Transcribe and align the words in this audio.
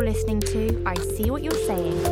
You're 0.00 0.08
listening 0.08 0.40
to 0.40 0.82
I 0.86 0.94
See 0.94 1.30
What 1.30 1.42
You're 1.42 1.52
Saying, 1.52 2.06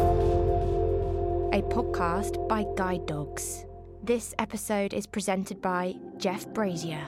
a 1.55 1.63
podcast 1.73 2.47
by 2.47 2.67
Guide 2.77 3.07
Dogs. 3.07 3.65
This 4.03 4.35
episode 4.39 4.93
is 4.93 5.07
presented 5.07 5.63
by 5.63 5.95
Jeff 6.19 6.47
Brazier. 6.49 7.01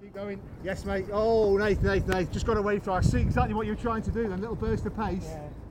Keep 0.00 0.12
going. 0.12 0.40
Yes, 0.64 0.84
mate. 0.84 1.06
Oh, 1.12 1.56
Nathan, 1.56 1.84
Nathan, 1.84 2.10
Nathan. 2.10 2.32
Just 2.32 2.44
got 2.44 2.56
away 2.56 2.80
from. 2.80 2.94
I 2.94 3.00
see 3.00 3.20
exactly 3.20 3.54
what 3.54 3.64
you're 3.64 3.76
trying 3.76 4.02
to 4.02 4.10
do. 4.10 4.28
Then 4.28 4.40
little 4.40 4.56
burst 4.56 4.86
of 4.86 4.96
pace. 4.96 5.24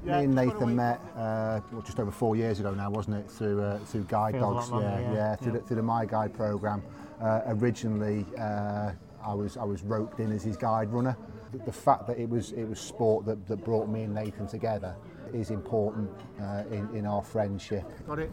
Yeah. 0.05 0.19
Me 0.19 0.23
and 0.23 0.33
just 0.33 0.47
got 0.47 0.61
away 0.61 0.69
Nathan 0.69 0.75
met 0.77 1.01
uh, 1.17 1.59
well, 1.73 1.81
just 1.81 1.99
over 1.99 2.11
four 2.11 2.37
years 2.37 2.61
ago 2.61 2.73
now, 2.73 2.89
wasn't 2.89 3.17
it? 3.17 3.29
Through 3.29 3.61
uh, 3.61 3.79
through 3.79 4.05
Guide 4.05 4.35
Feels 4.35 4.43
a 4.43 4.47
lot 4.47 4.59
Dogs, 4.61 4.71
longer, 4.71 5.01
yeah, 5.01 5.13
yeah. 5.13 5.35
through, 5.35 5.51
The, 5.51 5.59
through 5.59 5.75
the 5.75 5.83
My 5.83 6.05
Guide 6.05 6.33
program. 6.33 6.81
Uh, 7.19 7.41
originally, 7.47 8.25
uh, 8.39 8.91
I 9.27 9.33
was 9.33 9.57
I 9.57 9.63
was 9.65 9.83
roped 9.83 10.19
in 10.19 10.31
as 10.31 10.43
his 10.43 10.55
guide 10.55 10.89
runner. 10.91 11.17
The, 11.51 11.59
the 11.59 11.71
fact 11.71 12.07
that 12.07 12.17
it 12.17 12.29
was 12.29 12.53
it 12.53 12.63
was 12.63 12.79
sport 12.79 13.25
that, 13.25 13.45
that 13.47 13.57
brought 13.57 13.89
me 13.89 14.03
and 14.03 14.15
Nathan 14.15 14.47
together 14.47 14.95
is 15.33 15.51
important 15.51 16.09
uh, 16.41 16.63
in 16.71 16.89
in 16.95 17.05
our 17.05 17.21
friendship. 17.21 17.83
Got 18.07 18.19
it. 18.19 18.31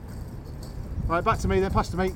Right, 1.06 1.24
back 1.24 1.38
to 1.41 1.48
me 1.48 1.60
then. 1.60 1.70
Pass 1.73 1.91
to 1.91 1.96
me. 1.96 2.12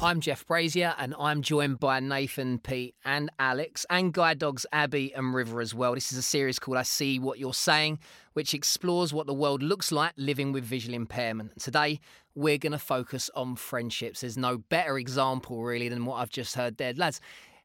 I'm 0.00 0.20
Jeff 0.20 0.46
Brazier, 0.46 0.94
and 0.96 1.12
I'm 1.18 1.42
joined 1.42 1.80
by 1.80 1.98
Nathan, 1.98 2.60
Pete, 2.60 2.94
and 3.04 3.30
Alex, 3.40 3.84
and 3.90 4.12
guide 4.12 4.38
dogs 4.38 4.64
Abby 4.72 5.12
and 5.12 5.34
River 5.34 5.60
as 5.60 5.74
well. 5.74 5.94
This 5.94 6.12
is 6.12 6.18
a 6.18 6.22
series 6.22 6.60
called 6.60 6.76
I 6.76 6.84
See 6.84 7.18
What 7.18 7.40
You're 7.40 7.52
Saying, 7.52 7.98
which 8.34 8.54
explores 8.54 9.12
what 9.12 9.26
the 9.26 9.34
world 9.34 9.60
looks 9.60 9.90
like 9.90 10.12
living 10.16 10.52
with 10.52 10.62
visual 10.62 10.94
impairment. 10.94 11.60
Today, 11.60 11.98
we're 12.36 12.58
going 12.58 12.72
to 12.72 12.78
focus 12.78 13.28
on 13.34 13.56
friendships. 13.56 14.20
There's 14.20 14.38
no 14.38 14.58
better 14.58 14.98
example, 14.98 15.64
really, 15.64 15.88
than 15.88 16.06
what 16.06 16.18
I've 16.18 16.30
just 16.30 16.54
heard 16.54 16.76
there. 16.76 16.92
Lads, 16.94 17.20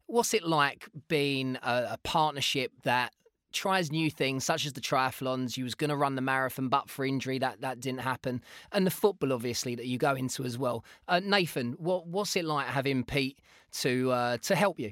what's 0.07 0.33
it 0.33 0.43
like 0.43 0.89
being 1.07 1.57
a, 1.61 1.89
a 1.91 1.99
partnership 2.03 2.71
that 2.81 3.13
tries 3.53 3.91
new 3.91 4.09
things 4.09 4.43
such 4.43 4.65
as 4.65 4.73
the 4.73 4.81
triathlons 4.81 5.55
you 5.57 5.63
was 5.63 5.75
going 5.75 5.89
to 5.89 5.95
run 5.95 6.15
the 6.15 6.21
marathon 6.21 6.67
but 6.67 6.89
for 6.89 7.05
injury 7.05 7.39
that 7.39 7.61
that 7.61 7.79
didn't 7.79 8.01
happen 8.01 8.41
and 8.71 8.85
the 8.85 8.91
football 8.91 9.31
obviously 9.31 9.75
that 9.75 9.85
you 9.85 9.97
go 9.97 10.15
into 10.15 10.43
as 10.43 10.57
well 10.57 10.83
uh, 11.07 11.21
nathan 11.23 11.73
what 11.73 12.07
what's 12.07 12.35
it 12.35 12.45
like 12.45 12.67
having 12.67 13.03
pete 13.03 13.39
to 13.71 14.11
uh, 14.11 14.37
to 14.37 14.55
help 14.55 14.79
you 14.79 14.91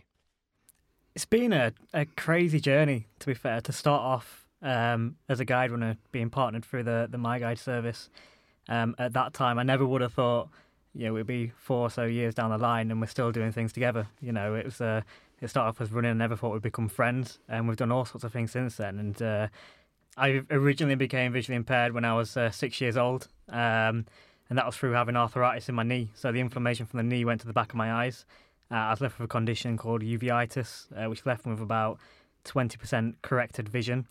It's 1.16 1.26
been 1.26 1.52
a, 1.52 1.74
a 1.94 2.06
crazy 2.06 2.60
journey, 2.60 3.08
to 3.20 3.28
be 3.28 3.34
fair, 3.34 3.60
to 3.62 3.72
start 3.74 4.02
off 4.02 4.48
um, 4.62 5.18
as 5.28 5.40
a 5.42 5.46
guide 5.46 5.72
runner, 5.72 5.98
being 6.12 6.30
partnered 6.30 6.64
through 6.64 6.84
the, 6.84 7.08
the 7.12 7.18
My 7.18 7.38
Guide 7.40 7.60
service. 7.60 8.10
Um, 8.70 8.96
at 8.98 9.12
that 9.14 9.34
time, 9.34 9.60
I 9.60 9.64
never 9.64 9.86
would 9.86 10.02
have 10.02 10.14
thought, 10.14 10.48
you 10.94 11.06
know, 11.08 11.16
it'd 11.18 11.28
be 11.28 11.52
four 11.58 11.82
or 11.88 11.90
so 11.90 12.06
years 12.06 12.34
down 12.34 12.50
the 12.52 12.58
line 12.58 12.92
and 12.92 13.02
we're 13.02 13.08
still 13.08 13.32
doing 13.32 13.52
things 13.52 13.74
together. 13.74 14.08
You 14.22 14.32
know, 14.32 14.56
it 14.56 14.64
was 14.64 14.80
uh, 14.80 15.02
it 15.42 15.50
started 15.50 15.70
off 15.70 15.82
as 15.82 15.92
running. 15.92 16.12
I 16.12 16.14
never 16.14 16.36
thought 16.36 16.54
we'd 16.54 16.62
become 16.62 16.88
friends, 16.88 17.40
and 17.50 17.68
we've 17.68 17.78
done 17.78 17.92
all 17.92 18.06
sorts 18.06 18.24
of 18.24 18.32
things 18.32 18.52
since 18.52 18.78
then. 18.78 19.00
And 19.00 19.22
uh, 19.22 19.48
I 20.18 20.42
originally 20.52 20.96
became 20.96 21.34
visually 21.34 21.56
impaired 21.56 21.94
when 21.94 22.06
I 22.06 22.14
was 22.14 22.38
uh, 22.38 22.52
six 22.52 22.80
years 22.80 22.96
old, 22.96 23.28
um, 23.50 24.06
and 24.50 24.58
that 24.58 24.66
was 24.66 24.78
through 24.78 24.92
having 24.92 25.16
arthritis 25.16 25.68
in 25.68 25.76
my 25.76 25.84
knee. 25.84 26.12
So 26.14 26.32
the 26.32 26.40
inflammation 26.40 26.86
from 26.86 26.98
the 26.98 27.04
knee 27.04 27.26
went 27.26 27.42
to 27.42 27.48
the 27.48 27.54
back 27.54 27.70
of 27.70 27.76
my 27.76 27.92
eyes. 27.92 28.26
Uh, 28.70 28.76
I 28.76 28.90
was 28.92 29.02
left 29.02 29.20
with 29.20 29.26
a 29.26 29.30
condition 29.30 29.78
called 29.78 30.02
uveitis, 30.02 30.88
uh, 30.96 31.10
which 31.10 31.26
left 31.26 31.46
me 31.46 31.52
with 31.54 31.62
about 31.62 32.00
20% 32.46 33.16
corrected 33.22 33.68
vision. 33.68 34.08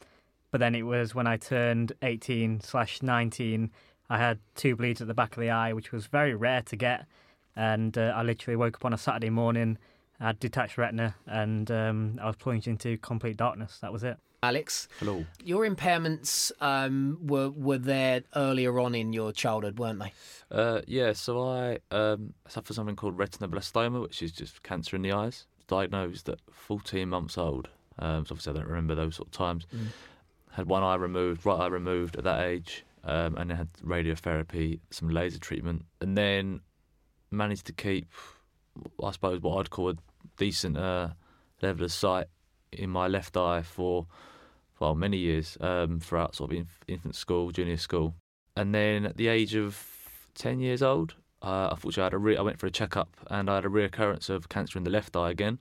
But 0.50 0.58
then 0.58 0.74
it 0.74 0.82
was 0.82 1.14
when 1.14 1.26
I 1.26 1.36
turned 1.36 1.92
18 2.02 2.60
slash 2.60 3.02
19, 3.02 3.70
I 4.08 4.18
had 4.18 4.38
two 4.56 4.74
bleeds 4.74 5.00
at 5.00 5.06
the 5.06 5.14
back 5.14 5.36
of 5.36 5.40
the 5.40 5.50
eye, 5.50 5.72
which 5.72 5.92
was 5.92 6.06
very 6.06 6.34
rare 6.34 6.62
to 6.62 6.76
get. 6.76 7.06
And 7.54 7.96
uh, 7.96 8.12
I 8.16 8.22
literally 8.22 8.56
woke 8.56 8.76
up 8.76 8.84
on 8.84 8.92
a 8.92 8.98
Saturday 8.98 9.30
morning, 9.30 9.78
I 10.20 10.26
had 10.28 10.38
detached 10.38 10.76
retina, 10.76 11.14
and 11.26 11.70
um, 11.70 12.18
I 12.22 12.26
was 12.26 12.36
plunged 12.36 12.68
into 12.68 12.98
complete 12.98 13.36
darkness. 13.36 13.78
That 13.80 13.92
was 13.92 14.04
it. 14.04 14.18
alex 14.42 14.88
Hello. 14.98 15.24
your 15.44 15.68
impairments 15.68 16.50
um, 16.62 17.18
were 17.20 17.50
were 17.50 17.76
there 17.78 18.22
earlier 18.34 18.80
on 18.80 18.94
in 18.94 19.12
your 19.12 19.32
childhood 19.32 19.78
weren't 19.78 19.98
they 19.98 20.12
Uh, 20.50 20.80
yeah, 20.86 21.12
so 21.12 21.46
I 21.46 21.78
um, 21.90 22.32
suffer 22.48 22.72
something 22.72 22.96
called 22.96 23.16
retinoblastoma, 23.16 24.00
which 24.00 24.22
is 24.22 24.32
just 24.32 24.62
cancer 24.62 24.96
in 24.96 25.02
the 25.02 25.12
eyes. 25.12 25.46
Diagnosed 25.68 26.28
at 26.28 26.40
14 26.50 27.08
months 27.08 27.38
old. 27.38 27.68
Um, 28.00 28.26
so 28.26 28.32
obviously, 28.32 28.52
I 28.52 28.56
don't 28.56 28.66
remember 28.66 28.94
those 28.94 29.16
sort 29.16 29.28
of 29.28 29.32
times. 29.32 29.66
Mm. 29.74 29.86
Had 30.52 30.66
one 30.66 30.82
eye 30.82 30.96
removed, 30.96 31.46
right 31.46 31.60
eye 31.60 31.68
removed 31.68 32.16
at 32.16 32.24
that 32.24 32.40
age, 32.44 32.84
um, 33.04 33.36
and 33.36 33.50
then 33.50 33.56
had 33.56 33.72
radiotherapy, 33.84 34.80
some 34.90 35.08
laser 35.08 35.38
treatment, 35.38 35.84
and 36.00 36.18
then 36.18 36.60
managed 37.30 37.66
to 37.66 37.72
keep, 37.72 38.08
I 39.04 39.12
suppose, 39.12 39.40
what 39.40 39.58
I'd 39.58 39.70
call 39.70 39.90
a 39.90 39.94
decent 40.40 40.76
uh, 40.78 41.10
level 41.60 41.84
of 41.84 41.92
sight 41.92 42.26
in 42.72 42.88
my 42.88 43.06
left 43.06 43.36
eye 43.36 43.62
for, 43.62 44.06
well, 44.80 44.94
many 44.94 45.18
years 45.18 45.58
um, 45.60 46.00
throughout 46.00 46.34
sort 46.34 46.50
of 46.50 46.56
inf- 46.56 46.80
infant 46.88 47.14
school, 47.14 47.50
junior 47.50 47.76
school, 47.76 48.14
and 48.56 48.74
then 48.74 49.04
at 49.04 49.18
the 49.18 49.28
age 49.28 49.54
of 49.54 49.86
10 50.34 50.58
years 50.58 50.82
old, 50.82 51.14
uh, 51.42 51.68
unfortunately, 51.70 52.02
I, 52.02 52.06
had 52.06 52.14
a 52.14 52.18
re- 52.18 52.36
I 52.38 52.42
went 52.42 52.58
for 52.58 52.66
a 52.66 52.70
checkup 52.70 53.14
and 53.28 53.50
I 53.50 53.56
had 53.56 53.66
a 53.66 53.68
reoccurrence 53.68 54.30
of 54.30 54.48
cancer 54.48 54.78
in 54.78 54.84
the 54.84 54.90
left 54.90 55.14
eye 55.14 55.30
again, 55.30 55.58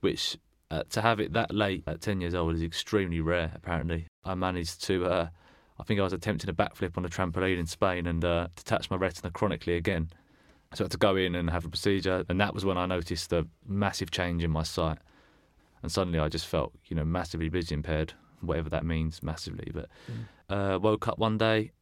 which 0.00 0.36
uh, 0.72 0.82
to 0.90 1.00
have 1.02 1.20
it 1.20 1.32
that 1.32 1.54
late 1.54 1.84
at 1.86 2.00
10 2.00 2.20
years 2.20 2.34
old 2.34 2.54
is 2.54 2.62
extremely 2.62 3.20
rare, 3.20 3.52
apparently. 3.54 4.08
I 4.24 4.34
managed 4.34 4.82
to, 4.84 5.06
uh, 5.06 5.28
I 5.78 5.84
think 5.84 6.00
I 6.00 6.02
was 6.02 6.12
attempting 6.12 6.50
a 6.50 6.52
backflip 6.52 6.98
on 6.98 7.04
a 7.04 7.08
trampoline 7.08 7.58
in 7.58 7.66
Spain 7.66 8.08
and 8.08 8.24
uh, 8.24 8.48
detach 8.56 8.90
my 8.90 8.96
retina 8.96 9.30
chronically 9.30 9.76
again. 9.76 10.10
So 10.76 10.84
I 10.84 10.86
had 10.86 10.90
to 10.90 10.98
go 10.98 11.16
in 11.16 11.34
and 11.34 11.48
have 11.48 11.64
a 11.64 11.70
procedure, 11.70 12.22
and 12.28 12.38
that 12.38 12.52
was 12.52 12.66
when 12.66 12.76
I 12.76 12.84
noticed 12.84 13.30
the 13.30 13.48
massive 13.66 14.10
change 14.10 14.44
in 14.44 14.50
my 14.50 14.62
sight. 14.62 14.98
And 15.82 15.90
suddenly 15.90 16.18
I 16.18 16.28
just 16.28 16.46
felt, 16.46 16.74
you 16.88 16.96
know, 16.96 17.04
massively 17.04 17.48
vision 17.48 17.78
impaired, 17.78 18.12
whatever 18.42 18.68
that 18.68 18.84
means, 18.84 19.22
massively. 19.22 19.72
But 19.72 19.88
uh, 20.50 20.78
woke 20.78 21.08
up 21.08 21.18
one 21.18 21.38
day, 21.38 21.72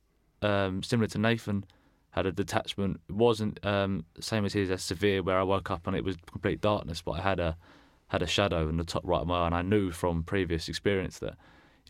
um, 0.43 0.85
similar 0.85 1.09
to 1.09 1.19
Nathan, 1.19 1.65
had 2.11 2.25
a 2.27 2.31
detachment. 2.31 3.01
It 3.09 3.17
wasn't 3.17 3.59
um, 3.67 4.05
same 4.21 4.45
as 4.45 4.53
his 4.53 4.71
as 4.71 4.85
severe, 4.85 5.25
where 5.25 5.41
I 5.41 5.43
woke 5.43 5.73
up 5.73 5.89
and 5.89 5.97
it 5.97 6.05
was 6.05 6.17
complete 6.31 6.61
darkness, 6.61 7.03
but 7.03 7.13
I 7.13 7.21
had 7.23 7.41
a 7.41 7.57
had 8.07 8.23
a 8.23 8.29
shadow 8.29 8.69
in 8.69 8.77
the 8.77 8.85
top 8.85 9.03
right 9.05 9.23
of 9.23 9.27
my 9.27 9.43
eye, 9.43 9.47
and 9.47 9.57
I 9.57 9.63
knew 9.63 9.91
from 9.91 10.23
previous 10.23 10.69
experience 10.69 11.19
that 11.19 11.35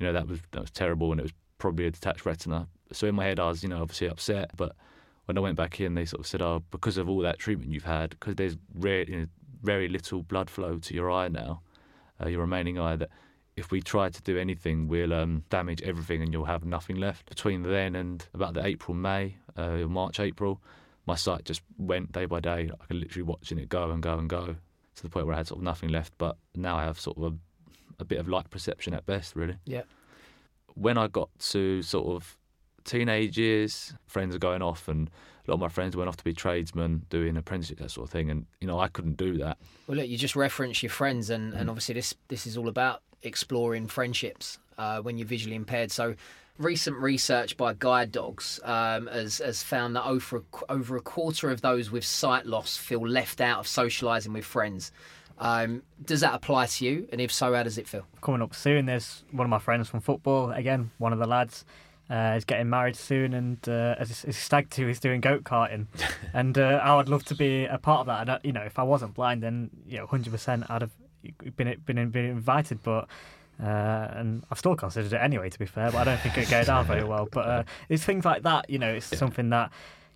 you 0.00 0.06
know 0.06 0.15
that 0.15 0.26
was 0.26 0.41
that 0.53 0.60
was 0.62 0.71
terrible, 0.71 1.10
and 1.10 1.21
it 1.21 1.25
was 1.25 1.34
probably 1.59 1.86
a 1.86 1.91
detached 1.91 2.25
retina. 2.25 2.66
So 2.92 3.06
in 3.06 3.15
my 3.15 3.25
head, 3.25 3.38
I 3.38 3.48
was 3.48 3.62
you 3.62 3.69
know 3.69 3.82
obviously 3.82 4.06
upset, 4.06 4.53
but 4.56 4.75
when 5.26 5.38
I 5.38 5.40
went 5.40 5.56
back 5.56 5.80
in, 5.80 5.94
they 5.94 6.04
sort 6.04 6.20
of 6.20 6.26
said, 6.26 6.42
"Oh, 6.42 6.62
because 6.70 6.96
of 6.96 7.08
all 7.08 7.20
that 7.20 7.38
treatment 7.38 7.72
you've 7.72 7.84
had, 7.84 8.10
because 8.10 8.34
there's 8.36 8.56
rare, 8.74 9.04
you 9.04 9.20
know, 9.20 9.26
very 9.62 9.88
little 9.88 10.22
blood 10.22 10.50
flow 10.50 10.78
to 10.78 10.94
your 10.94 11.10
eye 11.10 11.28
now, 11.28 11.62
uh, 12.22 12.28
your 12.28 12.40
remaining 12.40 12.78
eye, 12.78 12.96
that 12.96 13.10
if 13.56 13.70
we 13.70 13.80
try 13.80 14.08
to 14.10 14.22
do 14.22 14.36
anything, 14.36 14.88
we'll 14.88 15.14
um, 15.14 15.44
damage 15.48 15.80
everything 15.82 16.22
and 16.22 16.32
you'll 16.32 16.44
have 16.44 16.64
nothing 16.64 16.96
left." 16.96 17.26
Between 17.26 17.62
then 17.62 17.94
and 17.94 18.26
about 18.34 18.54
the 18.54 18.64
April, 18.64 18.94
May, 18.94 19.36
uh, 19.56 19.76
March, 19.88 20.20
April, 20.20 20.60
my 21.06 21.14
sight 21.14 21.44
just 21.44 21.62
went 21.78 22.12
day 22.12 22.26
by 22.26 22.41
day. 22.41 22.70
I 22.80 22.84
could 22.86 22.96
literally 22.96 23.22
watching 23.22 23.58
it 23.58 23.68
go 23.68 23.91
and 23.91 24.02
go 24.02 24.18
and 24.18 24.28
go 24.28 24.56
to 24.96 25.02
the 25.02 25.08
point 25.08 25.26
where 25.26 25.34
I 25.34 25.38
had 25.38 25.48
sort 25.48 25.58
of 25.58 25.64
nothing 25.64 25.91
left. 25.91 26.12
But 26.18 26.36
now 26.54 26.76
I 26.76 26.84
have 26.84 26.98
sort 26.98 27.18
of 27.18 27.24
a, 27.24 27.34
a 28.00 28.04
bit 28.04 28.18
of 28.18 28.28
light 28.28 28.50
perception 28.50 28.94
at 28.94 29.04
best, 29.06 29.36
really. 29.36 29.56
Yeah. 29.66 29.82
When 30.74 30.98
I 30.98 31.08
got 31.08 31.30
to 31.50 31.82
sort 31.82 32.06
of 32.16 32.36
teenage 32.84 33.39
years, 33.39 33.93
friends 34.06 34.34
are 34.34 34.39
going 34.39 34.62
off, 34.62 34.89
and 34.89 35.09
a 35.47 35.50
lot 35.50 35.55
of 35.55 35.61
my 35.61 35.69
friends 35.69 35.97
went 35.97 36.09
off 36.09 36.17
to 36.19 36.25
be 36.25 36.33
tradesmen, 36.33 37.03
doing 37.11 37.37
apprenticeship, 37.37 37.78
that 37.78 37.91
sort 37.91 38.06
of 38.09 38.12
thing. 38.12 38.31
And 38.31 38.47
you 38.61 38.67
know, 38.67 38.78
I 38.78 38.89
couldn't 38.89 39.17
do 39.17 39.37
that. 39.39 39.59
Well, 39.87 39.99
look, 39.99 40.09
you 40.09 40.17
just 40.19 40.37
reference 40.37 40.83
your 40.83 40.91
friends, 40.91 41.31
and, 41.31 41.53
Mm. 41.53 41.61
and 41.61 41.71
obviously 41.71 41.95
this 41.95 42.15
this 42.28 42.47
is 42.47 42.56
all 42.56 42.69
about 42.69 43.03
exploring 43.22 43.87
friendships 43.87 44.59
uh, 44.78 45.00
when 45.00 45.19
you're 45.19 45.27
visually 45.27 45.56
impaired. 45.56 45.91
So, 45.91 46.15
recent 46.59 46.97
research 46.97 47.56
by 47.56 47.75
Guide 47.78 48.12
Dogs 48.12 48.61
um, 48.65 49.06
has 49.09 49.39
has 49.39 49.62
found 49.62 49.97
that 49.97 50.05
over 50.05 50.39
a, 50.39 50.43
over 50.72 50.97
a 50.97 51.01
quarter 51.01 51.51
of 51.51 51.61
those 51.62 51.91
with 51.91 52.05
sight 52.05 52.47
loss 52.47 52.77
feel 52.77 53.06
left 53.06 53.41
out 53.41 53.59
of 53.61 53.66
socialising 53.66 54.33
with 54.33 54.45
friends. 54.45 54.93
Um, 55.37 55.83
does 56.04 56.21
that 56.21 56.33
apply 56.33 56.66
to 56.66 56.84
you? 56.84 57.09
And 57.10 57.21
if 57.21 57.33
so, 57.33 57.54
how 57.54 57.65
does 57.65 57.77
it 57.77 57.89
feel? 57.89 58.07
Coming 58.22 58.41
up 58.41 58.54
soon, 58.54 58.87
there's 58.87 59.25
one 59.33 59.45
of 59.45 59.51
my 59.51 59.59
friends 59.59 59.89
from 59.89 59.98
football, 60.01 60.53
again, 60.53 60.92
one 60.98 61.13
of 61.13 61.19
the 61.19 61.27
lads. 61.27 61.65
Uh, 62.10 62.34
is 62.36 62.45
getting 62.45 62.68
married 62.68 62.97
soon, 62.97 63.33
and 63.33 63.66
uh, 63.66 63.95
as 63.98 64.21
his 64.22 64.36
stag 64.36 64.68
to 64.68 64.86
he's 64.86 65.01
doing 65.01 65.22
go 65.22 65.39
karting, 65.39 65.86
and 66.34 66.59
uh, 66.59 66.78
I 66.83 66.95
would 66.97 67.09
love 67.09 67.24
to 67.24 67.34
be 67.34 67.65
a 67.65 67.78
part 67.78 68.01
of 68.01 68.06
that. 68.06 68.21
And 68.21 68.30
uh, 68.30 68.39
you 68.42 68.53
know, 68.53 68.60
if 68.60 68.78
I 68.78 68.83
wasn't 68.83 69.15
blind, 69.15 69.42
then 69.42 69.71
you 69.86 69.97
know, 69.97 70.06
hundred 70.06 70.30
percent, 70.30 70.65
I'd 70.68 70.83
have 70.83 70.91
been 71.56 71.80
been 71.86 72.10
been 72.10 72.24
invited. 72.27 72.83
But 72.83 73.09
uh, 73.59 74.09
and 74.16 74.45
I've 74.51 74.59
still 74.59 74.77
considered 74.77 75.15
it 75.15 75.16
anyway, 75.16 75.48
to 75.48 75.59
be 75.59 75.65
fair. 75.65 75.91
But 75.91 75.98
I 76.01 76.04
don't 76.04 76.21
think 76.21 76.36
it'd 76.36 76.51
go 76.51 76.62
down 76.62 76.84
very 76.84 77.04
well. 77.09 77.27
But 77.30 77.47
uh, 77.47 77.62
it's 77.89 78.04
things 78.04 78.27
like 78.27 78.42
that. 78.42 78.68
You 78.68 78.78
know, 78.78 78.92
it's 78.92 79.16
something 79.16 79.48
that 79.48 79.71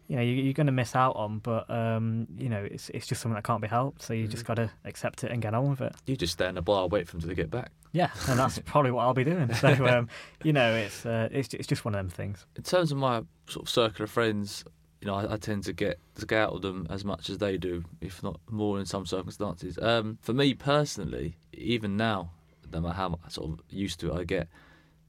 you 0.08 0.16
know 0.16 0.22
you, 0.22 0.32
you're 0.34 0.55
going 0.55 0.66
to 0.66 0.72
miss 0.72 0.96
out 0.96 1.14
on. 1.16 1.38
But 1.38 1.70
um, 1.70 2.26
you 2.37 2.49
know, 2.49 2.66
it's 2.69 2.90
it's 2.90 3.06
just 3.06 3.20
something 3.20 3.34
that 3.34 3.44
can't 3.44 3.62
be 3.62 3.69
helped. 3.69 4.02
So 4.02 4.14
you 4.14 4.26
just 4.26 4.44
got 4.44 4.55
to 4.55 4.70
accept 4.84 5.22
it 5.22 5.31
and 5.31 5.40
get 5.40 5.55
on 5.55 5.70
with 5.70 5.81
it. 5.81 5.94
You 6.06 6.16
just 6.16 6.32
stand 6.32 6.50
in 6.50 6.55
the 6.56 6.62
bar, 6.62 6.88
wait 6.88 7.06
for 7.06 7.19
them 7.19 7.28
to 7.28 7.34
get 7.34 7.50
back. 7.50 7.70
Yeah, 7.93 8.10
and 8.28 8.38
that's 8.38 8.58
probably 8.64 8.90
what 8.90 9.02
I'll 9.02 9.14
be 9.14 9.25
doing. 9.25 9.52
So 9.55 9.87
um, 9.87 10.08
you 10.43 10.52
know, 10.52 10.75
it's 10.75 11.06
uh, 11.06 11.28
it's 11.31 11.55
it's 11.55 11.66
just 11.66 11.84
one 11.84 11.94
of 11.94 11.99
them 11.99 12.08
things. 12.08 12.46
In 12.56 12.62
terms 12.62 12.90
of 12.90 12.99
my 12.99 13.22
sort 13.49 13.66
of 13.66 13.70
circle 13.70 14.05
of 14.05 14.10
friends, 14.10 14.64
you 15.00 15.06
know, 15.06 15.14
I, 15.14 15.34
I, 15.34 15.37
tend 15.37 15.64
to 15.64 15.72
get 15.72 15.99
to 16.16 16.26
get 16.26 16.38
out 16.38 16.54
of 16.54 16.62
them 16.62 16.87
as 16.90 17.04
much 17.04 17.31
as 17.31 17.38
they 17.38 17.56
do, 17.56 17.84
if 18.00 18.22
not 18.22 18.40
more 18.50 18.78
in 18.78 18.87
some 18.87 19.06
circumstances. 19.06 19.78
Um, 19.81 20.19
for 20.22 20.32
me 20.32 20.54
personally, 20.54 21.37
even 21.52 21.96
now, 21.96 22.31
no 22.72 22.81
matter 22.81 22.94
how 22.94 23.19
sort 23.28 23.52
of 23.52 23.61
used 23.70 24.00
to 24.00 24.12
it 24.12 24.20
I 24.20 24.25
get, 24.25 24.49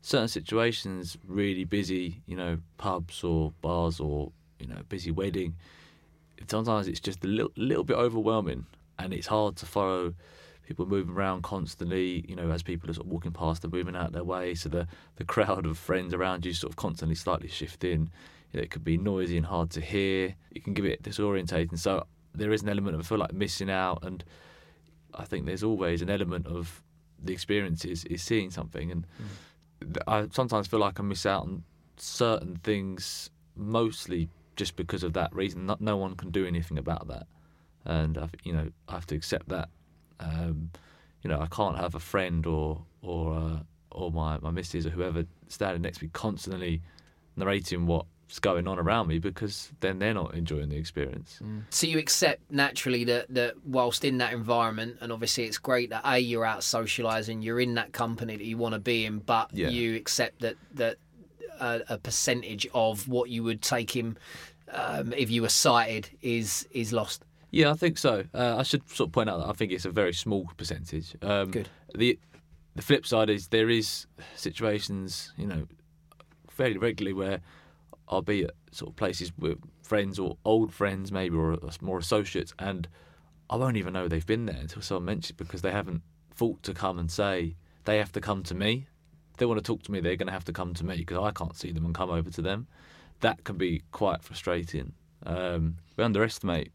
certain 0.02 0.28
situations 0.28 1.18
really 1.26 1.64
busy, 1.64 2.22
you 2.26 2.36
know, 2.36 2.60
pubs 2.78 3.24
or 3.24 3.54
bars 3.62 4.00
or 4.00 4.32
you 4.60 4.68
know, 4.68 4.78
busy 4.90 5.12
wedding. 5.12 5.56
Sometimes 6.48 6.88
it's 6.88 7.00
just 7.00 7.24
a 7.24 7.28
little, 7.28 7.52
little 7.56 7.84
bit 7.84 7.98
overwhelming, 7.98 8.66
and 8.98 9.14
it's 9.14 9.28
hard 9.28 9.56
to 9.58 9.66
follow 9.66 10.14
people 10.70 10.86
moving 10.86 11.16
around 11.16 11.42
constantly, 11.42 12.24
you 12.28 12.36
know, 12.36 12.52
as 12.52 12.62
people 12.62 12.90
are 12.90 12.94
sort 12.94 13.08
of 13.08 13.12
walking 13.12 13.32
past 13.32 13.64
and 13.64 13.74
moving 13.74 13.96
out 13.96 14.12
their 14.12 14.24
way. 14.24 14.54
So 14.54 14.70
the, 14.70 14.88
the 15.16 15.24
crowd 15.24 15.66
of 15.66 15.78
friends 15.78 16.14
around 16.14 16.46
you 16.46 16.54
sort 16.54 16.72
of 16.72 16.78
constantly 16.78 17.16
slightly 17.16 17.48
shifting. 17.48 18.12
You 18.52 18.60
know, 18.60 18.64
it 18.64 18.70
could 18.70 18.84
be 18.84 18.96
noisy 18.96 19.36
and 19.36 19.46
hard 19.48 19.72
to 19.72 19.82
hear. 19.82 20.36
It 20.52 20.64
can 20.64 20.74
give 20.76 20.86
it 20.86 21.02
disorientating. 21.02 21.80
So 21.80 22.06
there 22.36 22.52
is 22.52 22.62
an 22.62 22.70
element 22.70 22.96
of 22.96 23.02
I 23.02 23.04
feel 23.04 23.18
like 23.18 23.34
missing 23.34 23.72
out, 23.72 24.04
and 24.04 24.24
I 25.16 25.26
think 25.26 25.46
there's 25.46 25.64
always 25.64 26.02
an 26.04 26.10
element 26.10 26.46
of 26.46 26.84
the 27.22 27.34
experience 27.34 27.84
is, 27.84 28.06
is 28.06 28.22
seeing 28.22 28.52
something, 28.52 28.92
and 28.92 29.06
mm. 29.84 29.98
I 30.08 30.28
sometimes 30.32 30.68
feel 30.68 30.80
like 30.80 31.00
I 31.00 31.04
miss 31.04 31.26
out 31.26 31.44
on 31.44 31.64
certain 31.98 32.58
things, 32.58 33.30
mostly 33.56 34.30
just 34.60 34.76
because 34.76 35.04
of 35.04 35.14
that 35.14 35.34
reason. 35.34 35.66
Not, 35.66 35.80
no 35.80 35.96
one 35.96 36.16
can 36.16 36.32
do 36.32 36.46
anything 36.46 36.78
about 36.78 37.08
that, 37.08 37.26
and 37.86 38.18
I've, 38.18 38.36
you 38.44 38.54
know 38.54 38.70
I 38.90 38.94
have 38.94 39.08
to 39.08 39.16
accept 39.16 39.48
that. 39.50 39.70
Um, 40.20 40.72
you 41.24 41.30
know, 41.30 41.40
I 41.40 41.48
can't 41.48 41.78
have 41.78 41.96
a 41.96 42.00
friend 42.00 42.46
or 42.46 42.84
or 43.02 43.36
uh, 43.36 43.60
or 43.90 44.12
my 44.12 44.38
my 44.40 44.52
missus 44.52 44.86
or 44.86 44.90
whoever 44.90 45.26
standing 45.48 45.82
next 45.82 46.00
to 46.00 46.06
me 46.06 46.10
constantly 46.14 46.82
narrating 47.38 47.88
what's 47.88 48.40
going 48.42 48.68
on 48.68 48.78
around 48.78 49.08
me 49.08 49.18
because 49.18 49.72
then 49.80 49.98
they're 50.00 50.14
not 50.14 50.36
enjoying 50.36 50.68
the 50.68 50.76
experience. 50.76 51.40
Mm. 51.42 51.64
So 51.70 51.88
you 51.88 51.98
accept 51.98 52.52
naturally 52.52 53.06
that 53.06 53.28
that 53.30 53.54
whilst 53.66 54.04
in 54.04 54.18
that 54.18 54.34
environment, 54.34 54.98
and 55.00 55.14
obviously 55.14 55.46
it's 55.46 55.58
great 55.58 55.90
that 55.92 56.02
a 56.04 56.20
you're 56.20 56.46
out 56.46 56.60
socialising, 56.60 57.46
you're 57.46 57.62
in 57.62 57.76
that 57.76 57.94
company 57.94 58.36
that 58.36 58.46
you 58.46 58.58
want 58.58 58.74
to 58.74 58.80
be 58.80 59.06
in, 59.06 59.20
but 59.20 59.52
yeah. 59.54 59.70
you 59.70 59.96
accept 59.96 60.42
that 60.42 60.58
that 60.74 60.98
a, 61.60 61.82
a, 61.90 61.98
percentage 61.98 62.68
of 62.74 63.08
what 63.08 63.30
you 63.30 63.44
would 63.44 63.62
take 63.62 63.96
him 63.96 64.18
um, 64.72 65.14
if 65.14 65.30
you 65.30 65.42
were 65.42 65.50
sighted 65.50 66.10
is 66.22 66.68
is 66.72 66.94
lost. 66.94 67.24
Yeah, 67.52 67.72
I 67.72 67.74
think 67.74 67.98
so. 67.98 68.24
Uh, 68.34 68.58
I 68.58 68.64
should 68.64 68.88
sort 68.90 69.10
of 69.10 69.14
point 69.14 69.30
out 69.30 69.40
that 69.40 69.50
I 69.50 69.54
think 69.54 69.72
it's 69.72 69.86
a 69.86 69.92
very 69.92 70.14
small 70.14 70.50
percentage. 70.58 71.16
Um, 71.22 71.52
Good. 71.52 71.70
The 71.96 72.20
the 72.76 72.82
flip 72.82 73.06
side 73.06 73.30
is 73.30 73.48
there 73.48 73.70
is 73.70 74.06
situations, 74.36 75.34
you 75.38 75.48
know, 75.48 75.68
fairly 76.50 76.78
regularly 76.78 77.14
where 77.14 77.42
I'll 78.08 78.22
be 78.22 78.44
at 78.44 78.52
sort 78.72 78.92
of 78.92 78.96
places 78.96 79.32
with 79.38 79.58
friends 79.84 80.20
or 80.20 80.38
old 80.46 80.74
friends 80.74 81.12
maybe 81.12 81.36
or 81.36 81.58
more 81.82 81.98
associates, 81.98 82.54
and 82.60 82.88
I 83.50 83.56
won't 83.56 83.78
even 83.78 83.94
know 83.94 84.08
they've 84.08 84.26
been 84.26 84.46
there 84.46 84.60
until 84.60 84.82
someone 84.82 85.06
mentions 85.06 85.32
it 85.32 85.38
because 85.38 85.62
they 85.62 85.72
haven't 85.72 86.04
thought 86.36 86.62
to 86.64 86.74
come 86.74 87.00
and 87.00 87.12
say 87.12 87.56
they 87.86 87.98
have 87.98 88.12
to 88.14 88.22
come 88.22 88.44
to 88.44 88.56
me. 88.56 88.88
They 89.40 89.46
want 89.46 89.58
to 89.58 89.64
talk 89.64 89.82
to 89.84 89.92
me, 89.92 90.00
they're 90.00 90.16
going 90.16 90.28
to 90.28 90.34
have 90.34 90.46
to 90.46 90.54
come 90.54 90.74
to 90.76 90.86
me 90.86 90.98
because 90.98 91.18
I 91.18 91.32
can't 91.32 91.56
see 91.56 91.72
them 91.72 91.86
and 91.86 91.96
come 91.96 92.12
over 92.12 92.30
to 92.30 92.42
them. 92.42 92.68
That 93.22 93.44
can 93.44 93.58
be 93.58 93.82
quite 93.92 94.22
frustrating. 94.22 94.94
Um, 95.26 95.78
we 95.98 96.04
underestimate 96.04 96.72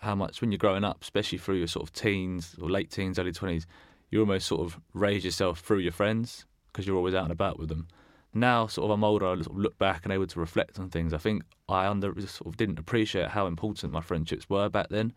how 0.00 0.14
much 0.14 0.40
when 0.40 0.52
you're 0.52 0.58
growing 0.58 0.84
up, 0.84 0.98
especially 1.02 1.38
through 1.38 1.56
your 1.56 1.66
sort 1.66 1.88
of 1.88 1.92
teens 1.92 2.56
or 2.60 2.68
late 2.68 2.90
teens, 2.90 3.18
early 3.18 3.32
twenties, 3.32 3.66
you 4.10 4.20
almost 4.20 4.46
sort 4.46 4.60
of 4.60 4.78
raise 4.92 5.24
yourself 5.24 5.60
through 5.60 5.78
your 5.78 5.92
friends 5.92 6.46
because 6.72 6.86
you're 6.86 6.96
always 6.96 7.14
out 7.14 7.24
and 7.24 7.32
about 7.32 7.58
with 7.58 7.68
them. 7.68 7.88
Now, 8.32 8.66
sort 8.66 8.84
of, 8.84 8.90
I'm 8.92 9.04
older. 9.04 9.26
I 9.26 9.34
sort 9.34 9.48
of 9.48 9.58
look 9.58 9.76
back 9.78 10.04
and 10.04 10.12
able 10.12 10.26
to 10.28 10.40
reflect 10.40 10.78
on 10.78 10.88
things. 10.88 11.12
I 11.12 11.18
think 11.18 11.42
I 11.68 11.86
under 11.86 12.14
sort 12.26 12.46
of 12.46 12.56
didn't 12.56 12.78
appreciate 12.78 13.28
how 13.28 13.46
important 13.46 13.92
my 13.92 14.00
friendships 14.00 14.48
were 14.48 14.68
back 14.68 14.88
then, 14.88 15.12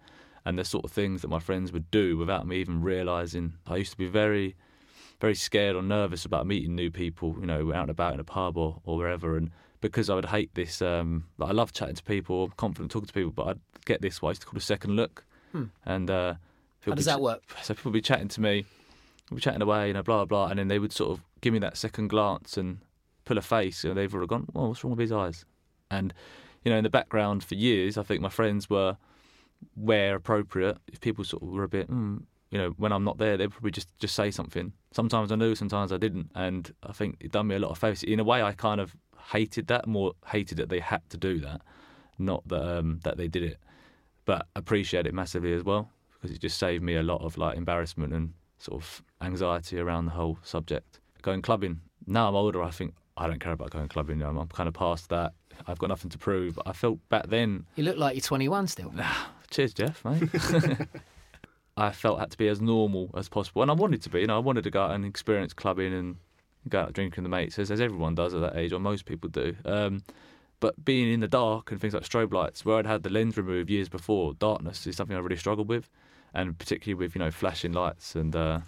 and 0.46 0.58
the 0.58 0.66
sort 0.66 0.86
of 0.86 0.92
things 0.92 1.22
that 1.22 1.28
my 1.28 1.40
friends 1.40 1.72
would 1.72 1.90
do 1.92 2.18
without 2.18 2.48
me 2.48 2.58
even 2.58 2.82
realizing. 2.82 3.54
I 3.68 3.78
used 3.78 3.92
to 3.92 3.98
be 3.98 4.08
very, 4.08 4.56
very 5.24 5.36
scared 5.36 5.74
or 5.74 5.82
nervous 5.82 6.26
about 6.26 6.46
meeting 6.46 6.76
new 6.76 6.92
people. 6.92 7.34
You 7.40 7.46
know, 7.46 7.74
out 7.74 7.84
and 7.84 7.90
about 7.90 8.14
in 8.14 8.20
a 8.20 8.26
pub 8.26 8.58
or, 8.58 8.82
or 8.84 8.98
wherever, 8.98 9.38
and 9.38 9.52
because 9.80 10.10
I 10.10 10.16
would 10.16 10.26
hate 10.26 10.54
this. 10.54 10.82
Um, 10.82 11.28
like 11.38 11.50
I 11.50 11.54
love 11.54 11.72
chatting 11.72 11.96
to 11.96 12.04
people, 12.04 12.50
confident 12.58 12.92
talking 12.92 13.08
to 13.08 13.14
people, 13.14 13.32
but 13.32 13.48
I'd 13.48 13.60
get 13.86 14.02
this 14.02 14.22
what 14.22 14.30
I 14.30 14.32
used 14.32 14.42
to 14.42 14.48
call 14.48 14.58
a 14.58 14.62
second 14.62 14.98
look. 14.98 15.24
Hmm. 15.54 15.66
And 15.86 16.12
uh, 16.12 16.34
how 16.86 16.94
does 16.94 17.06
that 17.06 17.22
work? 17.22 17.42
So 17.62 17.74
people 17.74 17.92
would 17.92 17.98
be 17.98 18.02
chatting 18.02 18.28
to 18.28 18.42
me, 18.42 18.66
we'd 19.32 19.36
be 19.38 19.42
chatting 19.42 19.62
away, 19.62 19.88
you 19.88 19.94
know, 19.94 20.04
blah 20.04 20.26
blah, 20.26 20.48
and 20.48 20.60
then 20.60 20.68
they 20.68 20.78
would 20.78 20.92
sort 20.92 21.12
of 21.12 21.24
give 21.40 21.54
me 21.54 21.60
that 21.60 21.78
second 21.78 22.10
glance 22.10 22.58
and 22.58 22.80
pull 23.24 23.38
a 23.38 23.42
face, 23.42 23.86
and 23.86 23.96
they've 23.96 24.14
already 24.14 24.28
gone, 24.28 24.48
"Well, 24.52 24.68
what's 24.68 24.84
wrong 24.84 24.92
with 24.92 25.00
his 25.00 25.14
eyes?" 25.14 25.46
And 25.90 26.14
you 26.66 26.72
know, 26.72 26.78
in 26.78 26.84
the 26.84 26.90
background 26.90 27.46
for 27.46 27.56
years, 27.56 27.98
I 27.98 28.04
think 28.04 28.20
my 28.20 28.30
friends 28.30 28.70
were 28.70 28.98
where 29.76 30.18
appropriate. 30.18 30.80
If 30.92 31.00
people 31.00 31.24
sort 31.24 31.44
of 31.44 31.48
were 31.48 31.64
a 31.64 31.70
bit, 31.70 31.90
mm, 31.90 32.24
you 32.54 32.60
know, 32.60 32.70
when 32.78 32.92
I'm 32.92 33.04
not 33.04 33.18
there, 33.18 33.36
they'd 33.36 33.50
probably 33.50 33.72
just 33.72 33.90
just 33.98 34.16
say 34.16 34.30
something. 34.30 34.74
Sometimes 34.92 35.32
I 35.32 35.36
knew, 35.36 35.56
sometimes 35.56 35.92
I 35.92 35.98
didn't, 35.98 36.30
and 36.36 36.72
I 36.84 36.92
think 36.92 37.18
it 37.20 37.32
done 37.32 37.48
me 37.48 37.56
a 37.56 37.60
lot 37.60 37.72
of 37.72 37.80
favours. 37.80 38.04
In 38.04 38.20
a 38.20 38.24
way, 38.24 38.44
I 38.44 38.52
kind 38.52 38.80
of 38.80 38.96
hated 39.32 39.66
that, 39.68 39.88
more 39.88 40.14
hated 40.28 40.60
that 40.60 40.70
they 40.70 40.80
had 40.80 41.02
to 41.10 41.18
do 41.18 41.40
that, 41.40 41.62
not 42.20 42.48
that 42.48 42.78
um, 42.78 43.00
that 43.04 43.18
they 43.18 43.28
did 43.28 43.42
it, 43.42 43.58
but 44.26 44.46
appreciate 44.56 45.08
it 45.08 45.16
massively 45.16 45.52
as 45.52 45.64
well 45.64 45.90
because 46.14 46.36
it 46.36 46.40
just 46.40 46.60
saved 46.60 46.84
me 46.84 46.96
a 46.96 47.02
lot 47.02 47.22
of 47.22 47.40
like 47.40 47.58
embarrassment 47.58 48.14
and 48.14 48.34
sort 48.60 48.82
of 48.82 49.04
anxiety 49.22 49.80
around 49.80 50.06
the 50.06 50.12
whole 50.12 50.38
subject. 50.44 51.00
Going 51.24 51.42
clubbing 51.42 51.82
now, 52.06 52.30
I'm 52.30 52.36
older. 52.36 52.62
I 52.62 52.70
think 52.70 52.94
I 53.18 53.26
don't 53.26 53.40
care 53.40 53.54
about 53.54 53.72
going 53.72 53.88
clubbing. 53.88 54.20
You 54.20 54.26
know, 54.26 54.40
I'm 54.40 54.48
kind 54.50 54.68
of 54.68 54.76
past 54.76 55.10
that. 55.10 55.34
I've 55.66 55.80
got 55.80 55.90
nothing 55.90 56.12
to 56.12 56.20
prove. 56.20 56.60
I 56.68 56.74
felt 56.74 57.00
back 57.10 57.28
then. 57.30 57.66
You 57.76 57.84
look 57.84 57.98
like 57.98 58.16
you're 58.16 58.22
21 58.22 58.68
still. 58.68 58.94
Cheers, 59.50 59.74
Jeff, 59.74 60.06
mate. 60.06 60.30
I 61.76 61.92
felt 61.92 62.20
had 62.20 62.32
to 62.32 62.38
be 62.38 62.48
as 62.48 62.62
normal 62.62 63.10
as 63.16 63.30
possible, 63.30 63.62
and 63.62 63.72
I 63.72 63.74
wanted 63.74 64.02
to 64.04 64.10
be. 64.10 64.22
You 64.22 64.28
know, 64.28 64.36
I 64.36 64.40
wanted 64.40 64.64
to 64.66 64.70
go 64.70 64.84
out 64.84 64.92
and 64.92 65.06
experience 65.06 65.54
clubbing 65.54 65.94
and 65.94 66.18
go 66.70 66.82
out 66.82 66.94
drinking 66.94 67.24
with 67.24 67.32
the 67.32 67.36
mates, 67.36 67.58
as, 67.60 67.72
as 67.72 67.82
everyone 67.82 68.16
does 68.16 68.34
at 68.34 68.42
that 68.42 68.56
age, 68.56 68.72
or 68.72 68.80
most 68.80 69.06
people 69.06 69.30
do. 69.30 69.56
Um, 69.66 70.04
but 70.60 70.86
being 70.86 71.12
in 71.12 71.20
the 71.20 71.28
dark 71.28 71.72
and 71.72 71.82
things 71.82 71.94
like 71.94 72.04
strobe 72.04 72.32
lights, 72.32 72.64
where 72.64 72.78
I'd 72.78 72.86
had 72.86 73.04
the 73.04 73.10
lens 73.10 73.36
removed 73.38 73.70
years 73.70 73.90
before, 73.90 74.34
darkness 74.36 74.88
is 74.88 74.96
something 74.96 75.16
I 75.18 75.20
really 75.20 75.36
struggled 75.36 75.68
with, 75.68 75.90
and 76.34 76.58
particularly 76.58 76.94
with 76.94 77.16
you 77.16 77.20
know 77.20 77.32
flashing 77.32 77.74
lights 77.74 78.16
and 78.16 78.36
uh, 78.36 78.60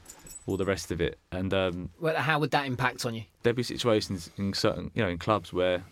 all 0.48 0.58
the 0.58 0.66
rest 0.66 0.92
of 0.92 1.00
it. 1.00 1.20
And 1.32 1.54
um, 1.54 1.90
well, 2.00 2.16
how 2.16 2.40
would 2.40 2.52
that 2.52 2.66
impact 2.66 3.06
on 3.06 3.14
you? 3.14 3.24
There'd 3.44 3.56
be 3.56 3.64
situations 3.64 4.30
in 4.38 4.54
certain 4.54 4.92
you 4.94 5.04
know 5.04 5.10
in 5.10 5.20
clubs 5.20 5.54
where 5.54 5.84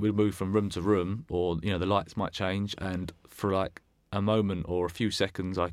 we'd 0.00 0.14
move 0.14 0.34
from 0.34 0.52
room 0.52 0.70
to 0.70 0.82
room, 0.82 1.24
or 1.30 1.56
you 1.62 1.70
know 1.70 1.78
the 1.78 1.86
lights 1.86 2.16
might 2.16 2.32
change, 2.32 2.74
and 2.78 3.12
for 3.28 3.52
like 3.52 3.80
a 4.12 4.20
moment 4.20 4.66
or 4.68 4.86
a 4.86 4.90
few 4.90 5.10
seconds, 5.10 5.56
I 5.56 5.72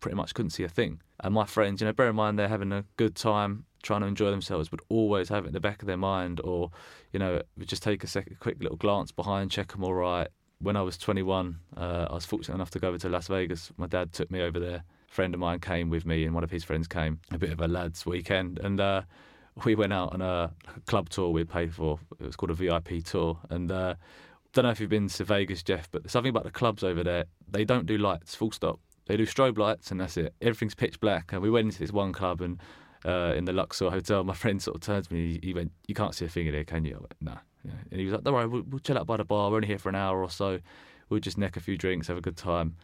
pretty 0.00 0.16
much 0.16 0.34
couldn't 0.34 0.50
see 0.50 0.64
a 0.64 0.68
thing. 0.68 1.00
And 1.20 1.34
my 1.34 1.44
friends, 1.44 1.80
you 1.80 1.86
know, 1.86 1.92
bear 1.92 2.08
in 2.08 2.16
mind 2.16 2.38
they're 2.38 2.48
having 2.48 2.72
a 2.72 2.84
good 2.96 3.14
time 3.14 3.64
trying 3.82 4.00
to 4.00 4.06
enjoy 4.06 4.30
themselves 4.30 4.70
would 4.70 4.80
always 4.88 5.28
have 5.28 5.44
it 5.44 5.48
in 5.48 5.54
the 5.54 5.60
back 5.60 5.80
of 5.80 5.86
their 5.86 5.96
mind, 5.96 6.40
or 6.42 6.70
you 7.12 7.18
know, 7.18 7.40
just 7.60 7.82
take 7.82 8.02
a 8.04 8.06
second, 8.06 8.38
quick 8.40 8.60
little 8.60 8.76
glance 8.76 9.12
behind, 9.12 9.50
check 9.50 9.72
them 9.72 9.84
all 9.84 9.94
right. 9.94 10.28
When 10.58 10.76
I 10.76 10.82
was 10.82 10.98
21, 10.98 11.58
uh, 11.76 12.06
I 12.10 12.14
was 12.14 12.24
fortunate 12.24 12.54
enough 12.54 12.70
to 12.70 12.78
go 12.78 12.88
over 12.88 12.98
to 12.98 13.08
Las 13.08 13.28
Vegas. 13.28 13.70
My 13.76 13.86
dad 13.86 14.12
took 14.12 14.30
me 14.30 14.40
over 14.40 14.58
there. 14.58 14.82
A 15.08 15.12
friend 15.12 15.34
of 15.34 15.40
mine 15.40 15.60
came 15.60 15.90
with 15.90 16.04
me, 16.04 16.24
and 16.24 16.34
one 16.34 16.44
of 16.44 16.50
his 16.50 16.64
friends 16.64 16.88
came. 16.88 17.20
A 17.30 17.38
bit 17.38 17.50
of 17.50 17.60
a 17.60 17.68
lads' 17.68 18.04
weekend, 18.04 18.58
and 18.58 18.80
uh, 18.80 19.02
we 19.64 19.74
went 19.74 19.92
out 19.92 20.12
on 20.14 20.22
a 20.22 20.52
club 20.86 21.08
tour 21.08 21.30
we 21.30 21.44
paid 21.44 21.74
for. 21.74 22.00
It 22.18 22.26
was 22.26 22.36
called 22.36 22.50
a 22.50 22.54
VIP 22.54 23.04
tour, 23.04 23.38
and. 23.50 23.70
Uh, 23.70 23.94
don't 24.52 24.64
know 24.64 24.70
if 24.70 24.80
you've 24.80 24.88
been 24.88 25.08
to 25.08 25.24
Vegas, 25.24 25.62
Jeff, 25.62 25.90
but 25.90 26.10
something 26.10 26.30
about 26.30 26.44
the 26.44 26.50
clubs 26.50 26.82
over 26.82 27.04
there. 27.04 27.26
They 27.46 27.66
don't 27.66 27.84
do 27.84 27.98
lights, 27.98 28.34
full 28.34 28.52
stop. 28.52 28.80
They 29.06 29.16
do 29.16 29.24
strobe 29.24 29.58
lights, 29.58 29.90
and 29.90 30.00
that's 30.00 30.16
it. 30.16 30.34
Everything's 30.40 30.74
pitch 30.74 31.00
black. 31.00 31.32
And 31.32 31.40
we 31.40 31.50
went 31.50 31.66
into 31.66 31.78
this 31.78 31.92
one 31.92 32.12
club, 32.12 32.40
and 32.40 32.60
uh, 33.04 33.34
in 33.36 33.44
the 33.44 33.52
Luxor 33.52 33.90
Hotel, 33.90 34.24
my 34.24 34.34
friend 34.34 34.60
sort 34.60 34.76
of 34.76 34.82
turned 34.82 35.08
to 35.08 35.14
me. 35.14 35.38
He, 35.42 35.54
went, 35.54 35.72
"You 35.86 35.94
can't 35.94 36.14
see 36.14 36.24
a 36.24 36.28
thing 36.28 36.46
in 36.46 36.54
here, 36.54 36.64
can 36.64 36.84
you?" 36.84 36.96
I 36.96 37.00
went, 37.00 37.14
"No." 37.20 37.38
Yeah. 37.64 37.72
And 37.90 38.00
he 38.00 38.06
was 38.06 38.14
like, 38.14 38.24
"Don't 38.24 38.34
worry, 38.34 38.46
we'll, 38.46 38.64
we'll, 38.68 38.80
chill 38.80 38.98
out 38.98 39.06
by 39.06 39.16
the 39.16 39.24
bar. 39.24 39.50
We're 39.50 39.56
only 39.56 39.68
here 39.68 39.78
for 39.78 39.88
an 39.88 39.94
hour 39.94 40.22
or 40.22 40.30
so. 40.30 40.60
We'll 41.08 41.20
just 41.20 41.38
neck 41.38 41.56
a 41.56 41.60
few 41.60 41.78
drinks, 41.78 42.08
have 42.08 42.16
a 42.16 42.20
good 42.22 42.36
time." 42.36 42.76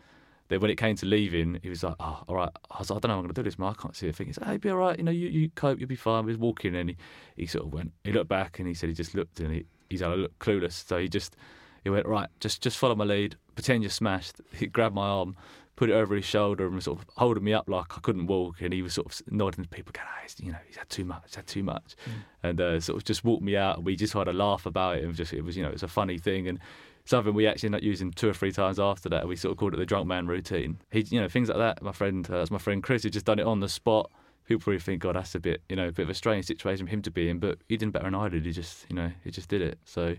Then 0.49 0.61
when 0.61 0.71
it 0.71 0.77
came 0.77 0.97
to 0.97 1.07
leaving, 1.07 1.59
he 1.63 1.69
was 1.69 1.83
like, 1.83 1.97
"Oh, 1.99 2.23
all 2.29 2.37
right." 2.37 2.51
I 2.71 2.79
was 2.79 2.91
like, 2.91 2.99
"I 2.99 3.01
don't 3.01 3.09
know 3.09 3.15
how 3.15 3.19
I'm 3.19 3.25
going 3.25 3.35
to 3.35 3.43
do 3.43 3.45
this, 3.45 3.59
man. 3.59 3.71
I 3.71 3.83
can't 3.83 3.97
see 3.97 4.09
a 4.09 4.13
thing." 4.13 4.29
He 4.29 4.33
said, 4.33 4.45
"Hey, 4.45 4.59
be 4.59 4.71
all 4.71 4.77
right. 4.77 4.97
You 4.97 5.05
know, 5.05 5.11
you, 5.11 5.29
you 5.29 5.51
cope. 5.51 5.81
You'll 5.81 5.89
be 5.89 5.97
fine." 5.97 6.25
We 6.25 6.33
was 6.33 6.39
walking, 6.39 6.77
and 6.77 6.91
he, 6.91 6.97
he 7.37 7.47
sort 7.47 7.67
of 7.67 7.73
went. 7.73 7.93
He 8.05 8.13
looked 8.13 8.29
back, 8.29 8.61
and 8.61 8.69
he 8.69 8.75
said 8.75 8.89
he 8.89 8.95
just 8.95 9.15
looked, 9.15 9.41
and 9.41 9.53
he, 9.53 9.65
he's 9.91 10.03
like, 10.03 10.13
"I 10.13 10.15
look 10.15 10.39
clueless." 10.39 10.87
So 10.87 10.99
he 10.99 11.09
just 11.09 11.37
he 11.85 11.91
went 11.91 12.07
right. 12.07 12.29
Just 12.41 12.63
just 12.63 12.79
follow 12.79 12.95
my 12.95 13.05
lead. 13.05 13.37
Pretend 13.55 13.83
you're 13.83 13.91
smashed. 13.91 14.41
He 14.53 14.67
grabbed 14.67 14.95
my 14.95 15.07
arm 15.07 15.37
put 15.77 15.91
it 15.91 15.95
over 15.95 16.15
his 16.15 16.25
shoulder 16.25 16.67
and 16.67 16.75
was 16.75 16.85
sort 16.85 16.99
of 16.99 17.07
holding 17.17 17.45
me 17.45 17.53
up 17.53 17.69
like 17.69 17.97
I 17.97 18.01
couldn't 18.01 18.27
walk. 18.27 18.61
And 18.61 18.73
he 18.73 18.83
was 18.83 18.95
sort 18.95 19.07
of 19.07 19.33
nodding 19.33 19.65
to 19.65 19.71
people, 19.71 19.93
going, 19.93 20.07
oh, 20.09 20.27
you 20.39 20.53
know, 20.53 20.59
he's 20.67 20.77
had 20.77 20.89
too 20.91 21.05
much, 21.05 21.23
he's 21.27 21.35
had 21.35 21.47
too 21.47 21.63
much. 21.63 21.97
Mm. 22.07 22.13
And 22.43 22.61
uh, 22.61 22.81
sort 22.81 22.99
of 22.99 23.05
just 23.05 23.25
walked 23.25 23.43
me 23.43 23.57
out. 23.57 23.79
And 23.79 23.87
we 23.87 23.97
just 23.97 24.13
had 24.13 24.29
a 24.29 24.33
laugh 24.33 24.67
about 24.67 24.99
it. 24.99 25.05
And 25.05 25.15
just, 25.15 25.33
it 25.33 25.43
was, 25.43 25.57
you 25.57 25.63
know, 25.63 25.71
it's 25.71 25.83
a 25.83 25.89
funny 25.89 26.19
thing. 26.19 26.49
And 26.49 26.59
something 27.05 27.35
we 27.35 27.47
actually 27.47 27.69
ended 27.69 27.81
up 27.81 27.85
using 27.85 28.11
two 28.13 28.29
or 28.29 28.35
three 28.35 28.53
times 28.53 28.79
after 28.79 29.09
that. 29.09 29.27
We 29.27 29.37
sort 29.37 29.53
of 29.53 29.59
called 29.59 29.75
it 29.75 29.79
the 29.79 29.87
drunk 29.87 30.07
man 30.07 30.27
routine. 30.27 30.79
He, 30.91 31.01
you 31.11 31.21
know, 31.21 31.29
things 31.29 31.49
like 31.49 31.59
that. 31.59 31.83
My 31.83 31.93
friend, 31.93 32.29
uh, 32.31 32.47
my 32.51 32.59
friend 32.59 32.83
Chris, 32.83 33.03
had 33.03 33.13
just 33.13 33.27
done 33.27 33.39
it 33.39 33.47
on 33.47 33.61
the 33.61 33.69
spot. 33.69 34.11
People 34.47 34.63
probably 34.63 34.81
think, 34.81 35.03
God, 35.03 35.17
that's 35.17 35.35
a 35.35 35.41
bit, 35.41 35.63
you 35.69 35.77
know, 35.77 35.89
a 35.89 35.93
bit 35.93 36.03
of 36.03 36.11
a 36.11 36.15
strange 36.15 36.47
situation 36.47 36.87
for 36.87 36.91
him 36.91 37.03
to 37.03 37.11
be 37.11 37.29
in. 37.29 37.39
But 37.39 37.59
he 37.69 37.77
didn't 37.77 37.93
better 37.93 38.07
than 38.07 38.15
I 38.15 38.29
did. 38.29 38.45
He 38.45 38.53
just, 38.53 38.87
you 38.89 38.97
know, 38.97 39.11
he 39.25 39.31
just 39.31 39.49
did 39.49 39.63
it. 39.63 39.79
So, 39.85 40.17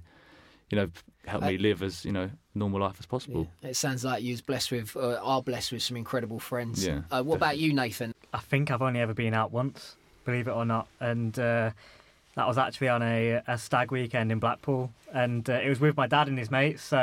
you 0.74 0.80
know, 0.82 0.89
help 1.27 1.44
Uh, 1.44 1.48
me 1.51 1.58
live 1.58 1.84
as 1.84 2.03
you 2.03 2.12
know 2.12 2.30
normal 2.56 2.80
life 2.80 2.96
as 3.00 3.06
possible. 3.06 3.48
It 3.62 3.75
sounds 3.75 4.03
like 4.03 4.24
you're 4.24 4.38
blessed 4.46 4.72
with, 4.72 4.96
uh, 4.96 5.20
are 5.22 5.42
blessed 5.42 5.72
with 5.72 5.82
some 5.84 5.98
incredible 5.98 6.39
friends. 6.39 6.86
Yeah, 6.86 7.01
Uh, 7.12 7.22
what 7.24 7.36
about 7.36 7.58
you, 7.58 7.74
Nathan? 7.74 8.13
I 8.34 8.39
think 8.39 8.72
I've 8.72 8.82
only 8.82 9.00
ever 9.00 9.13
been 9.13 9.34
out 9.34 9.51
once, 9.51 9.96
believe 10.25 10.48
it 10.48 10.51
or 10.51 10.65
not, 10.65 10.88
and 11.00 11.38
uh, 11.39 11.72
that 12.36 12.48
was 12.48 12.58
actually 12.58 12.89
on 12.89 13.01
a, 13.03 13.42
a 13.48 13.58
stag 13.58 13.92
weekend 13.92 14.32
in 14.32 14.39
Blackpool, 14.39 14.92
and 15.13 15.48
uh, 15.50 15.53
it 15.65 15.70
was 15.70 15.80
with 15.80 15.96
my 15.96 16.08
dad 16.08 16.27
and 16.27 16.38
his 16.38 16.50
mates. 16.50 16.82
So 16.84 16.98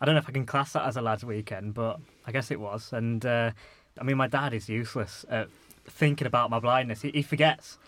I 0.00 0.04
don't 0.04 0.14
know 0.14 0.20
if 0.20 0.28
I 0.28 0.32
can 0.32 0.46
class 0.46 0.72
that 0.72 0.86
as 0.86 0.96
a 0.96 1.02
lads' 1.02 1.24
weekend, 1.24 1.74
but 1.74 2.00
I 2.26 2.32
guess 2.32 2.50
it 2.50 2.60
was. 2.60 2.92
And 2.92 3.24
uh, 3.26 3.50
I 4.00 4.02
mean, 4.04 4.16
my 4.16 4.28
dad 4.28 4.52
is 4.54 4.68
useless 4.68 5.24
at 5.28 5.48
thinking 5.86 6.26
about 6.26 6.48
my 6.50 6.58
blindness. 6.58 7.02
He, 7.02 7.10
he 7.10 7.22
forgets, 7.22 7.78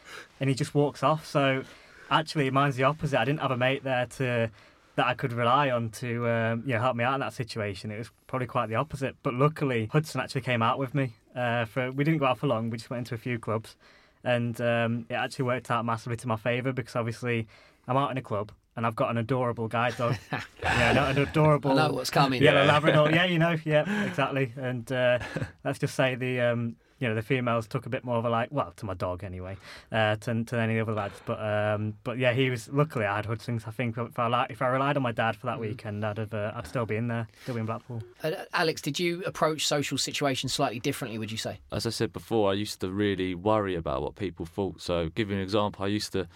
and 0.40 0.49
he 0.50 0.54
just 0.54 0.75
walks 0.75 1.02
off. 1.02 1.26
So 1.26 1.64
actually, 2.11 2.50
mine's 2.50 2.76
the 2.76 2.85
opposite. 2.85 3.19
I 3.19 3.25
didn't 3.25 3.40
have 3.40 3.50
a 3.50 3.57
mate 3.57 3.83
there 3.85 4.07
to 4.19 4.50
that 4.97 5.07
I 5.07 5.15
could 5.15 5.33
rely 5.33 5.71
on 5.71 5.91
to 5.91 6.29
um, 6.29 6.63
you 6.67 6.75
know 6.75 6.81
help 6.81 6.97
me 6.97 7.05
out 7.05 7.15
in 7.15 7.21
that 7.21 7.33
situation. 7.33 7.91
It 7.91 7.99
was 7.99 8.11
probably 8.27 8.47
quite 8.47 8.69
the 8.69 8.77
opposite. 8.77 9.17
But 9.23 9.35
luckily, 9.35 9.89
Hudson 9.93 10.21
actually 10.21 10.43
came 10.43 10.63
out 10.63 10.79
with 10.79 10.95
me. 10.95 11.13
Uh, 11.35 11.65
for 11.65 11.91
we 11.91 12.05
didn't 12.05 12.19
go 12.19 12.27
out 12.27 12.39
for 12.39 12.47
long. 12.47 12.71
We 12.71 12.79
just 12.79 12.91
went 12.91 13.01
into 13.01 13.15
a 13.15 13.19
few 13.19 13.39
clubs, 13.39 13.77
and 14.23 14.61
um, 14.61 15.07
it 15.09 15.15
actually 15.15 15.47
worked 15.47 15.71
out 15.71 15.85
massively 15.85 16.17
to 16.19 16.29
my 16.29 16.37
favour 16.37 16.73
because 16.73 16.97
obviously 16.97 17.47
I'm 17.89 17.97
out 17.97 18.11
in 18.11 18.19
a 18.19 18.23
club 18.23 18.53
and 18.77 18.87
I've 18.87 18.97
got 18.97 19.11
an 19.11 19.19
adorable 19.19 19.69
guide 19.69 19.97
dog. 19.97 20.17
yeah, 20.63 21.11
an 21.11 21.19
adorable. 21.19 21.73
I 21.73 21.89
know 21.89 21.95
what's 21.95 22.11
coming. 22.11 22.43
Yeah. 22.43 22.65
Labrador. 22.65 23.11
Yeah, 23.11 23.25
you 23.25 23.39
know. 23.39 23.57
Yeah, 23.65 24.05
exactly. 24.05 24.53
And 24.57 24.91
uh, 24.93 25.19
let's 25.65 25.79
just 25.79 25.95
say 25.95 26.17
the 26.17 26.41
um, 26.41 26.77
you 26.99 27.09
know 27.09 27.15
the 27.15 27.23
females 27.23 27.67
took 27.67 27.87
a 27.87 27.89
bit 27.89 28.05
more 28.05 28.17
of 28.17 28.25
a 28.25 28.31
like 28.31 28.49
well 28.51 28.73
to 28.77 28.87
my 28.87 28.95
dog 28.95 29.25
anyway 29.25 29.57
uh, 29.93 30.17
to 30.17 30.45
to 30.45 30.59
any 30.59 30.81
other 30.81 30.93
lads. 30.93 31.21
But 31.27 31.41
um, 31.41 31.95
but 32.05 32.19
yeah, 32.19 32.33
he 32.33 32.51
was 32.51 32.69
luckily 32.69 33.05
I 33.05 33.17
had 33.17 33.27
Hudson's. 33.27 33.65
I 33.67 33.71
think 33.71 33.97
if 33.99 34.19
I 34.19 34.47
if 34.51 34.63
I 34.63 34.69
relied 34.69 34.97
on 34.97 35.03
my 35.03 35.13
dad 35.13 35.37
for 35.37 35.47
that 35.47 35.59
weekend, 35.59 36.05
I'd 36.05 36.19
have 36.19 36.35
uh, 36.35 36.53
I'd 36.55 36.67
still 36.67 36.87
be 36.87 36.97
in 36.97 37.09
there, 37.09 37.27
still 37.43 37.55
be 37.55 37.61
in 37.61 37.67
Blackpool. 37.67 38.03
Uh, 38.23 38.33
Alex, 38.53 38.81
did 38.81 38.99
you 38.99 39.23
approach 39.25 39.67
social 39.67 39.99
situations 39.99 40.53
slightly 40.53 40.81
differently? 40.81 41.19
Would 41.19 41.33
you 41.33 41.39
say? 41.39 41.59
as 41.73 41.87
I 41.87 41.91
said 41.91 42.13
before, 42.13 42.51
I 42.51 42.55
used 42.55 42.81
to 42.81 42.91
really 42.91 43.35
worry 43.35 43.75
about 43.75 44.03
what 44.03 44.15
people 44.15 44.47
thought. 44.47 44.81
So, 44.81 45.09
give 45.15 45.31
you 45.31 45.37
an 45.37 45.43
example, 45.43 45.85
I 45.85 45.89
used 45.89 46.13
to, 46.13 46.29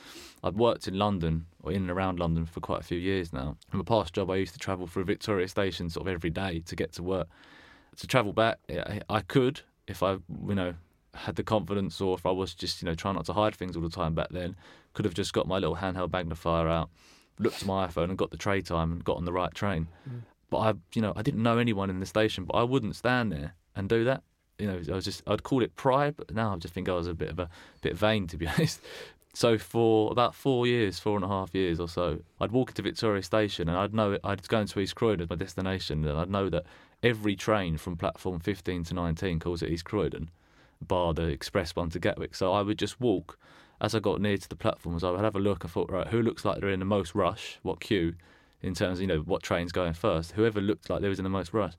I'd 0.42 0.56
worked 0.56 0.88
in 0.88 0.98
London 0.98 1.46
or 1.62 1.72
in 1.72 1.82
and 1.82 1.90
around 1.90 2.18
London 2.18 2.44
for 2.44 2.60
quite 2.60 2.80
a 2.80 2.84
few 2.84 2.98
years 2.98 3.32
now. 3.32 3.56
In 3.72 3.78
my 3.78 3.84
past 3.84 4.14
job, 4.14 4.30
I 4.30 4.36
used 4.36 4.52
to 4.54 4.58
travel 4.58 4.86
through 4.86 5.04
Victoria 5.04 5.48
Station 5.48 5.88
sort 5.90 6.06
of 6.06 6.12
every 6.12 6.30
day 6.30 6.60
to 6.66 6.76
get 6.76 6.92
to 6.94 7.02
work. 7.02 7.28
To 7.96 8.06
travel 8.06 8.32
back, 8.32 8.58
I 8.68 9.00
I 9.08 9.20
could 9.20 9.62
if 9.88 10.02
I, 10.02 10.12
you 10.12 10.54
know, 10.54 10.74
had 11.14 11.36
the 11.36 11.42
confidence 11.42 12.00
or 12.00 12.14
if 12.14 12.24
I 12.26 12.30
was 12.30 12.54
just, 12.54 12.82
you 12.82 12.86
know, 12.86 12.94
trying 12.94 13.16
not 13.16 13.24
to 13.26 13.32
hide 13.32 13.54
things 13.54 13.76
all 13.76 13.82
the 13.82 13.88
time 13.88 14.14
back 14.14 14.28
then, 14.30 14.54
could 14.94 15.04
have 15.04 15.14
just 15.14 15.32
got 15.32 15.48
my 15.48 15.58
little 15.58 15.76
handheld 15.76 16.12
magnifier 16.12 16.68
out, 16.68 16.90
looked 17.38 17.62
at 17.62 17.66
my 17.66 17.86
iPhone 17.86 18.04
and 18.04 18.18
got 18.18 18.30
the 18.30 18.36
tray 18.36 18.60
time 18.60 18.92
and 18.92 19.04
got 19.04 19.16
on 19.16 19.24
the 19.24 19.32
right 19.32 19.54
train. 19.54 19.88
Mm. 20.08 20.22
But 20.50 20.58
I, 20.58 20.74
you 20.94 21.02
know, 21.02 21.12
I 21.16 21.22
didn't 21.22 21.42
know 21.42 21.58
anyone 21.58 21.90
in 21.90 22.00
the 22.00 22.06
station, 22.06 22.44
but 22.44 22.54
I 22.54 22.62
wouldn't 22.62 22.96
stand 22.96 23.32
there 23.32 23.54
and 23.74 23.88
do 23.88 24.04
that. 24.04 24.22
You 24.58 24.66
know, 24.66 24.80
I 24.90 24.94
was 24.94 25.04
just, 25.04 25.22
I'd 25.26 25.42
call 25.42 25.62
it 25.62 25.76
pride, 25.76 26.14
but 26.16 26.34
now 26.34 26.54
I 26.54 26.56
just 26.56 26.74
think 26.74 26.88
I 26.88 26.92
was 26.92 27.06
a 27.06 27.14
bit 27.14 27.30
of 27.30 27.38
a 27.38 27.48
bit 27.80 27.96
vain, 27.96 28.26
to 28.28 28.36
be 28.36 28.46
honest. 28.48 28.80
So 29.34 29.56
for 29.56 30.10
about 30.10 30.34
four 30.34 30.66
years, 30.66 30.98
four 30.98 31.14
and 31.14 31.24
a 31.24 31.28
half 31.28 31.54
years 31.54 31.78
or 31.78 31.88
so, 31.88 32.20
I'd 32.40 32.50
walk 32.50 32.70
into 32.70 32.82
Victoria 32.82 33.22
Station 33.22 33.68
and 33.68 33.78
I'd 33.78 33.94
know 33.94 34.12
it, 34.12 34.20
I'd 34.24 34.46
go 34.48 34.60
into 34.60 34.80
East 34.80 34.96
Croydon 34.96 35.20
as 35.20 35.30
my 35.30 35.36
destination, 35.36 36.04
and 36.04 36.18
I'd 36.18 36.30
know 36.30 36.48
that 36.48 36.64
every 37.02 37.36
train 37.36 37.76
from 37.76 37.96
platform 37.96 38.40
15 38.40 38.84
to 38.84 38.94
19 38.94 39.38
calls 39.38 39.62
at 39.62 39.70
East 39.70 39.84
Croydon, 39.84 40.30
bar 40.80 41.14
the 41.14 41.26
express 41.26 41.74
one 41.74 41.90
to 41.90 41.98
Gatwick. 41.98 42.34
So 42.34 42.52
I 42.52 42.62
would 42.62 42.78
just 42.78 43.00
walk 43.00 43.38
as 43.80 43.94
I 43.94 44.00
got 44.00 44.20
near 44.20 44.36
to 44.36 44.48
the 44.48 44.56
platforms. 44.56 45.04
I 45.04 45.10
would 45.10 45.20
have 45.20 45.36
a 45.36 45.40
look. 45.40 45.64
I 45.64 45.68
thought, 45.68 45.90
right, 45.90 46.08
who 46.08 46.22
looks 46.22 46.44
like 46.44 46.60
they're 46.60 46.70
in 46.70 46.80
the 46.80 46.84
most 46.84 47.14
rush? 47.14 47.58
What 47.62 47.80
queue? 47.80 48.14
In 48.60 48.74
terms 48.74 48.98
of 48.98 49.02
you 49.02 49.06
know 49.06 49.20
what 49.20 49.42
train's 49.42 49.70
going 49.70 49.92
first. 49.92 50.32
Whoever 50.32 50.60
looked 50.60 50.90
like 50.90 51.00
they 51.00 51.08
was 51.08 51.20
in 51.20 51.24
the 51.24 51.30
most 51.30 51.52
rush. 51.52 51.74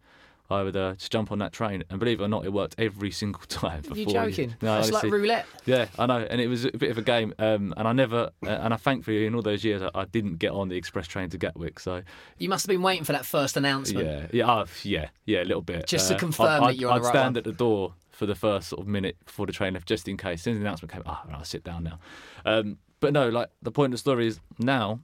I 0.52 0.64
would 0.64 0.76
uh, 0.76 0.94
just 0.96 1.12
jump 1.12 1.32
on 1.32 1.38
that 1.40 1.54
train, 1.54 1.84
and 1.90 2.00
believe 2.00 2.20
it 2.20 2.24
or 2.24 2.28
not, 2.28 2.44
it 2.44 2.52
worked 2.52 2.76
every 2.80 3.12
single 3.12 3.42
time. 3.48 3.84
You 3.94 4.06
joking? 4.06 4.56
No, 4.62 4.80
it's 4.80 4.92
like 4.92 5.04
roulette. 5.04 5.46
Yeah, 5.66 5.88
I 6.00 6.06
know, 6.08 6.26
and 6.30 6.42
it 6.42 6.48
was 6.48 6.66
a 6.66 6.72
bit 6.72 6.90
of 6.90 6.98
a 6.98 7.04
game. 7.04 7.34
Um, 7.38 7.74
and 7.78 7.88
I 7.88 7.94
never, 7.94 8.32
uh, 8.46 8.50
and 8.50 8.74
I 8.74 8.78
thankfully 8.78 9.26
in 9.28 9.36
all 9.36 9.42
those 9.44 9.64
years 9.64 9.82
I, 9.84 9.90
I 9.94 10.06
didn't 10.06 10.38
get 10.38 10.52
on 10.52 10.70
the 10.70 10.76
express 10.76 11.08
train 11.08 11.30
to 11.30 11.38
Gatwick. 11.38 11.80
So 11.80 12.02
You 12.40 12.50
must 12.50 12.66
have 12.66 12.70
been 12.70 12.82
waiting 12.82 13.04
for 13.04 13.12
that 13.14 13.26
first 13.26 13.58
announcement. 13.58 14.06
yeah, 14.06 14.28
yeah, 14.32 14.52
uh, 14.52 14.66
yeah, 14.84 15.10
yeah, 15.26 15.44
a 15.44 15.46
little 15.46 15.62
bit. 15.62 15.86
Just 15.88 16.08
to 16.10 16.16
Uh, 16.16 16.20
confirm 16.20 16.64
I'd, 16.64 16.70
that 16.70 16.78
you're 16.78 16.90
on 16.90 16.96
I'd 16.98 17.02
the 17.02 17.06
right 17.06 17.12
stand 17.14 17.36
one. 17.36 17.38
at 17.38 17.44
the 17.44 17.52
door 17.54 17.94
for 18.12 18.26
the 18.26 18.36
first 18.36 18.70
sort 18.70 18.82
of 18.82 18.88
minute 18.88 19.18
before 19.26 19.46
the 19.46 19.54
train 19.54 19.74
left, 19.76 19.88
just 19.88 20.08
in 20.08 20.18
case. 20.18 20.40
As 20.40 20.44
soon 20.44 20.54
as 20.54 20.60
the 20.60 20.66
announcement 20.66 20.92
came, 20.92 21.04
ah, 21.06 21.24
I'll 21.32 21.44
sit 21.46 21.64
down 21.64 21.84
now. 21.84 22.00
Um, 22.46 22.78
but 23.00 23.14
no, 23.14 23.30
like 23.30 23.50
the 23.62 23.72
point 23.72 23.88
of 23.88 23.92
the 23.92 23.98
story 24.00 24.26
is 24.28 24.40
now 24.58 25.00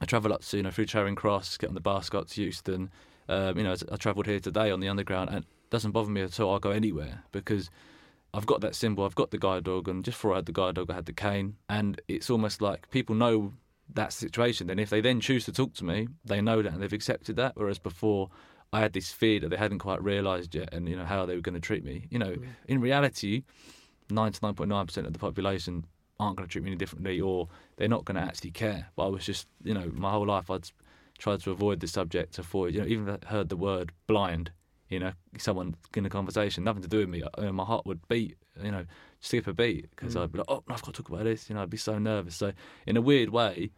I 0.00 0.06
travel 0.06 0.32
up 0.32 0.42
to 0.42 0.56
you 0.56 0.62
know 0.64 0.70
through 0.70 0.86
Charing 0.86 1.14
Cross, 1.14 1.58
get 1.58 1.68
on 1.68 1.74
the 1.74 1.80
bus, 1.80 2.08
got 2.08 2.28
to 2.28 2.42
Euston. 2.42 2.90
Um, 3.28 3.56
you 3.56 3.64
know, 3.64 3.74
I 3.90 3.96
travelled 3.96 4.26
here 4.26 4.40
today 4.40 4.70
on 4.70 4.80
the 4.80 4.88
underground, 4.88 5.30
and 5.30 5.38
it 5.38 5.70
doesn't 5.70 5.92
bother 5.92 6.10
me 6.10 6.22
at 6.22 6.38
all. 6.40 6.52
I'll 6.52 6.58
go 6.58 6.70
anywhere 6.70 7.22
because 7.32 7.70
I've 8.34 8.46
got 8.46 8.60
that 8.62 8.74
symbol, 8.74 9.04
I've 9.04 9.14
got 9.14 9.30
the 9.30 9.38
guide 9.38 9.64
dog, 9.64 9.88
and 9.88 10.04
just 10.04 10.16
before 10.16 10.32
I 10.32 10.36
had 10.36 10.46
the 10.46 10.52
guide 10.52 10.76
dog, 10.76 10.90
I 10.90 10.94
had 10.94 11.06
the 11.06 11.12
cane, 11.12 11.56
and 11.68 12.00
it's 12.08 12.30
almost 12.30 12.62
like 12.62 12.90
people 12.90 13.14
know 13.14 13.52
that 13.94 14.12
situation. 14.12 14.66
Then 14.68 14.78
if 14.78 14.90
they 14.90 15.00
then 15.00 15.20
choose 15.20 15.44
to 15.44 15.52
talk 15.52 15.74
to 15.74 15.84
me, 15.84 16.08
they 16.24 16.40
know 16.40 16.62
that 16.62 16.72
and 16.72 16.82
they've 16.82 16.92
accepted 16.92 17.36
that. 17.36 17.52
Whereas 17.56 17.78
before, 17.78 18.30
I 18.72 18.80
had 18.80 18.94
this 18.94 19.12
fear 19.12 19.38
that 19.40 19.50
they 19.50 19.56
hadn't 19.56 19.80
quite 19.80 20.02
realised 20.02 20.54
yet, 20.54 20.72
and 20.72 20.88
you 20.88 20.96
know 20.96 21.04
how 21.04 21.26
they 21.26 21.34
were 21.34 21.42
going 21.42 21.54
to 21.54 21.60
treat 21.60 21.84
me. 21.84 22.06
You 22.10 22.18
know, 22.18 22.34
in 22.66 22.80
reality, 22.80 23.44
ninety 24.08 24.38
nine 24.42 24.54
point 24.54 24.70
nine 24.70 24.86
percent 24.86 25.06
of 25.06 25.12
the 25.12 25.18
population 25.18 25.84
aren't 26.18 26.36
going 26.36 26.48
to 26.48 26.52
treat 26.52 26.64
me 26.64 26.70
any 26.70 26.78
differently, 26.78 27.20
or 27.20 27.48
they're 27.76 27.88
not 27.88 28.04
going 28.04 28.14
to 28.14 28.22
actually 28.22 28.52
care. 28.52 28.88
But 28.96 29.06
I 29.06 29.08
was 29.08 29.26
just, 29.26 29.46
you 29.62 29.74
know, 29.74 29.90
my 29.94 30.10
whole 30.10 30.26
life 30.26 30.50
I'd 30.50 30.70
tried 31.22 31.40
to 31.40 31.52
avoid 31.52 31.78
the 31.78 31.86
subject, 31.86 32.36
avoid, 32.38 32.74
you 32.74 32.80
know, 32.80 32.86
even 32.88 33.08
I 33.08 33.26
heard 33.28 33.48
the 33.48 33.56
word 33.56 33.92
blind, 34.08 34.50
you 34.88 34.98
know, 34.98 35.12
someone 35.38 35.76
in 35.94 36.04
a 36.04 36.10
conversation, 36.10 36.64
nothing 36.64 36.82
to 36.82 36.88
do 36.88 36.98
with 36.98 37.08
me, 37.08 37.18
you 37.18 37.44
know, 37.44 37.52
my 37.52 37.64
heart 37.64 37.86
would 37.86 38.06
beat, 38.08 38.36
you 38.60 38.72
know, 38.72 38.84
skip 39.20 39.46
a 39.46 39.52
beat 39.52 39.88
because 39.90 40.16
I'd 40.16 40.32
be 40.32 40.38
mm. 40.38 40.40
like, 40.40 40.50
oh, 40.50 40.64
no, 40.68 40.74
I've 40.74 40.82
got 40.82 40.94
to 40.94 41.02
talk 41.02 41.10
about 41.10 41.22
this, 41.22 41.48
you 41.48 41.54
know, 41.54 41.62
I'd 41.62 41.70
be 41.70 41.76
so 41.76 41.96
nervous. 41.96 42.34
So 42.34 42.52
in 42.88 42.96
a 42.96 43.00
weird 43.00 43.30
way, 43.30 43.70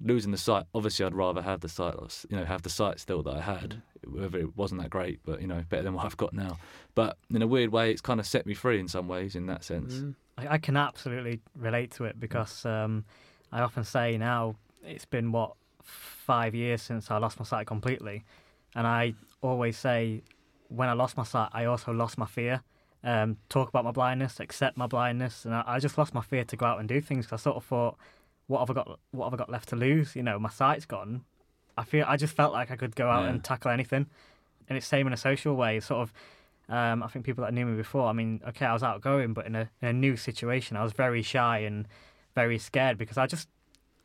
losing 0.00 0.32
the 0.32 0.38
sight, 0.38 0.64
obviously 0.74 1.04
I'd 1.04 1.14
rather 1.14 1.42
have 1.42 1.60
the 1.60 1.68
sight, 1.68 1.94
you 2.30 2.36
know, 2.38 2.46
have 2.46 2.62
the 2.62 2.70
sight 2.70 2.98
still 2.98 3.22
that 3.24 3.36
I 3.36 3.42
had, 3.42 3.82
mm. 4.06 4.18
whether 4.18 4.38
it 4.38 4.56
wasn't 4.56 4.80
that 4.80 4.88
great, 4.88 5.20
but, 5.22 5.42
you 5.42 5.48
know, 5.48 5.62
better 5.68 5.82
than 5.82 5.92
what 5.92 6.06
I've 6.06 6.16
got 6.16 6.32
now. 6.32 6.58
But 6.94 7.18
in 7.28 7.42
a 7.42 7.46
weird 7.46 7.72
way, 7.72 7.90
it's 7.90 8.00
kind 8.00 8.20
of 8.20 8.26
set 8.26 8.46
me 8.46 8.54
free 8.54 8.80
in 8.80 8.88
some 8.88 9.06
ways 9.06 9.36
in 9.36 9.44
that 9.46 9.64
sense. 9.64 9.96
Mm. 9.96 10.14
I, 10.38 10.54
I 10.54 10.58
can 10.58 10.78
absolutely 10.78 11.42
relate 11.54 11.90
to 11.92 12.04
it 12.04 12.18
because 12.18 12.64
um, 12.64 13.04
I 13.52 13.60
often 13.60 13.84
say 13.84 14.16
now 14.16 14.56
it's 14.82 15.04
been 15.04 15.30
what 15.30 15.52
five 15.90 16.54
years 16.54 16.82
since 16.82 17.10
I 17.10 17.18
lost 17.18 17.38
my 17.38 17.44
sight 17.44 17.66
completely, 17.66 18.24
and 18.74 18.86
I 18.86 19.14
always 19.42 19.76
say 19.76 20.22
when 20.68 20.88
I 20.88 20.92
lost 20.92 21.16
my 21.16 21.24
sight, 21.24 21.48
I 21.52 21.64
also 21.64 21.92
lost 21.92 22.16
my 22.18 22.26
fear. 22.26 22.62
Um, 23.02 23.38
talk 23.48 23.68
about 23.68 23.84
my 23.84 23.90
blindness, 23.92 24.40
accept 24.40 24.76
my 24.76 24.86
blindness, 24.86 25.44
and 25.44 25.54
I, 25.54 25.64
I 25.66 25.78
just 25.78 25.96
lost 25.98 26.14
my 26.14 26.20
fear 26.20 26.44
to 26.44 26.56
go 26.56 26.66
out 26.66 26.78
and 26.80 26.88
do 26.88 27.00
things. 27.00 27.26
'cause 27.26 27.40
I 27.40 27.42
sort 27.42 27.56
of 27.56 27.64
thought, 27.64 27.96
what 28.46 28.60
have 28.60 28.70
I 28.70 28.74
got? 28.74 29.00
What 29.10 29.24
have 29.26 29.34
I 29.34 29.36
got 29.36 29.50
left 29.50 29.68
to 29.70 29.76
lose? 29.76 30.14
You 30.14 30.22
know, 30.22 30.38
my 30.38 30.50
sight's 30.50 30.84
gone. 30.86 31.24
I 31.78 31.84
feel 31.84 32.04
I 32.06 32.16
just 32.16 32.34
felt 32.36 32.52
like 32.52 32.70
I 32.70 32.76
could 32.76 32.94
go 32.94 33.08
out 33.10 33.24
Yeah. 33.24 33.30
and 33.30 33.42
tackle 33.42 33.70
anything, 33.70 34.06
and 34.68 34.76
it's 34.76 34.86
same 34.86 35.06
in 35.06 35.12
a 35.12 35.16
social 35.16 35.56
way. 35.56 35.80
Sort 35.80 36.02
of 36.02 36.12
um, 36.68 37.02
I 37.02 37.08
think 37.08 37.24
people 37.24 37.42
that 37.42 37.52
knew 37.52 37.66
me 37.66 37.76
before, 37.76 38.06
I 38.06 38.12
mean, 38.12 38.40
okay, 38.46 38.64
I 38.64 38.72
was 38.72 38.84
outgoing, 38.84 39.32
but 39.32 39.44
in 39.44 39.56
a, 39.56 39.68
in 39.82 39.88
a 39.88 39.92
new 39.92 40.16
situation, 40.16 40.76
I 40.76 40.84
was 40.84 40.92
very 40.92 41.20
shy 41.20 41.58
and 41.58 41.88
very 42.36 42.58
scared 42.58 42.96
because 42.96 43.18
I 43.18 43.26
just, 43.26 43.48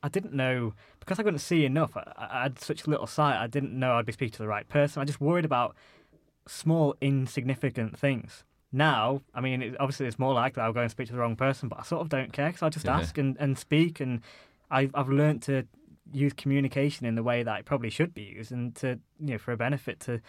I 0.05 0.09
didn't 0.09 0.33
know, 0.33 0.75
because 0.99 1.19
I 1.19 1.23
couldn't 1.23 1.39
see 1.39 1.65
enough, 1.65 1.97
I, 1.97 2.03
I 2.15 2.43
had 2.43 2.59
such 2.59 2.85
little 2.85 3.07
sight, 3.07 3.41
I 3.41 3.47
didn't 3.47 3.73
know 3.73 3.95
I'd 3.95 4.05
be 4.05 4.11
speaking 4.11 4.33
to 4.33 4.43
the 4.43 4.47
right 4.47 4.69
person. 4.69 5.01
I 5.01 5.05
just 5.05 5.19
worried 5.19 5.45
about 5.45 5.75
small, 6.47 6.95
insignificant 7.01 7.97
things. 7.97 8.43
Now, 8.71 9.21
I 9.33 9.41
mean, 9.41 9.63
it, 9.63 9.75
obviously 9.79 10.05
it's 10.05 10.19
more 10.19 10.33
likely 10.35 10.61
I'll 10.61 10.73
go 10.73 10.81
and 10.81 10.91
speak 10.91 11.07
to 11.07 11.13
the 11.13 11.19
wrong 11.19 11.35
person, 11.35 11.69
but 11.69 11.79
I 11.79 11.83
sort 11.83 12.01
of 12.01 12.09
don't 12.09 12.31
care 12.31 12.49
because 12.49 12.61
I'll 12.61 12.69
just 12.69 12.85
Yeah. 12.85 12.97
ask 12.97 13.17
and, 13.17 13.35
and 13.39 13.57
speak. 13.57 13.99
And 13.99 14.21
I've 14.69 14.91
I've 14.93 15.09
learned 15.09 15.41
to 15.43 15.65
use 16.13 16.33
communication 16.33 17.07
in 17.07 17.15
the 17.15 17.23
way 17.23 17.41
that 17.41 17.59
it 17.61 17.65
probably 17.65 17.89
should 17.89 18.13
be 18.13 18.23
used 18.37 18.51
and 18.51 18.75
to, 18.75 18.99
you 19.19 19.31
know, 19.31 19.37
for 19.39 19.53
a 19.53 19.57
benefit 19.57 19.99
to, 20.01 20.21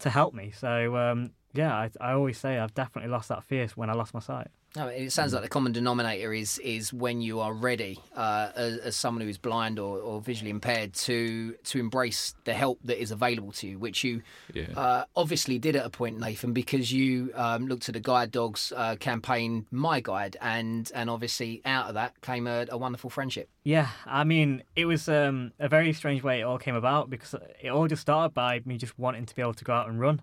to 0.00 0.10
help 0.10 0.34
me. 0.34 0.50
So, 0.50 0.96
um, 0.96 1.30
yeah, 1.54 1.74
I, 1.74 1.90
I 2.02 2.12
always 2.12 2.36
say 2.36 2.58
I've 2.58 2.74
definitely 2.74 3.10
lost 3.10 3.30
that 3.30 3.44
fear 3.44 3.66
when 3.76 3.88
I 3.88 3.94
lost 3.94 4.12
my 4.12 4.20
sight. 4.20 4.48
No, 4.76 4.88
it 4.88 5.10
sounds 5.10 5.32
like 5.32 5.42
the 5.42 5.48
common 5.48 5.72
denominator 5.72 6.34
is 6.34 6.58
is 6.58 6.92
when 6.92 7.22
you 7.22 7.40
are 7.40 7.54
ready, 7.54 7.98
uh, 8.14 8.50
as, 8.54 8.76
as 8.78 8.94
someone 8.96 9.22
who 9.22 9.28
is 9.28 9.38
blind 9.38 9.78
or, 9.78 9.98
or 10.00 10.20
visually 10.20 10.50
impaired, 10.50 10.92
to 10.92 11.54
to 11.64 11.78
embrace 11.80 12.34
the 12.44 12.52
help 12.52 12.78
that 12.84 13.00
is 13.00 13.10
available 13.10 13.52
to 13.52 13.66
you, 13.68 13.78
which 13.78 14.04
you 14.04 14.20
Yeah. 14.52 14.66
uh, 14.76 15.04
obviously 15.16 15.58
did 15.58 15.76
at 15.76 15.86
a 15.86 15.88
point, 15.88 16.20
Nathan, 16.20 16.52
because 16.52 16.92
you 16.92 17.30
um, 17.34 17.66
looked 17.68 17.88
at 17.88 17.94
the 17.94 18.00
Guide 18.00 18.30
Dogs 18.30 18.70
uh, 18.76 18.96
campaign, 18.96 19.66
My 19.70 20.00
Guide, 20.00 20.36
and 20.42 20.92
and 20.94 21.08
obviously 21.08 21.62
out 21.64 21.86
of 21.88 21.94
that 21.94 22.20
came 22.20 22.46
a, 22.46 22.66
a 22.68 22.76
wonderful 22.76 23.08
friendship. 23.08 23.48
Yeah, 23.64 23.88
I 24.04 24.24
mean, 24.24 24.62
it 24.76 24.84
was 24.84 25.08
um, 25.08 25.52
a 25.58 25.70
very 25.70 25.94
strange 25.94 26.22
way 26.22 26.40
it 26.40 26.42
all 26.42 26.58
came 26.58 26.74
about 26.74 27.08
because 27.08 27.34
it 27.62 27.70
all 27.70 27.88
just 27.88 28.02
started 28.02 28.34
by 28.34 28.60
me 28.66 28.76
just 28.76 28.98
wanting 28.98 29.24
to 29.24 29.34
be 29.34 29.40
able 29.40 29.54
to 29.54 29.64
go 29.64 29.72
out 29.72 29.88
and 29.88 29.98
run. 29.98 30.20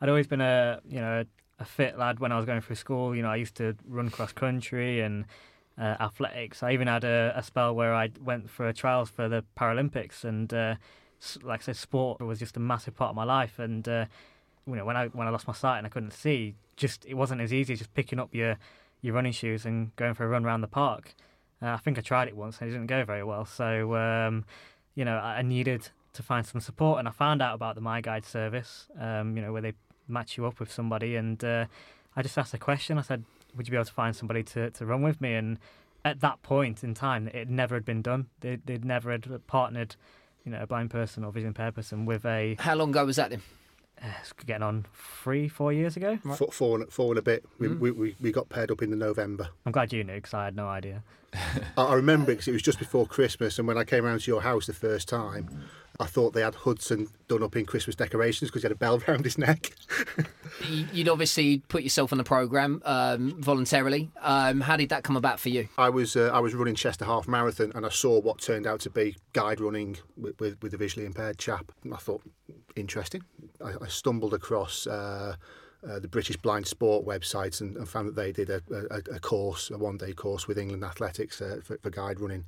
I'd 0.00 0.08
always 0.08 0.26
been 0.26 0.40
a 0.40 0.80
you 0.88 1.00
know 1.02 1.24
a 1.60 1.64
fit 1.64 1.98
lad 1.98 2.18
when 2.18 2.32
I 2.32 2.36
was 2.36 2.46
going 2.46 2.62
through 2.62 2.76
school. 2.76 3.14
You 3.14 3.22
know, 3.22 3.30
I 3.30 3.36
used 3.36 3.54
to 3.56 3.76
run 3.86 4.10
cross 4.10 4.32
country 4.32 5.00
and 5.00 5.26
uh, 5.78 5.96
athletics. 6.00 6.62
I 6.62 6.72
even 6.72 6.88
had 6.88 7.04
a, 7.04 7.32
a 7.36 7.42
spell 7.42 7.74
where 7.74 7.94
I 7.94 8.10
went 8.20 8.50
for 8.50 8.72
trials 8.72 9.10
for 9.10 9.28
the 9.28 9.44
Paralympics, 9.56 10.24
and 10.24 10.52
uh, 10.52 10.74
like 11.42 11.60
I 11.60 11.64
said, 11.64 11.76
sport 11.76 12.20
was 12.20 12.38
just 12.38 12.56
a 12.56 12.60
massive 12.60 12.96
part 12.96 13.10
of 13.10 13.16
my 13.16 13.24
life. 13.24 13.58
And 13.58 13.86
uh, 13.88 14.06
you 14.66 14.74
know, 14.74 14.84
when 14.84 14.96
I 14.96 15.08
when 15.08 15.28
I 15.28 15.30
lost 15.30 15.46
my 15.46 15.54
sight 15.54 15.78
and 15.78 15.86
I 15.86 15.90
couldn't 15.90 16.12
see, 16.12 16.54
just 16.76 17.04
it 17.06 17.14
wasn't 17.14 17.42
as 17.42 17.52
easy 17.52 17.74
as 17.74 17.78
just 17.78 17.94
picking 17.94 18.18
up 18.18 18.34
your 18.34 18.56
your 19.02 19.14
running 19.14 19.32
shoes 19.32 19.64
and 19.64 19.94
going 19.96 20.14
for 20.14 20.24
a 20.24 20.28
run 20.28 20.44
around 20.44 20.62
the 20.62 20.68
park. 20.68 21.14
Uh, 21.62 21.68
I 21.68 21.76
think 21.76 21.98
I 21.98 22.00
tried 22.00 22.28
it 22.28 22.36
once 22.36 22.58
and 22.60 22.68
it 22.68 22.72
didn't 22.72 22.86
go 22.86 23.04
very 23.04 23.22
well. 23.22 23.44
So 23.44 23.94
um, 23.94 24.44
you 24.94 25.04
know, 25.04 25.16
I 25.16 25.38
I 25.38 25.42
needed 25.42 25.88
to 26.12 26.22
find 26.22 26.44
some 26.44 26.60
support, 26.60 26.98
and 26.98 27.06
I 27.06 27.12
found 27.12 27.40
out 27.40 27.54
about 27.54 27.74
the 27.74 27.80
My 27.80 28.00
Guide 28.00 28.26
service. 28.26 28.88
Um, 28.98 29.36
you 29.36 29.42
know, 29.42 29.52
where 29.52 29.62
they 29.62 29.74
match 30.10 30.36
you 30.36 30.46
up 30.46 30.60
with 30.60 30.72
somebody, 30.72 31.16
and 31.16 31.42
uh, 31.44 31.66
I 32.16 32.22
just 32.22 32.36
asked 32.38 32.54
a 32.54 32.58
question. 32.58 32.98
I 32.98 33.02
said, 33.02 33.24
"Would 33.56 33.66
you 33.66 33.70
be 33.72 33.76
able 33.76 33.84
to 33.86 33.92
find 33.92 34.14
somebody 34.14 34.42
to, 34.44 34.70
to 34.70 34.86
run 34.86 35.02
with 35.02 35.20
me?" 35.20 35.34
And 35.34 35.58
at 36.04 36.20
that 36.20 36.42
point 36.42 36.82
in 36.84 36.94
time, 36.94 37.28
it 37.28 37.48
never 37.48 37.74
had 37.74 37.84
been 37.84 38.02
done. 38.02 38.26
They, 38.40 38.56
they'd 38.64 38.84
never 38.84 39.10
had 39.12 39.46
partnered, 39.46 39.96
you 40.44 40.52
know, 40.52 40.62
a 40.62 40.66
blind 40.66 40.90
person 40.90 41.24
or 41.24 41.32
vision 41.32 41.48
impaired 41.48 41.74
person 41.74 42.06
with 42.06 42.24
a 42.24 42.56
How 42.58 42.74
long 42.74 42.90
ago 42.90 43.04
was 43.04 43.16
that 43.16 43.30
then? 43.30 43.42
uh, 44.02 44.06
getting 44.46 44.62
on 44.62 44.86
three, 45.22 45.46
four 45.46 45.74
years 45.74 45.94
ago. 45.96 46.18
Four, 46.36 46.50
four, 46.52 46.80
and- 46.80 46.90
four 46.90 47.10
and 47.12 47.18
a 47.18 47.22
bit. 47.22 47.44
We, 47.58 47.68
Mm. 47.68 47.78
we, 47.80 47.90
we, 47.90 48.16
we 48.18 48.32
got 48.32 48.48
paired 48.48 48.70
up 48.70 48.80
in 48.80 48.88
the 48.88 48.96
November. 48.96 49.48
I'm 49.66 49.72
glad 49.72 49.92
you 49.92 50.02
knew 50.02 50.14
because 50.14 50.32
I 50.32 50.46
had 50.46 50.56
no 50.56 50.66
idea. 50.68 51.02
I, 51.34 51.82
I 51.82 51.92
remember 51.94 52.32
because 52.32 52.48
it 52.48 52.52
was 52.52 52.62
just 52.62 52.78
before 52.78 53.06
Christmas, 53.06 53.58
and 53.58 53.68
when 53.68 53.76
I 53.76 53.84
came 53.84 54.04
round 54.04 54.22
to 54.22 54.30
your 54.30 54.40
house 54.40 54.64
the 54.66 54.72
first 54.72 55.06
time, 55.06 55.64
I 56.00 56.06
thought 56.06 56.32
they 56.32 56.40
had 56.40 56.54
Hudson 56.54 57.08
done 57.28 57.42
up 57.42 57.54
in 57.56 57.66
Christmas 57.66 57.94
decorations 57.94 58.50
because 58.50 58.62
he 58.62 58.66
had 58.66 58.72
a 58.72 58.76
bell 58.76 58.98
round 59.06 59.24
his 59.24 59.36
neck. 59.36 59.70
You'd 60.92 61.08
obviously 61.08 61.58
put 61.68 61.82
yourself 61.82 62.10
on 62.10 62.18
the 62.18 62.24
programme 62.24 62.80
um, 62.86 63.40
voluntarily. 63.40 64.10
Um, 64.22 64.62
how 64.62 64.76
did 64.76 64.88
that 64.88 65.04
come 65.04 65.16
about 65.16 65.38
for 65.38 65.50
you? 65.50 65.68
I 65.76 65.90
was 65.90 66.16
uh, 66.16 66.30
I 66.32 66.40
was 66.40 66.54
running 66.54 66.74
Chester 66.74 67.04
Half 67.04 67.28
Marathon, 67.28 67.72
and 67.74 67.84
I 67.84 67.90
saw 67.90 68.18
what 68.18 68.40
turned 68.40 68.66
out 68.66 68.80
to 68.80 68.90
be 68.90 69.16
guide 69.34 69.60
running 69.60 69.98
with 70.16 70.40
with, 70.40 70.62
with 70.62 70.72
a 70.72 70.78
visually 70.78 71.04
impaired 71.04 71.36
chap. 71.36 71.70
And 71.84 71.92
I 71.92 71.98
thought 71.98 72.22
interesting. 72.76 73.22
I, 73.62 73.72
I 73.82 73.88
stumbled 73.88 74.34
across. 74.34 74.86
Uh, 74.86 75.36
uh, 75.88 75.98
the 75.98 76.08
British 76.08 76.36
Blind 76.36 76.66
Sport 76.66 77.06
website 77.06 77.62
and, 77.62 77.74
and 77.78 77.88
found 77.88 78.06
that 78.06 78.14
they 78.14 78.32
did 78.32 78.50
a, 78.50 78.60
a, 78.90 79.16
a 79.16 79.18
course, 79.18 79.70
a 79.70 79.78
one-day 79.78 80.12
course 80.12 80.46
with 80.46 80.58
England 80.58 80.84
Athletics 80.84 81.40
uh, 81.40 81.60
for, 81.64 81.78
for 81.78 81.88
guide 81.88 82.20
running. 82.20 82.44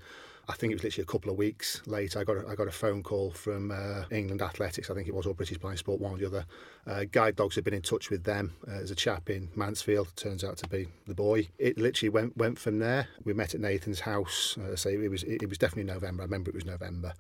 I 0.49 0.55
think 0.55 0.73
it 0.73 0.77
was 0.77 0.85
literally 0.85 1.05
a 1.05 1.07
couple 1.07 1.31
of 1.31 1.37
weeks 1.37 1.83
later. 1.87 2.19
I 2.19 2.25
got 2.25 2.37
a, 2.37 2.49
I 2.49 2.55
got 2.55 2.67
a 2.67 2.73
phone 2.73 3.03
call 3.03 3.31
from 3.31 3.71
uh, 3.71 4.05
England 4.11 4.43
Athletics, 4.43 4.91
I 4.91 4.95
think 4.95 5.09
it 5.09 5.15
was, 5.15 5.27
or 5.27 5.35
British 5.35 5.59
Blind 5.59 5.79
Sport, 5.79 6.01
one 6.01 6.13
or 6.13 6.19
the 6.19 6.27
other. 6.27 6.47
Uh, 6.87 7.05
guide 7.11 7.37
dogs 7.37 7.55
had 7.55 7.65
been 7.65 7.75
in 7.75 7.83
touch 7.83 8.11
with 8.11 8.25
them. 8.25 8.53
Uh, 8.67 8.73
there's 8.73 8.91
a 8.91 8.97
chap 8.97 9.31
in 9.31 9.49
Mansfield, 9.55 10.15
turns 10.17 10.43
out 10.43 10.57
to 10.59 10.69
be 10.69 10.89
the 11.07 11.15
boy. 11.15 11.49
It 11.59 11.79
literally 11.79 12.11
went 12.11 12.37
went 12.37 12.59
from 12.59 12.79
there. 12.79 13.09
We 13.25 13.33
met 13.35 13.55
at 13.55 13.61
Nathan's 13.61 14.01
house. 14.01 14.59
Uh, 14.59 14.75
say 14.77 14.95
it 14.95 15.11
was 15.11 15.23
it, 15.23 15.43
it 15.43 15.49
was 15.49 15.59
definitely 15.59 15.93
November. 15.93 16.23
I 16.23 16.27
remember 16.27 16.51
it 16.51 16.55
was 16.55 16.65
November. 16.65 17.15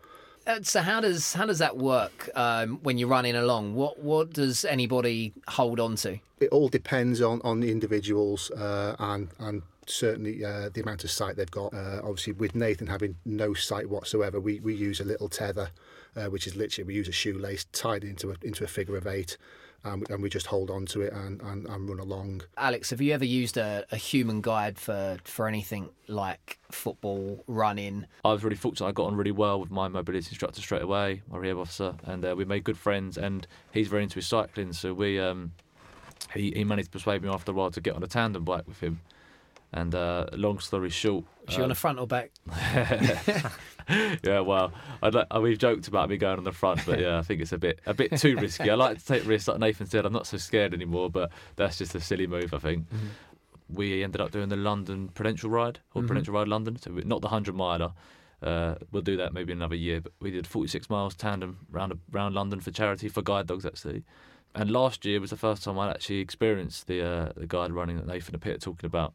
Uh, 0.44 0.58
so 0.62 0.80
how 0.80 1.00
does 1.00 1.32
how 1.34 1.46
does 1.46 1.58
that 1.58 1.76
work 1.76 2.28
um, 2.34 2.80
when 2.82 2.98
you're 2.98 3.08
running 3.08 3.36
along? 3.36 3.74
What 3.74 4.00
what 4.00 4.32
does 4.32 4.64
anybody 4.64 5.32
hold 5.46 5.78
on 5.78 5.94
to? 5.96 6.18
it 6.42 6.50
all 6.50 6.68
depends 6.68 7.22
on, 7.22 7.40
on 7.42 7.60
the 7.60 7.70
individuals 7.70 8.50
uh, 8.50 8.96
and 8.98 9.28
and 9.38 9.62
certainly 9.86 10.44
uh, 10.44 10.68
the 10.72 10.80
amount 10.80 11.04
of 11.04 11.10
sight 11.10 11.36
they've 11.36 11.50
got. 11.50 11.74
Uh, 11.74 12.00
obviously, 12.02 12.32
with 12.32 12.54
Nathan 12.54 12.86
having 12.86 13.16
no 13.24 13.54
sight 13.54 13.88
whatsoever, 13.88 14.40
we, 14.40 14.60
we 14.60 14.74
use 14.74 15.00
a 15.00 15.04
little 15.04 15.28
tether, 15.28 15.70
uh, 16.16 16.26
which 16.26 16.46
is 16.46 16.56
literally 16.56 16.86
we 16.86 16.94
use 16.94 17.08
a 17.08 17.12
shoelace 17.12 17.64
tied 17.72 18.04
into 18.04 18.30
a, 18.30 18.36
into 18.42 18.64
a 18.64 18.66
figure 18.66 18.96
of 18.96 19.06
eight, 19.06 19.36
and, 19.84 20.08
and 20.10 20.22
we 20.22 20.28
just 20.28 20.46
hold 20.46 20.70
on 20.70 20.86
to 20.86 21.02
it 21.02 21.12
and, 21.12 21.40
and, 21.42 21.66
and 21.66 21.88
run 21.88 21.98
along. 21.98 22.42
Alex, 22.56 22.90
have 22.90 23.00
you 23.00 23.12
ever 23.12 23.24
used 23.24 23.56
a, 23.56 23.84
a 23.90 23.96
human 23.96 24.40
guide 24.40 24.78
for, 24.78 25.18
for 25.24 25.48
anything 25.48 25.88
like 26.06 26.58
football, 26.70 27.42
running? 27.48 28.06
I 28.24 28.32
was 28.32 28.44
really 28.44 28.56
fortunate. 28.56 28.88
I 28.88 28.92
got 28.92 29.06
on 29.06 29.16
really 29.16 29.32
well 29.32 29.58
with 29.60 29.70
my 29.70 29.88
mobility 29.88 30.28
instructor 30.28 30.60
straight 30.60 30.82
away, 30.82 31.22
my 31.30 31.38
rehab 31.38 31.58
officer, 31.58 31.94
and 32.04 32.24
uh, 32.24 32.34
we 32.36 32.44
made 32.44 32.62
good 32.62 32.78
friends. 32.78 33.18
And 33.18 33.46
he's 33.72 33.88
very 33.88 34.04
into 34.04 34.16
his 34.16 34.26
cycling, 34.26 34.72
so 34.72 34.94
we 34.94 35.18
um, 35.18 35.52
he 36.34 36.52
he 36.54 36.64
managed 36.64 36.92
to 36.92 36.98
persuade 36.98 37.22
me 37.22 37.28
after 37.28 37.50
a 37.50 37.54
while 37.54 37.70
to 37.72 37.80
get 37.80 37.96
on 37.96 38.02
a 38.02 38.06
tandem 38.06 38.44
bike 38.44 38.68
with 38.68 38.80
him. 38.80 39.00
And 39.74 39.94
uh, 39.94 40.26
long 40.32 40.58
story 40.58 40.90
short, 40.90 41.24
Is 41.48 41.54
she 41.54 41.60
on 41.60 41.64
um, 41.64 41.68
the 41.70 41.74
front 41.74 41.98
or 41.98 42.06
back? 42.06 42.30
yeah, 44.22 44.40
well, 44.40 44.72
I'd 45.02 45.14
like, 45.14 45.32
we've 45.34 45.58
joked 45.58 45.88
about 45.88 46.08
me 46.10 46.16
going 46.16 46.38
on 46.38 46.44
the 46.44 46.52
front, 46.52 46.84
but 46.84 47.00
yeah, 47.00 47.18
I 47.18 47.22
think 47.22 47.40
it's 47.40 47.52
a 47.52 47.58
bit 47.58 47.80
a 47.86 47.94
bit 47.94 48.16
too 48.18 48.36
risky. 48.36 48.70
I 48.70 48.74
like 48.74 48.98
to 48.98 49.04
take 49.04 49.26
risks, 49.26 49.48
like 49.48 49.58
Nathan 49.58 49.86
said. 49.86 50.04
I'm 50.04 50.12
not 50.12 50.26
so 50.26 50.36
scared 50.36 50.74
anymore, 50.74 51.10
but 51.10 51.30
that's 51.56 51.78
just 51.78 51.94
a 51.94 52.00
silly 52.00 52.26
move, 52.26 52.52
I 52.52 52.58
think. 52.58 52.86
We 53.68 54.02
ended 54.04 54.20
up 54.20 54.30
doing 54.30 54.50
the 54.50 54.56
London 54.56 55.08
Prudential 55.08 55.48
Ride 55.48 55.78
or 55.94 56.02
Mhm. 56.02 56.06
Prudential 56.06 56.34
Ride 56.34 56.48
London, 56.48 56.76
so 56.76 56.90
not 56.90 57.22
the 57.22 57.28
hundred 57.28 57.54
miler. 57.54 57.92
Uh, 58.42 58.74
we'll 58.90 59.02
do 59.02 59.16
that 59.16 59.32
maybe 59.32 59.52
another 59.52 59.76
year, 59.76 60.00
but 60.00 60.12
we 60.20 60.30
did 60.30 60.46
46 60.46 60.90
miles 60.90 61.14
tandem 61.14 61.58
round 61.70 61.98
round 62.10 62.34
London 62.34 62.60
for 62.60 62.70
charity 62.72 63.08
for 63.08 63.22
guide 63.22 63.46
dogs 63.46 63.64
actually. 63.64 64.04
And 64.54 64.70
last 64.70 65.06
year 65.06 65.18
was 65.20 65.30
the 65.30 65.36
first 65.36 65.62
time 65.64 65.78
I 65.78 65.90
actually 65.90 66.18
experienced 66.18 66.86
the 66.88 67.02
uh, 67.02 67.32
the 67.36 67.46
guide 67.46 67.72
running 67.72 67.96
that 67.96 68.06
Nathan 68.06 68.34
and 68.34 68.42
Peter 68.42 68.58
talking 68.58 68.86
about. 68.86 69.14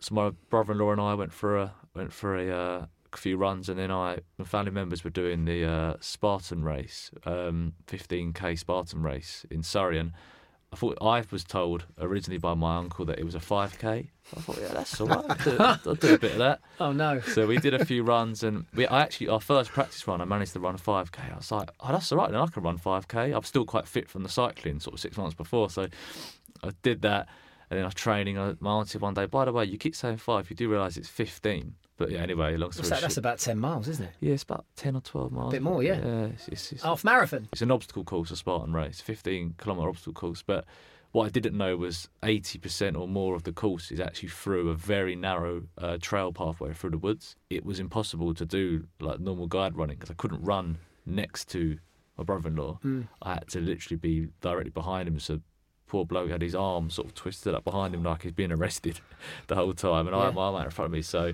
So 0.00 0.14
my 0.14 0.30
brother-in-law 0.50 0.92
and 0.92 1.00
I 1.00 1.14
went 1.14 1.32
for 1.32 1.56
a 1.56 1.72
went 1.94 2.12
for 2.12 2.36
a 2.36 2.50
uh, 2.50 2.86
few 3.16 3.36
runs, 3.36 3.68
and 3.68 3.78
then 3.78 3.90
I 3.90 4.18
my 4.38 4.44
family 4.44 4.72
members 4.72 5.04
were 5.04 5.10
doing 5.10 5.44
the 5.44 5.64
uh, 5.64 5.94
Spartan 6.00 6.64
race, 6.64 7.10
um, 7.24 7.74
15k 7.86 8.58
Spartan 8.58 9.02
race 9.02 9.44
in 9.50 9.62
Surrey, 9.62 9.98
and 9.98 10.12
I 10.72 10.76
thought 10.76 10.98
I 11.00 11.22
was 11.30 11.44
told 11.44 11.86
originally 11.98 12.38
by 12.38 12.54
my 12.54 12.76
uncle 12.76 13.04
that 13.06 13.18
it 13.18 13.24
was 13.24 13.34
a 13.34 13.38
5k. 13.38 14.08
I 14.36 14.40
thought, 14.40 14.58
yeah, 14.60 14.74
that's 14.74 15.00
all 15.00 15.06
right. 15.06 15.24
I'll 15.28 15.36
do, 15.36 15.56
I'll 15.60 15.94
do 15.94 16.14
a 16.14 16.18
bit 16.18 16.32
of 16.32 16.38
that. 16.38 16.60
Oh 16.78 16.92
no. 16.92 17.20
So 17.20 17.46
we 17.46 17.56
did 17.56 17.72
a 17.72 17.84
few 17.86 18.02
runs, 18.02 18.42
and 18.42 18.66
we 18.74 18.86
I 18.86 19.00
actually 19.00 19.28
our 19.28 19.40
first 19.40 19.70
practice 19.70 20.06
run, 20.06 20.20
I 20.20 20.26
managed 20.26 20.52
to 20.52 20.60
run 20.60 20.74
a 20.74 20.78
5k. 20.78 21.32
I 21.32 21.36
was 21.36 21.50
like, 21.50 21.70
oh, 21.80 21.92
that's 21.92 22.12
all 22.12 22.18
right. 22.18 22.30
Then 22.30 22.40
I 22.40 22.46
can 22.46 22.62
run 22.62 22.78
5k. 22.78 23.34
I'm 23.34 23.44
still 23.44 23.64
quite 23.64 23.88
fit 23.88 24.10
from 24.10 24.22
the 24.22 24.28
cycling, 24.28 24.80
sort 24.80 24.94
of 24.94 25.00
six 25.00 25.16
months 25.16 25.34
before. 25.34 25.70
So 25.70 25.86
I 26.62 26.72
did 26.82 27.00
that, 27.02 27.28
and 27.70 27.78
then 27.78 27.84
I 27.84 27.86
was 27.86 27.94
training. 27.94 28.38
I, 28.38 28.54
my 28.60 28.72
auntie 28.72 28.98
one 28.98 29.14
day, 29.14 29.26
by 29.26 29.44
the 29.44 29.52
way, 29.52 29.64
you 29.64 29.78
keep 29.78 29.94
saying 29.94 30.18
five. 30.18 30.48
You 30.50 30.56
do 30.56 30.68
realise 30.68 30.96
it's 30.96 31.08
15. 31.08 31.74
But 31.96 32.10
yeah, 32.10 32.18
anyway, 32.18 32.56
long 32.56 32.72
story 32.72 32.88
that? 32.90 33.00
That's 33.00 33.16
about 33.16 33.38
10 33.38 33.58
miles, 33.58 33.88
isn't 33.88 34.04
it? 34.04 34.12
yeah, 34.20 34.34
it's 34.34 34.42
about 34.42 34.66
10 34.76 34.96
or 34.96 35.00
12 35.00 35.32
miles. 35.32 35.52
A 35.52 35.56
bit 35.56 35.62
more, 35.62 35.82
yeah. 35.82 35.98
Yeah, 35.98 36.24
it's, 36.26 36.48
it's, 36.48 36.72
it's, 36.72 36.82
Half 36.82 37.04
marathon. 37.04 37.48
it's 37.52 37.62
an 37.62 37.70
obstacle 37.70 38.04
course, 38.04 38.30
a 38.30 38.36
Spartan 38.36 38.74
race, 38.74 39.00
15 39.00 39.54
kilometre 39.58 39.88
obstacle 39.88 40.12
course. 40.12 40.42
But 40.42 40.66
what 41.12 41.24
I 41.24 41.28
didn't 41.30 41.56
know 41.56 41.76
was 41.78 42.10
80% 42.22 43.00
or 43.00 43.08
more 43.08 43.34
of 43.34 43.44
the 43.44 43.52
course 43.52 43.90
is 43.90 44.00
actually 44.00 44.28
through 44.28 44.68
a 44.68 44.74
very 44.74 45.16
narrow 45.16 45.62
uh, 45.78 45.96
trail 45.98 46.32
pathway 46.32 46.74
through 46.74 46.90
the 46.90 46.98
woods. 46.98 47.34
It 47.48 47.64
was 47.64 47.80
impossible 47.80 48.34
to 48.34 48.44
do 48.44 48.86
like 49.00 49.18
normal 49.18 49.46
guide 49.46 49.74
running 49.74 49.96
because 49.96 50.10
I 50.10 50.14
couldn't 50.14 50.42
run 50.42 50.76
next 51.06 51.48
to 51.52 51.78
my 52.18 52.24
brother-in-law. 52.24 52.80
Mm. 52.84 53.08
I 53.22 53.34
had 53.34 53.48
to 53.48 53.60
literally 53.60 53.96
be 53.96 54.28
directly 54.42 54.70
behind 54.70 55.08
him. 55.08 55.18
So 55.18 55.40
poor 55.86 56.04
bloke 56.04 56.30
had 56.30 56.42
his 56.42 56.54
arm 56.54 56.90
sort 56.90 57.06
of 57.08 57.14
twisted 57.14 57.54
up 57.54 57.64
behind 57.64 57.94
him 57.94 58.02
like 58.02 58.22
he's 58.22 58.32
being 58.32 58.52
arrested 58.52 59.00
the 59.46 59.54
whole 59.54 59.72
time, 59.72 60.06
and 60.06 60.14
I 60.16 60.20
Yeah. 60.20 60.24
had 60.26 60.34
my 60.34 60.42
arm 60.42 60.56
out 60.56 60.64
in 60.64 60.70
front 60.70 60.86
of 60.86 60.92
me. 60.92 61.02
So 61.02 61.32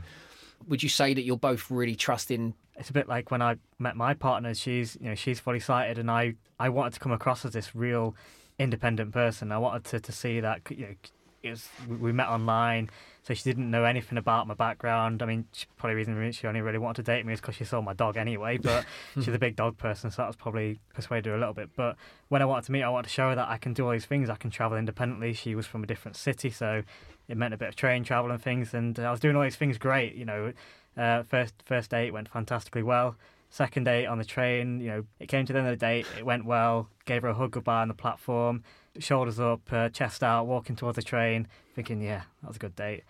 Would 0.68 0.82
you 0.82 0.88
say 0.88 1.14
that 1.14 1.22
you're 1.22 1.36
both 1.36 1.70
really 1.70 1.94
trusting? 1.96 2.54
It's 2.76 2.88
a 2.90 2.92
bit 2.92 3.08
like 3.08 3.30
when 3.30 3.42
I 3.42 3.56
met 3.78 3.96
my 3.96 4.14
partner. 4.14 4.54
She's 4.54 4.96
you 5.00 5.08
know 5.08 5.14
she's 5.14 5.40
fully 5.40 5.60
sighted, 5.60 5.98
and 5.98 6.10
I 6.10 6.34
I 6.58 6.68
wanted 6.68 6.92
to 6.94 7.00
come 7.00 7.12
across 7.12 7.44
as 7.44 7.52
this 7.52 7.74
real 7.74 8.14
independent 8.58 9.12
person. 9.12 9.50
I 9.52 9.58
wanted 9.58 9.84
to, 9.84 10.00
to 10.00 10.12
see 10.12 10.40
that 10.40 10.60
you 10.70 10.86
know 10.86 10.94
it 11.42 11.50
was, 11.50 11.68
we- 11.88 11.96
we 11.96 12.12
met 12.12 12.28
online, 12.28 12.88
so 13.22 13.34
she 13.34 13.44
didn't 13.44 13.70
know 13.70 13.84
anything 13.84 14.18
about 14.18 14.48
my 14.48 14.54
background. 14.54 15.22
I 15.22 15.26
mean, 15.26 15.46
she, 15.52 15.66
probably 15.76 16.02
the 16.02 16.12
reason 16.12 16.32
she 16.32 16.46
only 16.48 16.60
really 16.60 16.78
wanted 16.78 17.04
to 17.04 17.12
date 17.12 17.24
me 17.24 17.32
is 17.32 17.40
because 17.40 17.54
she 17.54 17.64
saw 17.64 17.80
my 17.80 17.92
dog 17.92 18.16
anyway. 18.16 18.58
But 18.58 18.84
she's 19.14 19.28
a 19.28 19.38
big 19.38 19.54
dog 19.54 19.78
person, 19.78 20.10
so 20.10 20.22
that 20.22 20.26
was 20.26 20.36
probably 20.36 20.80
persuaded 20.92 21.26
her 21.26 21.36
a 21.36 21.38
little 21.38 21.54
bit. 21.54 21.70
But 21.76 21.96
when 22.28 22.42
I 22.42 22.46
wanted 22.46 22.64
to 22.66 22.72
meet, 22.72 22.80
her, 22.80 22.86
I 22.86 22.90
wanted 22.90 23.08
to 23.08 23.14
show 23.14 23.28
her 23.28 23.36
that 23.36 23.48
I 23.48 23.58
can 23.58 23.74
do 23.74 23.86
all 23.86 23.92
these 23.92 24.06
things. 24.06 24.28
I 24.28 24.34
can 24.34 24.50
travel 24.50 24.76
independently. 24.76 25.34
She 25.34 25.54
was 25.54 25.66
from 25.66 25.84
a 25.84 25.86
different 25.86 26.16
city, 26.16 26.50
so 26.50 26.82
it 27.28 27.36
meant 27.36 27.54
a 27.54 27.56
bit 27.56 27.68
of 27.68 27.76
train 27.76 28.02
travel 28.02 28.32
and 28.32 28.42
things. 28.42 28.74
And 28.74 28.98
uh, 28.98 29.04
I 29.04 29.10
was 29.12 29.20
doing 29.20 29.36
all 29.36 29.42
these 29.42 29.56
things 29.56 29.78
great. 29.78 30.16
You 30.16 30.24
know, 30.24 30.52
uh, 30.96 31.22
first 31.22 31.54
first 31.64 31.90
date 31.90 32.12
went 32.12 32.28
fantastically 32.28 32.82
well. 32.82 33.16
Second 33.50 33.84
date 33.84 34.06
on 34.06 34.18
the 34.18 34.24
train, 34.24 34.80
you 34.80 34.88
know, 34.88 35.04
it 35.20 35.28
came 35.28 35.44
to 35.46 35.52
the 35.52 35.58
end 35.60 35.68
of 35.68 35.78
the 35.78 35.86
date. 35.86 36.06
It 36.18 36.24
went 36.24 36.44
well. 36.44 36.88
Gave 37.04 37.22
her 37.22 37.28
a 37.28 37.34
hug 37.34 37.52
goodbye 37.52 37.82
on 37.82 37.88
the 37.88 37.94
platform, 37.94 38.64
shoulders 38.98 39.40
up, 39.40 39.60
uh, 39.72 39.88
chest 39.88 40.22
out, 40.22 40.46
walking 40.46 40.76
towards 40.76 40.96
the 40.96 41.02
train, 41.02 41.48
thinking, 41.74 42.00
yeah, 42.00 42.22
that 42.42 42.48
was 42.48 42.56
a 42.56 42.60
good 42.60 42.76
date. 42.76 43.04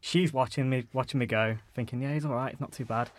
She's 0.00 0.32
watching 0.32 0.70
me, 0.70 0.84
watching 0.92 1.18
me 1.18 1.26
go, 1.26 1.56
thinking, 1.74 2.02
yeah, 2.02 2.14
he's 2.14 2.24
all 2.24 2.34
right, 2.34 2.52
it's 2.52 2.60
not 2.60 2.72
too 2.72 2.84
bad. 2.84 3.10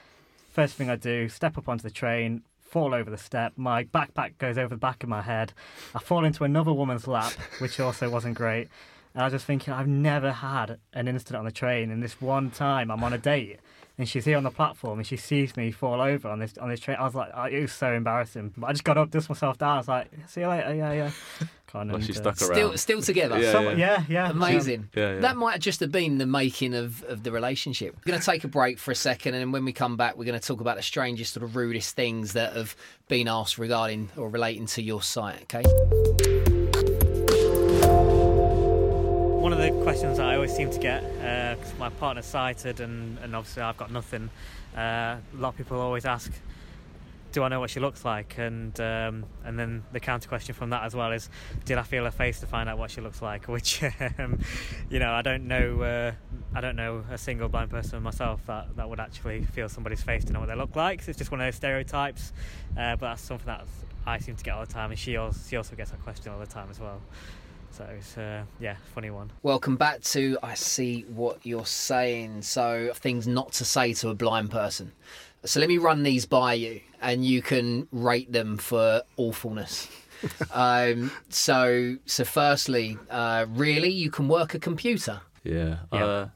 First 0.52 0.76
thing 0.76 0.90
I 0.90 0.96
do, 0.96 1.30
step 1.30 1.58
up 1.58 1.68
onto 1.68 1.84
the 1.84 1.92
train, 1.92 2.44
fall 2.60 2.94
over 2.94 3.10
the 3.10 3.18
step. 3.18 3.54
My 3.56 3.84
backpack 3.84 4.38
goes 4.38 4.58
over 4.58 4.70
the 4.70 4.78
back 4.78 5.04
of 5.04 5.10
my 5.10 5.22
head. 5.22 5.54
I 5.94 6.00
fall 6.00 6.24
into 6.24 6.44
another 6.44 6.72
woman's 6.74 7.08
lap, 7.08 7.34
which 7.60 7.80
also 7.80 8.10
wasn't 8.10 8.36
great. 8.36 8.70
And 9.14 9.24
I 9.24 9.26
was 9.26 9.34
just 9.34 9.46
thinking, 9.46 9.74
I've 9.74 9.88
never 9.88 10.32
had 10.32 10.78
an 10.94 11.08
incident 11.08 11.40
on 11.40 11.46
the 11.46 11.52
train, 11.52 11.92
and 11.92 12.02
this 12.02 12.22
one 12.22 12.52
time 12.52 12.92
I'm 12.92 13.04
on 13.04 13.14
a 13.14 13.18
date, 13.18 13.60
and 14.00 14.08
she's 14.08 14.24
here 14.24 14.38
on 14.38 14.44
the 14.44 14.50
platform 14.50 14.98
and 14.98 15.06
she 15.06 15.18
sees 15.18 15.58
me 15.58 15.72
fall 15.72 16.00
over 16.00 16.30
on 16.30 16.40
this 16.40 16.58
on 16.58 16.70
this 16.70 16.80
train. 16.80 16.98
I 16.98 17.04
was 17.04 17.14
like, 17.14 17.30
oh, 17.36 17.44
it 17.44 17.60
was 17.60 17.74
so 17.74 17.92
embarrassing. 17.92 18.54
But 18.58 18.68
I 18.68 18.72
just 18.72 18.86
got 18.86 18.98
up, 18.98 19.12
dust 19.12 19.30
myself 19.30 19.58
down. 19.58 19.74
I 19.74 19.78
was 19.78 19.88
like, 19.90 20.10
see 20.28 20.40
you 20.42 20.48
later. 20.48 20.74
Yeah, 20.74 20.94
yeah. 20.94 21.12
Kind 21.68 21.92
Well, 21.92 22.02
she 22.02 22.14
uh, 22.14 22.16
stuck 22.16 22.42
around. 22.42 22.54
Still, 22.56 22.78
still 22.78 23.02
together. 23.04 23.38
Yeah, 23.38 23.52
some- 23.52 23.66
yeah. 23.66 23.76
yeah, 23.76 24.04
yeah. 24.10 24.30
Amazing. 24.32 24.90
Yeah, 24.96 25.16
yeah. 25.16 25.20
That 25.20 25.36
might 25.36 25.52
have 25.52 25.62
just 25.62 25.82
have 25.82 25.92
been 25.92 26.18
the 26.18 26.26
making 26.26 26.74
of, 26.74 27.04
of 27.04 27.22
the 27.24 27.32
relationship. 27.32 27.94
We're 27.96 28.12
going 28.12 28.20
to 28.20 28.26
take 28.26 28.44
a 28.44 28.48
break 28.48 28.80
for 28.80 28.90
a 28.92 28.96
second, 28.96 29.36
and 29.36 29.42
then 29.42 29.52
when 29.52 29.66
we 29.66 29.74
come 29.74 29.96
back, 29.96 30.18
we're 30.18 30.26
going 30.26 30.40
to 30.40 30.48
talk 30.48 30.62
about 30.62 30.78
the 30.78 30.82
strangest, 30.82 31.34
sort 31.34 31.44
of 31.44 31.56
rudest 31.56 31.96
things 31.96 32.34
that 32.34 32.54
have 32.56 32.76
been 33.08 33.28
asked 33.28 33.60
regarding 33.60 34.10
or 34.18 34.30
relating 34.30 34.66
to 34.68 34.82
your 34.82 35.04
site. 35.04 35.44
Okay. 35.44 35.62
One 39.40 39.54
of 39.54 39.60
the 39.60 39.70
questions 39.84 40.18
that 40.18 40.26
I 40.28 40.36
always 40.36 40.56
seem 40.56 40.72
to 40.72 40.80
get, 40.80 41.04
because 41.56 41.78
my 41.78 41.90
partner's 41.90 42.26
sighted 42.26 42.80
and, 42.80 43.18
and 43.20 43.36
obviously 43.36 43.64
I've 43.64 43.78
got 43.78 43.92
nothing, 43.92 44.30
uh, 44.76 44.80
a 44.80 45.22
lot 45.36 45.50
of 45.50 45.58
people 45.58 45.80
always 45.80 46.06
ask, 46.06 46.32
do 47.32 47.44
I 47.44 47.48
know 47.48 47.60
what 47.60 47.70
she 47.70 47.80
looks 47.80 48.04
like? 48.04 48.38
And 48.38 48.80
um, 48.80 49.26
and 49.46 49.60
then 49.60 49.84
the 49.92 50.00
counter 50.00 50.28
question 50.28 50.56
from 50.56 50.72
that 50.72 50.84
as 50.84 50.96
well 50.96 51.12
is, 51.12 51.30
did 51.66 51.78
I 51.78 51.84
feel 51.84 52.04
her 52.06 52.12
face 52.12 52.40
to 52.40 52.48
find 52.48 52.68
out 52.68 52.78
what 52.78 52.92
she 52.92 53.02
looks 53.02 53.22
like? 53.22 53.48
Which, 53.48 53.84
um, 54.18 54.40
you 54.90 55.00
know, 55.00 55.12
I 55.12 55.22
don't 55.22 55.48
know. 55.48 55.82
Uh, 55.82 56.12
I 56.56 56.62
don't 56.62 56.76
know 56.76 57.04
a 57.12 57.18
single 57.18 57.48
blind 57.48 57.70
person 57.70 58.02
myself 58.02 58.46
that, 58.48 58.76
that 58.78 58.90
would 58.90 59.00
actually 59.00 59.44
feel 59.44 59.70
somebody's 59.70 60.02
face 60.02 60.26
to 60.26 60.34
know 60.34 60.40
what 60.40 60.50
they 60.50 60.56
look 60.56 60.76
like. 60.76 61.08
It's 61.08 61.18
just 61.18 61.30
one 61.30 61.40
of 61.40 61.46
those 61.46 61.56
stereotypes. 61.56 62.34
Uh, 62.72 62.96
but 62.96 63.10
that's 63.10 63.22
something 63.22 63.46
that 63.46 63.66
I 64.06 64.18
seem 64.20 64.36
to 64.36 64.44
get 64.44 64.56
all 64.56 64.66
the 64.66 64.74
time, 64.74 64.90
and 64.90 65.00
she 65.00 65.18
also, 65.18 65.40
she 65.48 65.56
also 65.56 65.76
gets 65.76 65.92
that 65.92 66.02
question 66.04 66.32
all 66.32 66.40
the 66.40 66.48
time 66.48 66.68
as 66.72 66.80
well. 66.80 67.02
So 67.72 67.86
it's 67.98 68.18
uh, 68.18 68.44
yeah, 68.60 68.76
funny 68.94 69.10
one. 69.10 69.32
Welcome 69.42 69.78
back 69.78 70.02
to 70.02 70.38
I 70.44 70.54
See 70.56 71.06
What 71.14 71.46
You're 71.46 71.66
Saying. 71.66 72.42
So, 72.42 72.92
things 72.96 73.28
not 73.28 73.54
to 73.54 73.66
say 73.66 73.94
to 73.96 74.10
a 74.10 74.16
blind 74.16 74.52
person. 74.52 74.92
So, 75.46 75.60
let 75.60 75.70
me 75.70 75.78
run 75.78 76.04
these 76.04 76.26
by 76.26 76.56
you 76.56 76.82
and 77.02 77.26
you 77.26 77.42
can 77.42 77.88
rate 77.92 78.32
them 78.32 78.58
for 78.58 79.04
awfulness. 79.18 79.88
um, 80.52 81.12
so, 81.30 81.96
so 82.06 82.26
firstly, 82.26 82.98
uh, 83.10 83.46
really, 83.50 83.90
you 83.92 84.12
can 84.12 84.28
work 84.28 84.54
a 84.54 84.60
computer. 84.60 85.22
Yeah. 85.44 85.78
Yeah. 85.94 86.04
Uh, 86.06 86.30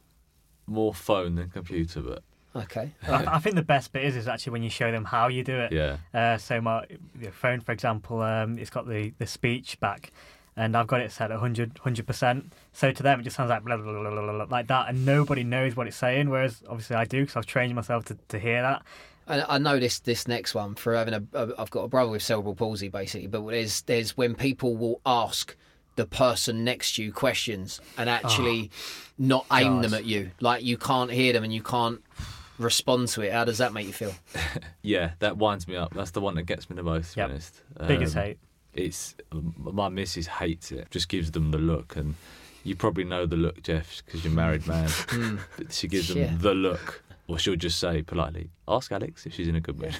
more 0.65 0.93
phone 0.93 1.35
than 1.35 1.49
computer, 1.49 1.99
but 1.99 2.23
Okay. 2.55 2.91
I, 3.07 3.35
I 3.35 3.39
think 3.39 3.55
the 3.55 3.63
best 3.63 3.91
bit 3.91 4.05
is 4.05 4.15
is 4.15 4.27
actually 4.27 4.51
when 4.51 4.63
you 4.63 4.69
show 4.69 4.91
them 4.91 5.03
how 5.03 5.27
you 5.27 5.43
do 5.43 5.57
it. 5.59 5.71
yeah. 5.73 5.97
Uh, 6.13 6.37
so 6.37 6.61
my 6.61 6.85
your 7.19 7.31
phone, 7.31 7.59
for 7.59 7.71
example, 7.71 8.21
um, 8.21 8.57
it's 8.57 8.69
got 8.69 8.87
the, 8.87 9.11
the 9.17 9.25
speech 9.25 9.79
back, 9.79 10.11
and 10.55 10.75
I've 10.77 10.87
got 10.87 11.01
it 11.01 11.11
set 11.11 11.31
at 11.31 11.39
100 11.41 12.05
percent. 12.07 12.53
So 12.73 12.91
to 12.91 13.03
them, 13.03 13.19
it 13.19 13.23
just 13.23 13.35
sounds 13.35 13.49
like 13.49 13.63
blah, 13.63 13.77
blah, 13.77 13.91
blah, 13.91 14.09
blah, 14.11 14.31
blah, 14.33 14.45
like 14.49 14.67
that, 14.67 14.89
and 14.89 15.05
nobody 15.05 15.43
knows 15.43 15.75
what 15.75 15.87
it's 15.87 15.97
saying. 15.97 16.29
Whereas 16.29 16.61
obviously 16.69 16.95
I 16.95 17.05
do 17.05 17.21
because 17.21 17.35
I've 17.35 17.45
trained 17.45 17.73
myself 17.75 18.05
to, 18.05 18.17
to 18.29 18.39
hear 18.39 18.61
that. 18.61 18.81
I, 19.27 19.55
I 19.55 19.57
know 19.57 19.79
this 19.79 19.99
this 19.99 20.27
next 20.27 20.53
one 20.53 20.75
for 20.75 20.95
having 20.95 21.13
a, 21.13 21.23
a. 21.33 21.53
I've 21.57 21.71
got 21.71 21.83
a 21.83 21.87
brother 21.87 22.11
with 22.11 22.21
cerebral 22.23 22.55
palsy, 22.55 22.89
basically. 22.89 23.27
But 23.27 23.45
there's 23.47 23.81
there's 23.83 24.17
when 24.17 24.35
people 24.35 24.75
will 24.75 24.99
ask 25.05 25.55
the 25.95 26.05
person 26.05 26.63
next 26.63 26.95
to 26.95 27.03
you 27.03 27.13
questions 27.13 27.79
and 27.97 28.09
actually 28.09 28.71
not 29.19 29.45
aim 29.53 29.75
God. 29.75 29.83
them 29.83 29.93
at 29.93 30.05
you, 30.05 30.31
like 30.41 30.63
you 30.63 30.75
can't 30.75 31.11
hear 31.11 31.31
them 31.33 31.43
and 31.43 31.53
you 31.53 31.61
can't 31.61 32.01
respond 32.57 33.07
to 33.09 33.21
it. 33.21 33.31
How 33.31 33.45
does 33.45 33.59
that 33.59 33.73
make 33.73 33.87
you 33.87 33.93
feel? 33.93 34.13
Yeah, 34.81 35.11
that 35.19 35.37
winds 35.37 35.65
me 35.67 35.77
up. 35.77 35.93
That's 35.93 36.11
the 36.11 36.19
one 36.19 36.35
that 36.35 36.43
gets 36.43 36.69
me 36.69 36.75
the 36.75 36.83
most, 36.83 37.13
to 37.13 37.19
Yep. 37.21 37.27
be 37.27 37.31
honest. 37.31 37.61
Biggest 37.87 38.15
Um, 38.17 38.21
hate. 38.23 38.37
It's 38.73 39.15
my 39.57 39.89
missus 39.89 40.27
hates 40.27 40.71
it. 40.71 40.89
Just 40.91 41.09
gives 41.09 41.31
them 41.31 41.51
the 41.51 41.57
look, 41.57 41.95
and 41.95 42.15
you 42.63 42.75
probably 42.75 43.03
know 43.03 43.25
the 43.25 43.35
look, 43.37 43.61
Jeff, 43.63 44.01
because 44.05 44.23
you're 44.23 44.33
a 44.33 44.35
married 44.35 44.65
man. 44.67 44.89
But 45.57 45.71
she 45.73 45.87
gives 45.87 46.05
Shit. 46.07 46.15
them 46.15 46.39
the 46.39 46.53
look, 46.55 47.03
or 47.27 47.37
she'll 47.37 47.55
just 47.55 47.77
say 47.79 48.01
politely, 48.01 48.49
"Ask 48.67 48.91
Alex 48.91 49.25
if 49.25 49.33
she's 49.35 49.47
in 49.47 49.55
a 49.55 49.61
good 49.61 49.79
mood." 49.79 49.95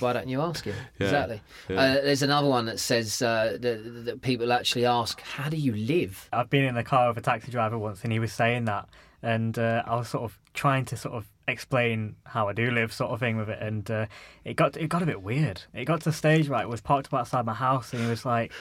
Why 0.00 0.12
don't 0.14 0.28
you 0.28 0.40
ask 0.40 0.64
him? 0.64 0.74
Yeah, 0.98 1.06
Exactly. 1.06 1.40
yeah. 1.68 1.76
Uh, 1.80 1.94
there's 2.02 2.22
another 2.22 2.48
one 2.48 2.66
that 2.66 2.80
says 2.80 3.22
uh, 3.22 3.56
that, 3.60 4.04
that 4.06 4.22
people 4.22 4.52
actually 4.52 4.86
ask, 4.86 5.20
"How 5.20 5.48
do 5.48 5.56
you 5.56 5.74
live?" 5.74 6.28
I've 6.32 6.50
been 6.50 6.64
in 6.64 6.74
the 6.74 6.84
car 6.84 7.08
with 7.08 7.18
a 7.18 7.20
taxi 7.22 7.52
driver 7.52 7.78
once, 7.78 8.02
and 8.02 8.12
he 8.12 8.18
was 8.18 8.32
saying 8.32 8.64
that, 8.64 8.88
and 9.22 9.58
uh, 9.58 9.82
I 9.86 9.96
was 9.96 10.08
sort 10.08 10.24
of 10.24 10.38
trying 10.54 10.84
to 10.86 10.96
sort 10.96 11.14
of 11.14 11.26
explain 11.48 12.16
how 12.24 12.48
I 12.48 12.52
do 12.52 12.70
live, 12.70 12.92
sort 12.92 13.12
of 13.12 13.20
thing 13.20 13.36
with 13.36 13.48
it, 13.48 13.60
and 13.60 13.90
uh, 13.90 14.06
it 14.44 14.54
got 14.56 14.76
it 14.76 14.88
got 14.88 15.02
a 15.02 15.06
bit 15.06 15.22
weird. 15.22 15.62
It 15.74 15.84
got 15.84 16.00
to 16.00 16.10
the 16.10 16.12
stage 16.12 16.48
right, 16.48 16.62
it 16.62 16.68
was 16.68 16.80
parked 16.80 17.08
up 17.08 17.14
outside 17.20 17.44
my 17.46 17.54
house, 17.54 17.92
and 17.92 18.02
he 18.02 18.08
was 18.08 18.24
like, 18.24 18.52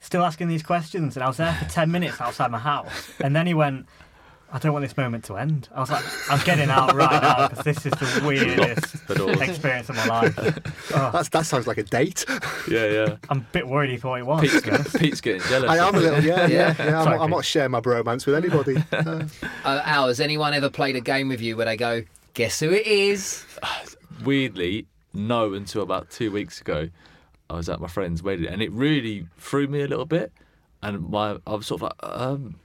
still 0.00 0.22
asking 0.22 0.48
these 0.48 0.62
questions, 0.62 1.16
and 1.16 1.24
I 1.24 1.28
was 1.28 1.38
there 1.38 1.54
for 1.54 1.68
ten 1.68 1.90
minutes 1.90 2.20
outside 2.20 2.50
my 2.50 2.58
house, 2.58 3.10
and 3.20 3.34
then 3.34 3.46
he 3.46 3.54
went. 3.54 3.86
I 4.54 4.58
don't 4.58 4.72
want 4.72 4.84
this 4.84 4.96
moment 4.96 5.24
to 5.24 5.36
end. 5.36 5.68
I 5.74 5.80
was 5.80 5.90
like, 5.90 6.04
I'm 6.30 6.38
getting 6.44 6.70
out 6.70 6.94
right 6.94 7.20
now 7.20 7.48
because 7.48 7.64
this 7.64 7.84
is 7.86 7.92
the 7.94 8.22
weirdest 8.24 8.94
experience 9.42 9.88
of 9.88 9.96
my 9.96 10.06
life. 10.06 10.38
Oh, 10.94 11.10
That's, 11.12 11.28
that 11.30 11.44
sounds 11.44 11.66
like 11.66 11.76
a 11.78 11.82
date. 11.82 12.24
yeah, 12.70 12.86
yeah. 12.86 13.16
I'm 13.28 13.38
a 13.38 13.46
bit 13.50 13.66
worried 13.66 13.90
he 13.90 13.96
thought 13.96 14.20
it 14.20 14.26
was. 14.26 14.42
Pete's, 14.42 14.62
to. 14.92 14.98
Pete's 15.00 15.20
getting 15.20 15.42
jealous. 15.48 15.68
I 15.68 15.88
am 15.88 15.92
a 15.96 15.98
little, 15.98 16.22
yeah, 16.22 16.46
yeah. 16.46 16.72
yeah. 16.78 16.98
I'm, 16.98 17.04
Sorry, 17.04 17.18
I'm 17.18 17.30
not 17.30 17.44
sharing 17.44 17.72
my 17.72 17.80
bromance 17.80 18.26
with 18.26 18.36
anybody. 18.36 18.76
Uh, 18.94 19.24
Uh, 19.64 19.82
Al, 19.84 20.06
has 20.06 20.20
anyone 20.20 20.54
ever 20.54 20.70
played 20.70 20.94
a 20.94 21.00
game 21.00 21.28
with 21.28 21.40
you 21.40 21.56
where 21.56 21.66
they 21.66 21.76
go, 21.76 22.04
"Guess 22.34 22.60
who 22.60 22.70
it 22.70 22.86
is"? 22.86 23.44
Weirdly, 24.24 24.86
no, 25.12 25.52
until 25.54 25.82
about 25.82 26.10
two 26.10 26.30
weeks 26.30 26.60
ago, 26.60 26.88
I 27.50 27.54
was 27.54 27.68
at 27.68 27.80
my 27.80 27.88
friend's 27.88 28.22
wedding, 28.22 28.46
and 28.46 28.62
it 28.62 28.70
really 28.70 29.26
threw 29.36 29.66
me 29.66 29.82
a 29.82 29.88
little 29.88 30.06
bit. 30.06 30.32
And 30.80 31.08
my, 31.10 31.38
I 31.44 31.54
was 31.54 31.66
sort 31.66 31.82
of 31.82 31.90
like, 31.90 32.20
um, 32.20 32.56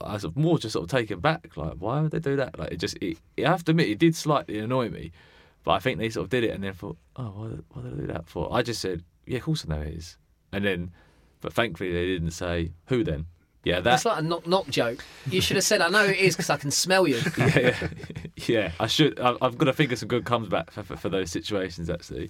I 0.00 0.14
was 0.14 0.26
more 0.34 0.58
just 0.58 0.72
sort 0.72 0.84
of 0.84 0.90
taken 0.90 1.20
back. 1.20 1.56
Like, 1.56 1.74
why 1.78 2.00
would 2.00 2.10
they 2.10 2.18
do 2.18 2.36
that? 2.36 2.58
Like, 2.58 2.72
it 2.72 2.76
just, 2.76 2.96
it, 3.00 3.18
I 3.38 3.42
have 3.42 3.64
to 3.64 3.70
admit, 3.72 3.88
it 3.88 3.98
did 3.98 4.14
slightly 4.16 4.58
annoy 4.58 4.88
me. 4.90 5.12
But 5.64 5.72
I 5.72 5.78
think 5.78 5.98
they 5.98 6.10
sort 6.10 6.24
of 6.24 6.30
did 6.30 6.44
it, 6.44 6.50
and 6.50 6.62
then 6.62 6.74
thought, 6.74 6.96
oh, 7.16 7.24
why, 7.24 7.48
why 7.72 7.82
did 7.82 7.96
they 7.96 8.00
do 8.02 8.06
that 8.12 8.28
for? 8.28 8.52
I 8.52 8.62
just 8.62 8.80
said, 8.80 9.02
yeah, 9.26 9.38
of 9.38 9.44
course 9.44 9.64
I 9.68 9.74
know 9.74 9.80
it 9.82 9.94
is. 9.94 10.16
And 10.52 10.64
then, 10.64 10.92
but 11.40 11.52
thankfully 11.52 11.92
they 11.92 12.06
didn't 12.06 12.32
say 12.32 12.72
who 12.86 13.02
then. 13.04 13.26
Yeah, 13.64 13.80
that. 13.80 13.94
It's 13.94 14.04
like 14.04 14.18
a 14.18 14.22
knock 14.22 14.46
knock 14.46 14.68
joke. 14.68 15.02
You 15.30 15.40
should 15.40 15.56
have 15.56 15.64
said, 15.64 15.80
"I 15.80 15.88
know 15.88 16.04
it 16.04 16.18
is" 16.18 16.36
because 16.36 16.50
I 16.50 16.58
can 16.58 16.70
smell 16.70 17.08
you. 17.08 17.18
yeah, 17.38 17.58
yeah, 17.58 17.88
yeah. 18.36 18.72
I 18.78 18.86
should. 18.86 19.18
I, 19.18 19.36
I've 19.40 19.56
got 19.56 19.64
to 19.64 19.72
think 19.72 19.90
of 19.90 19.98
some 19.98 20.08
good 20.08 20.26
comeback 20.26 20.70
for, 20.70 20.82
for, 20.82 20.96
for 20.98 21.08
those 21.08 21.30
situations. 21.30 21.88
Actually, 21.88 22.28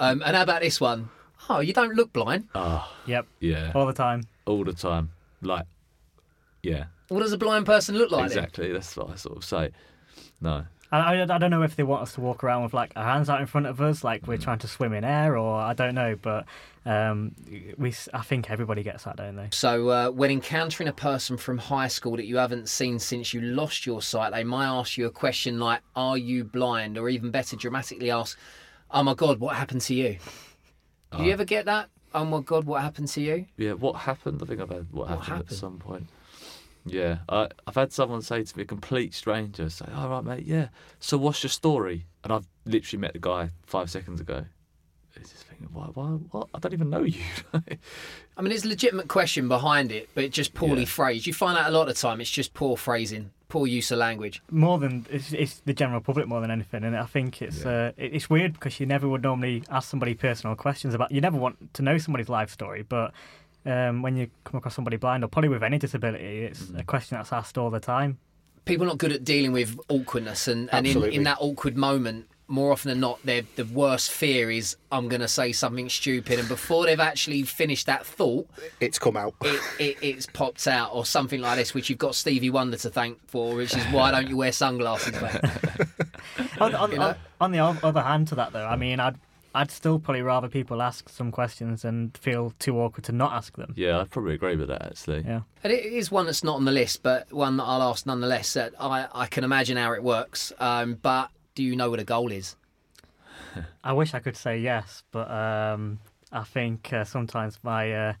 Um, 0.00 0.22
and 0.26 0.34
how 0.36 0.42
about 0.42 0.60
this 0.62 0.80
one? 0.80 1.08
Oh, 1.48 1.60
you 1.60 1.72
don't 1.72 1.94
look 1.94 2.12
blind. 2.12 2.48
oh 2.56 2.92
Yep, 3.06 3.26
yeah, 3.38 3.70
all 3.76 3.86
the 3.86 3.92
time. 3.92 4.24
all 4.44 4.64
the 4.64 4.72
time. 4.72 5.10
Like, 5.40 5.66
yeah, 6.62 6.84
What 7.08 7.20
does 7.20 7.32
a 7.32 7.38
blind 7.38 7.66
person 7.66 7.96
look 7.96 8.10
like? 8.10 8.28
then? 8.30 8.38
exactly. 8.38 8.72
That's 8.72 8.96
what 8.96 9.10
I 9.10 9.14
sort 9.16 9.36
of 9.38 9.44
say. 9.44 9.70
No, 10.40 10.64
I, 10.90 10.98
I, 10.98 11.22
I 11.22 11.38
don't 11.38 11.50
know 11.50 11.62
if 11.62 11.76
they 11.76 11.82
want 11.82 12.02
us 12.02 12.12
to 12.14 12.20
walk 12.20 12.44
around 12.44 12.62
with 12.64 12.74
like 12.74 12.92
our 12.96 13.04
hands 13.04 13.28
out 13.30 13.40
in 13.40 13.46
front 13.46 13.66
of 13.66 13.80
us, 13.80 14.04
like 14.04 14.26
we're 14.26 14.36
trying 14.38 14.58
to 14.60 14.68
swim 14.68 14.92
in 14.92 15.04
air, 15.04 15.36
or 15.36 15.54
I 15.60 15.72
don't 15.72 15.94
know. 15.94 16.16
But 16.20 16.44
um, 16.84 17.34
we, 17.78 17.90
s- 17.90 18.08
I 18.12 18.22
think 18.22 18.50
everybody 18.50 18.82
gets 18.82 19.04
that, 19.04 19.16
don't 19.16 19.36
they? 19.36 19.48
So, 19.52 19.88
uh, 19.88 20.10
when 20.10 20.30
encountering 20.30 20.88
a 20.88 20.92
person 20.92 21.36
from 21.36 21.58
high 21.58 21.88
school 21.88 22.16
that 22.16 22.26
you 22.26 22.36
haven't 22.36 22.68
seen 22.68 22.98
since 22.98 23.32
you 23.32 23.40
lost 23.40 23.86
your 23.86 24.02
sight, 24.02 24.32
they 24.32 24.44
might 24.44 24.66
ask 24.66 24.98
you 24.98 25.06
a 25.06 25.10
question 25.10 25.58
like, 25.58 25.80
Are 25.96 26.18
you 26.18 26.44
blind? 26.44 26.98
Or 26.98 27.08
even 27.08 27.30
better, 27.30 27.56
dramatically 27.56 28.10
ask, 28.10 28.36
Oh 28.90 29.02
my 29.02 29.14
God, 29.14 29.40
what 29.40 29.56
happened 29.56 29.80
to 29.82 29.94
you? 29.94 30.18
Do 31.16 31.22
you 31.24 31.32
ever 31.32 31.44
get 31.44 31.66
that? 31.66 31.88
Oh 32.14 32.24
my 32.24 32.40
God, 32.40 32.64
what 32.64 32.82
happened 32.82 33.08
to 33.08 33.20
you? 33.22 33.46
yeah. 33.56 33.72
What 33.72 33.94
happened? 33.96 34.42
I 34.42 34.46
think 34.46 34.60
I've 34.60 34.68
had 34.70 34.86
what, 34.90 35.08
happened, 35.08 35.26
happened? 35.28 35.50
at 35.52 35.56
some 35.56 35.78
point. 35.78 36.06
Yeah, 36.84 37.18
I, 37.28 37.48
I've 37.66 37.74
had 37.76 37.92
someone 37.92 38.22
say 38.22 38.42
to 38.42 38.56
me, 38.56 38.64
a 38.64 38.66
complete 38.66 39.14
stranger, 39.14 39.70
say, 39.70 39.86
"All 39.94 40.08
right, 40.08 40.24
mate, 40.24 40.46
yeah. 40.46 40.68
So 41.00 41.16
what's 41.16 41.42
your 41.42 41.50
story?" 41.50 42.06
And 42.24 42.32
I've 42.32 42.46
literally 42.64 43.00
met 43.00 43.12
the 43.12 43.18
guy 43.20 43.50
five 43.66 43.90
seconds 43.90 44.20
ago. 44.20 44.44
He's 45.16 45.30
just 45.30 45.44
thinking, 45.44 45.68
"Why? 45.72 45.84
Why? 45.94 46.06
What? 46.06 46.48
I 46.54 46.58
don't 46.58 46.72
even 46.72 46.90
know 46.90 47.02
you." 47.04 47.20
I 47.54 48.40
mean, 48.40 48.48
there's 48.48 48.64
a 48.64 48.68
legitimate 48.68 49.08
question 49.08 49.46
behind 49.48 49.92
it, 49.92 50.08
but 50.14 50.24
it's 50.24 50.34
just 50.34 50.54
poorly 50.54 50.80
Yeah. 50.82 50.86
phrased. 50.88 51.26
You 51.26 51.34
find 51.34 51.56
out 51.58 51.68
a 51.68 51.76
lot 51.76 51.88
of 51.88 51.96
time 51.96 52.20
it's 52.20 52.30
just 52.30 52.54
poor 52.54 52.76
phrasing, 52.76 53.30
poor 53.48 53.66
use 53.66 53.90
of 53.92 53.98
language. 53.98 54.42
More 54.50 54.78
than 54.78 55.06
it's, 55.10 55.32
it's 55.32 55.60
the 55.66 55.74
general 55.74 56.00
public 56.00 56.26
more 56.26 56.40
than 56.40 56.50
anything, 56.50 56.82
and 56.82 56.96
I 56.96 57.04
think 57.06 57.42
it's 57.42 57.64
uh, 57.64 57.92
it, 57.96 58.14
it's 58.14 58.30
weird 58.30 58.54
because 58.54 58.80
you 58.80 58.86
never 58.86 59.06
would 59.08 59.22
normally 59.22 59.62
ask 59.70 59.88
somebody 59.90 60.14
personal 60.14 60.56
questions 60.56 60.94
about. 60.94 61.12
You 61.12 61.20
never 61.20 61.36
want 61.38 61.74
to 61.74 61.82
know 61.82 61.98
somebody's 61.98 62.28
life 62.30 62.50
story, 62.50 62.82
but 62.82 63.12
um, 63.66 64.02
when 64.02 64.16
you 64.16 64.28
come 64.44 64.58
across 64.58 64.74
somebody 64.74 64.96
blind 64.96 65.24
or 65.24 65.28
probably 65.28 65.48
with 65.48 65.62
any 65.62 65.78
disability, 65.78 66.44
it's 66.44 66.70
a 66.76 66.84
question 66.84 67.16
that's 67.16 67.32
asked 67.32 67.56
all 67.58 67.70
the 67.70 67.80
time. 67.80 68.18
people 68.64 68.84
are 68.86 68.88
not 68.88 68.98
good 68.98 69.12
at 69.12 69.24
dealing 69.24 69.52
with 69.52 69.78
awkwardness 69.88 70.48
and, 70.48 70.68
and 70.72 70.86
in, 70.86 71.02
in 71.04 71.22
that 71.24 71.38
awkward 71.40 71.76
moment 71.76 72.26
more 72.48 72.70
often 72.72 72.90
than 72.90 73.00
not 73.00 73.18
their 73.24 73.42
the 73.56 73.64
worst 73.64 74.10
fear 74.10 74.50
is 74.50 74.76
i'm 74.90 75.08
going 75.08 75.20
to 75.22 75.28
say 75.28 75.52
something 75.52 75.88
stupid 75.88 76.38
and 76.38 76.48
before 76.48 76.84
they've 76.86 77.00
actually 77.00 77.42
finished 77.44 77.86
that 77.86 78.04
thought 78.04 78.46
it's 78.78 78.98
come 78.98 79.16
out. 79.16 79.34
it, 79.42 79.60
it, 79.78 79.96
it's 80.02 80.26
popped 80.26 80.66
out 80.68 80.90
or 80.92 81.04
something 81.06 81.40
like 81.40 81.56
this 81.56 81.72
which 81.72 81.88
you've 81.88 81.98
got 81.98 82.14
stevie 82.14 82.50
wonder 82.50 82.76
to 82.76 82.90
thank 82.90 83.18
for 83.28 83.54
which 83.56 83.74
is 83.74 83.82
why 83.86 84.10
don't 84.10 84.28
you 84.28 84.36
wear 84.36 84.52
sunglasses 84.52 85.14
on, 86.60 86.74
on, 86.74 86.92
You 86.92 86.98
know? 86.98 87.08
on, 87.08 87.16
on 87.40 87.52
the 87.52 87.58
other 87.58 88.02
hand 88.02 88.28
to 88.28 88.34
that 88.36 88.52
though, 88.52 88.66
I 88.66 88.76
mean, 88.76 89.00
I'd 89.00 89.16
I'd 89.54 89.70
still 89.70 89.98
probably 89.98 90.22
rather 90.22 90.48
people 90.48 90.80
ask 90.80 91.08
some 91.08 91.30
questions 91.30 91.84
and 91.84 92.16
feel 92.16 92.54
too 92.58 92.80
awkward 92.80 93.04
to 93.04 93.12
not 93.12 93.32
ask 93.32 93.56
them. 93.56 93.74
yeah, 93.76 94.00
I'd 94.00 94.10
probably 94.10 94.34
agree 94.34 94.56
with 94.56 94.68
that. 94.68 94.82
Actually, 94.82 95.22
Yeah. 95.26 95.42
And 95.62 95.72
it 95.72 95.84
is 95.84 96.10
one 96.10 96.26
that's 96.26 96.42
not 96.42 96.56
on 96.56 96.64
the 96.64 96.72
list 96.72 97.02
but 97.02 97.32
one 97.32 97.56
that 97.56 97.64
i'll 97.64 97.82
ask 97.82 98.04
nonetheless 98.06 98.54
that 98.54 98.72
i, 98.80 99.06
I 99.12 99.26
can 99.26 99.44
imagine 99.44 99.76
how 99.76 99.92
it 99.92 100.02
works 100.02 100.52
um, 100.58 100.98
but 101.00 101.30
do 101.54 101.62
you 101.62 101.76
know 101.76 101.90
what 101.90 102.00
a 102.00 102.04
goal 102.04 102.32
is? 102.32 102.56
I 103.84 103.92
wish 103.92 104.14
I 104.14 104.20
could 104.20 104.36
say 104.36 104.58
yes, 104.58 105.02
but 105.12 105.30
um, 105.30 105.98
I 106.30 106.44
think 106.44 106.92
uh, 106.92 107.04
sometimes 107.04 107.58
my 107.62 107.92
uh, 107.92 108.14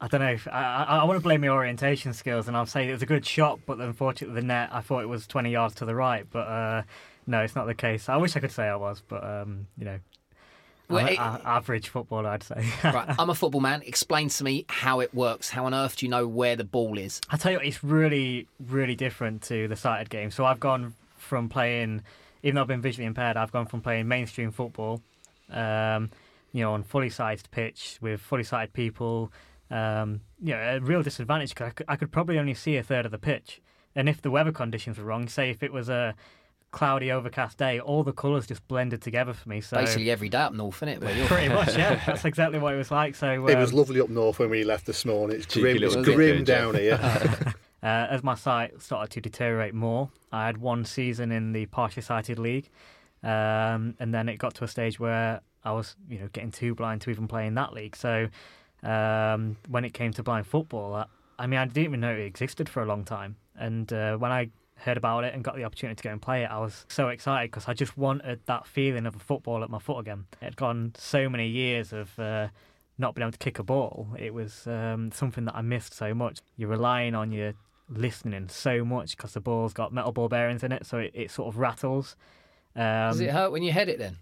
I 0.00 0.08
don't 0.08 0.20
know. 0.20 0.32
If, 0.32 0.46
I, 0.48 0.84
I, 0.88 0.98
I 0.98 1.04
want 1.04 1.18
to 1.18 1.22
blame 1.22 1.40
my 1.40 1.48
orientation 1.48 2.12
skills, 2.12 2.46
and 2.46 2.56
I'll 2.56 2.66
say 2.66 2.88
it 2.88 2.92
was 2.92 3.02
a 3.02 3.06
good 3.06 3.26
shot, 3.26 3.60
but 3.66 3.80
unfortunately 3.80 4.40
the 4.40 4.46
net 4.46 4.70
I 4.72 4.80
thought 4.80 5.02
it 5.02 5.08
was 5.08 5.26
20 5.26 5.50
yards 5.50 5.74
to 5.76 5.84
the 5.84 5.94
right, 5.94 6.26
but 6.30 6.46
uh, 6.46 6.82
no, 7.26 7.40
it's 7.40 7.56
not 7.56 7.66
the 7.66 7.74
case. 7.74 8.08
I 8.08 8.16
wish 8.16 8.36
I 8.36 8.40
could 8.40 8.52
say 8.52 8.68
I 8.68 8.76
was, 8.76 9.02
but 9.06 9.24
um, 9.24 9.66
you 9.76 9.84
know, 9.84 9.98
Well, 10.88 11.06
it- 11.06 11.18
a- 11.18 11.40
average 11.44 11.88
footballer, 11.88 12.28
I'd 12.28 12.42
say. 12.42 12.64
right, 12.84 13.14
I'm 13.18 13.30
a 13.30 13.34
football 13.34 13.60
man. 13.60 13.82
Explain 13.84 14.28
to 14.30 14.44
me 14.44 14.64
how 14.68 15.00
it 15.00 15.14
works. 15.14 15.50
How 15.50 15.66
on 15.66 15.74
earth 15.74 15.96
do 15.96 16.06
you 16.06 16.10
know 16.10 16.26
where 16.26 16.56
the 16.56 16.64
ball 16.64 16.98
is? 16.98 17.20
I 17.30 17.36
tell 17.36 17.52
you, 17.52 17.58
what, 17.58 17.66
it's 17.66 17.84
really, 17.84 18.46
really 18.68 18.94
different 18.94 19.42
to 19.42 19.68
the 19.68 19.76
sighted 19.76 20.08
game. 20.10 20.30
So 20.30 20.44
I've 20.44 20.60
gone 20.60 20.94
from 21.16 21.48
playing, 21.48 22.02
even 22.42 22.54
though 22.54 22.62
I've 22.62 22.68
been 22.68 22.80
visually 22.80 23.06
impaired, 23.06 23.36
I've 23.36 23.52
gone 23.52 23.66
from 23.66 23.80
playing 23.82 24.08
mainstream 24.08 24.50
football, 24.50 25.02
um, 25.50 26.10
you 26.52 26.62
know, 26.62 26.72
on 26.72 26.82
fully 26.82 27.10
sized 27.10 27.50
pitch 27.50 27.98
with 28.00 28.20
fully 28.20 28.44
sighted 28.44 28.72
people. 28.72 29.30
Um, 29.70 30.22
you 30.42 30.54
know, 30.54 30.60
a 30.76 30.80
real 30.80 31.02
disadvantage 31.02 31.50
because 31.50 31.66
I 31.66 31.70
could, 31.70 31.86
I 31.88 31.96
could 31.96 32.10
probably 32.10 32.38
only 32.38 32.54
see 32.54 32.76
a 32.76 32.82
third 32.82 33.04
of 33.04 33.12
the 33.12 33.18
pitch. 33.18 33.60
And 33.94 34.08
if 34.08 34.22
the 34.22 34.30
weather 34.30 34.52
conditions 34.52 34.96
were 34.96 35.04
wrong, 35.04 35.28
say 35.28 35.50
if 35.50 35.62
it 35.62 35.72
was 35.72 35.90
a 35.90 36.14
cloudy, 36.70 37.10
overcast 37.10 37.58
day, 37.58 37.80
all 37.80 38.02
the 38.02 38.12
colours 38.12 38.46
just 38.46 38.66
blended 38.68 39.02
together 39.02 39.32
for 39.32 39.48
me. 39.48 39.60
So 39.60 39.78
Basically 39.78 40.10
every 40.10 40.28
day 40.28 40.38
up 40.38 40.52
north, 40.52 40.76
isn't 40.76 40.88
it? 40.88 41.00
Where 41.00 41.14
you're 41.16 41.26
pretty 41.26 41.48
much, 41.48 41.76
yeah, 41.76 42.02
that's 42.06 42.24
exactly 42.24 42.58
what 42.58 42.74
it 42.74 42.76
was 42.76 42.90
like. 42.90 43.14
So 43.14 43.46
It 43.46 43.58
was 43.58 43.70
um, 43.72 43.78
lovely 43.78 44.00
up 44.00 44.08
north 44.08 44.38
when 44.38 44.50
we 44.50 44.64
left 44.64 44.86
this 44.86 45.04
morning. 45.04 45.36
It's 45.36 45.46
grim, 45.46 45.82
it's 45.82 45.96
grim 45.96 46.44
dickhead, 46.44 46.44
down 46.44 46.74
here. 46.74 47.54
Uh, 47.80 48.08
as 48.10 48.24
my 48.24 48.34
sight 48.34 48.82
started 48.82 49.08
to 49.08 49.20
deteriorate 49.20 49.72
more, 49.72 50.10
I 50.32 50.46
had 50.46 50.58
one 50.58 50.84
season 50.84 51.30
in 51.30 51.52
the 51.52 51.66
partially 51.66 52.02
sighted 52.02 52.36
league, 52.36 52.68
um, 53.22 53.94
and 54.00 54.12
then 54.12 54.28
it 54.28 54.38
got 54.38 54.56
to 54.56 54.64
a 54.64 54.68
stage 54.68 54.98
where 54.98 55.42
I 55.62 55.70
was, 55.70 55.94
you 56.08 56.18
know, 56.18 56.28
getting 56.32 56.50
too 56.50 56.74
blind 56.74 57.02
to 57.02 57.10
even 57.10 57.28
play 57.28 57.46
in 57.46 57.54
that 57.54 57.72
league. 57.72 57.94
So 57.94 58.30
um, 58.82 59.58
when 59.68 59.84
it 59.84 59.94
came 59.94 60.12
to 60.14 60.24
blind 60.24 60.48
football, 60.48 60.92
I, 60.92 61.06
I 61.38 61.46
mean, 61.46 61.60
I 61.60 61.66
didn't 61.66 61.84
even 61.84 62.00
know 62.00 62.12
it 62.12 62.18
existed 62.18 62.68
for 62.68 62.82
a 62.82 62.86
long 62.86 63.04
time. 63.04 63.36
And 63.54 63.92
uh, 63.92 64.16
when 64.16 64.32
I 64.32 64.50
heard 64.78 64.96
about 64.96 65.24
it 65.24 65.34
and 65.34 65.44
got 65.44 65.56
the 65.56 65.64
opportunity 65.64 65.96
to 65.96 66.02
go 66.02 66.10
and 66.10 66.22
play 66.22 66.44
it, 66.44 66.50
I 66.50 66.58
was 66.58 66.86
so 66.88 67.08
excited 67.08 67.50
because 67.50 67.68
I 67.68 67.74
just 67.74 67.96
wanted 67.96 68.40
that 68.46 68.66
feeling 68.66 69.06
of 69.06 69.16
a 69.16 69.18
football 69.18 69.62
at 69.62 69.70
my 69.70 69.78
foot 69.78 69.98
again. 69.98 70.26
It 70.40 70.44
had 70.44 70.56
gone 70.56 70.92
so 70.96 71.28
many 71.28 71.48
years 71.48 71.92
of. 71.92 72.18
Uh, 72.18 72.48
not 72.98 73.14
being 73.14 73.22
able 73.22 73.32
to 73.32 73.38
kick 73.38 73.60
a 73.60 73.62
ball, 73.62 74.08
it 74.18 74.34
was 74.34 74.66
um, 74.66 75.12
something 75.12 75.44
that 75.44 75.54
I 75.54 75.62
missed 75.62 75.94
so 75.94 76.14
much. 76.14 76.40
You're 76.56 76.68
relying 76.68 77.14
on 77.14 77.30
your 77.30 77.54
listening 77.88 78.48
so 78.48 78.84
much 78.84 79.16
because 79.16 79.32
the 79.32 79.40
ball's 79.40 79.72
got 79.72 79.92
metal 79.92 80.12
ball 80.12 80.28
bearings 80.28 80.62
in 80.62 80.72
it, 80.72 80.84
so 80.84 80.98
it, 80.98 81.12
it 81.14 81.30
sort 81.30 81.48
of 81.48 81.58
rattles. 81.58 82.16
Um, 82.74 83.10
Does 83.10 83.20
it 83.20 83.30
hurt 83.30 83.52
when 83.52 83.62
you 83.62 83.72
head 83.72 83.88
it 83.88 83.98
then? 83.98 84.18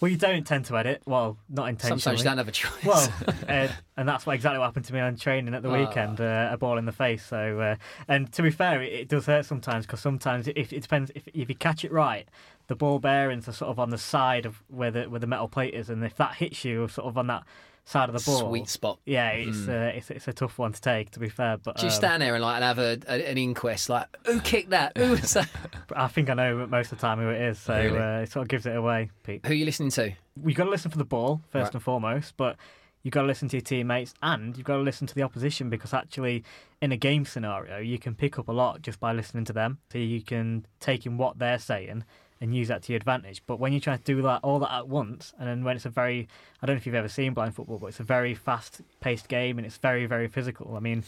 Well, 0.00 0.10
you 0.10 0.16
don't 0.16 0.46
tend 0.46 0.64
to 0.66 0.76
edit. 0.78 1.02
Well, 1.06 1.36
not 1.48 1.68
intentionally. 1.68 2.00
Sometimes 2.00 2.20
you 2.20 2.24
don't 2.24 2.38
have 2.38 2.48
a 2.48 2.52
choice. 2.52 2.84
Well, 2.84 3.12
uh, 3.48 3.68
and 3.96 4.08
that's 4.08 4.26
what 4.26 4.34
exactly 4.34 4.58
what 4.58 4.66
happened 4.66 4.84
to 4.86 4.92
me 4.94 5.00
on 5.00 5.16
training 5.16 5.54
at 5.54 5.62
the 5.62 5.70
Ah. 5.70 5.78
weekend. 5.86 6.20
Uh, 6.20 6.48
a 6.52 6.56
ball 6.56 6.78
in 6.78 6.84
the 6.84 6.92
face. 6.92 7.24
So, 7.24 7.60
uh, 7.60 7.76
and 8.06 8.32
to 8.32 8.42
be 8.42 8.50
fair, 8.50 8.82
it, 8.82 8.92
it 8.92 9.08
does 9.08 9.26
hurt 9.26 9.44
sometimes 9.46 9.86
because 9.86 10.00
sometimes 10.00 10.48
if 10.48 10.72
it 10.72 10.82
depends 10.82 11.10
if 11.14 11.26
if 11.34 11.48
you 11.48 11.54
catch 11.54 11.84
it 11.84 11.92
right, 11.92 12.28
the 12.68 12.76
ball 12.76 12.98
bearings 12.98 13.48
are 13.48 13.52
sort 13.52 13.70
of 13.70 13.78
on 13.78 13.90
the 13.90 13.98
side 13.98 14.46
of 14.46 14.62
where 14.68 14.90
the 14.90 15.04
where 15.04 15.20
the 15.20 15.26
metal 15.26 15.48
plate 15.48 15.74
is, 15.74 15.88
and 15.90 16.04
if 16.04 16.16
that 16.16 16.34
hits 16.34 16.64
you 16.64 16.86
sort 16.88 17.06
of 17.08 17.18
on 17.18 17.26
that 17.28 17.42
side 17.88 18.08
of 18.10 18.14
the 18.14 18.30
ball, 18.30 18.48
Sweet 18.50 18.68
spot. 18.68 18.98
yeah, 19.06 19.30
it's 19.30 19.66
uh, 19.66 19.92
it's 19.94 20.10
it's 20.10 20.28
a 20.28 20.32
tough 20.32 20.58
one 20.58 20.72
to 20.72 20.80
take. 20.80 21.10
To 21.12 21.18
be 21.20 21.28
fair, 21.28 21.56
but 21.56 21.76
Do 21.76 21.82
you 21.86 21.88
um, 21.88 21.94
stand 21.94 22.22
there 22.22 22.34
and 22.34 22.42
like 22.42 22.56
and 22.56 22.64
have 22.64 22.78
a, 22.78 22.98
a, 23.08 23.30
an 23.30 23.38
inquest? 23.38 23.88
Like, 23.88 24.06
who 24.26 24.40
kicked 24.40 24.70
that? 24.70 24.96
Who 24.96 25.10
was 25.10 25.32
that? 25.34 25.48
I 25.96 26.08
think 26.08 26.28
I 26.30 26.34
know 26.34 26.66
most 26.66 26.92
of 26.92 26.98
the 26.98 27.02
time 27.06 27.18
who 27.18 27.28
it 27.30 27.40
is, 27.40 27.58
so 27.58 27.74
Really? 27.74 27.98
uh, 27.98 28.20
it 28.20 28.30
sort 28.30 28.42
of 28.42 28.48
gives 28.48 28.66
it 28.66 28.76
away, 28.76 29.10
Pete. 29.22 29.44
Who 29.46 29.52
are 29.52 29.56
you 29.56 29.64
listening 29.64 29.90
to? 29.92 30.12
You've 30.44 30.56
got 30.56 30.64
to 30.64 30.70
listen 30.70 30.90
for 30.90 30.98
the 30.98 31.04
ball 31.04 31.40
first 31.50 31.64
Right. 31.68 31.74
and 31.74 31.82
foremost, 31.82 32.36
but 32.36 32.56
you've 33.02 33.12
got 33.12 33.22
to 33.22 33.26
listen 33.26 33.48
to 33.48 33.56
your 33.56 33.62
teammates 33.62 34.12
and 34.22 34.56
you've 34.56 34.66
got 34.66 34.76
to 34.76 34.82
listen 34.82 35.06
to 35.06 35.14
the 35.14 35.22
opposition 35.22 35.70
because 35.70 35.94
actually, 35.94 36.44
in 36.82 36.92
a 36.92 36.96
game 36.96 37.24
scenario, 37.24 37.78
you 37.78 37.98
can 37.98 38.14
pick 38.14 38.38
up 38.38 38.48
a 38.48 38.52
lot 38.52 38.82
just 38.82 39.00
by 39.00 39.12
listening 39.12 39.44
to 39.46 39.52
them. 39.52 39.78
So 39.90 39.98
you 39.98 40.20
can 40.20 40.66
take 40.78 41.06
in 41.06 41.16
what 41.16 41.38
they're 41.38 41.58
saying 41.58 42.04
and 42.40 42.54
use 42.54 42.68
that 42.68 42.82
to 42.84 42.92
your 42.92 42.96
advantage. 42.98 43.42
But 43.46 43.58
when 43.58 43.72
you 43.72 43.80
try 43.80 43.96
to 43.96 44.02
do 44.02 44.22
that 44.22 44.40
all 44.42 44.58
that 44.60 44.72
at 44.72 44.88
once, 44.88 45.32
and 45.38 45.48
then 45.48 45.64
when 45.64 45.76
it's 45.76 45.86
a 45.86 45.90
very, 45.90 46.28
I 46.62 46.66
don't 46.66 46.76
know 46.76 46.78
if 46.78 46.86
you've 46.86 46.94
ever 46.94 47.08
seen 47.08 47.34
blind 47.34 47.54
football, 47.54 47.78
but 47.78 47.86
it's 47.88 48.00
a 48.00 48.04
very 48.04 48.34
fast-paced 48.34 49.28
game 49.28 49.58
and 49.58 49.66
it's 49.66 49.76
very, 49.78 50.06
very 50.06 50.28
physical. 50.28 50.76
I 50.76 50.80
mean, 50.80 51.04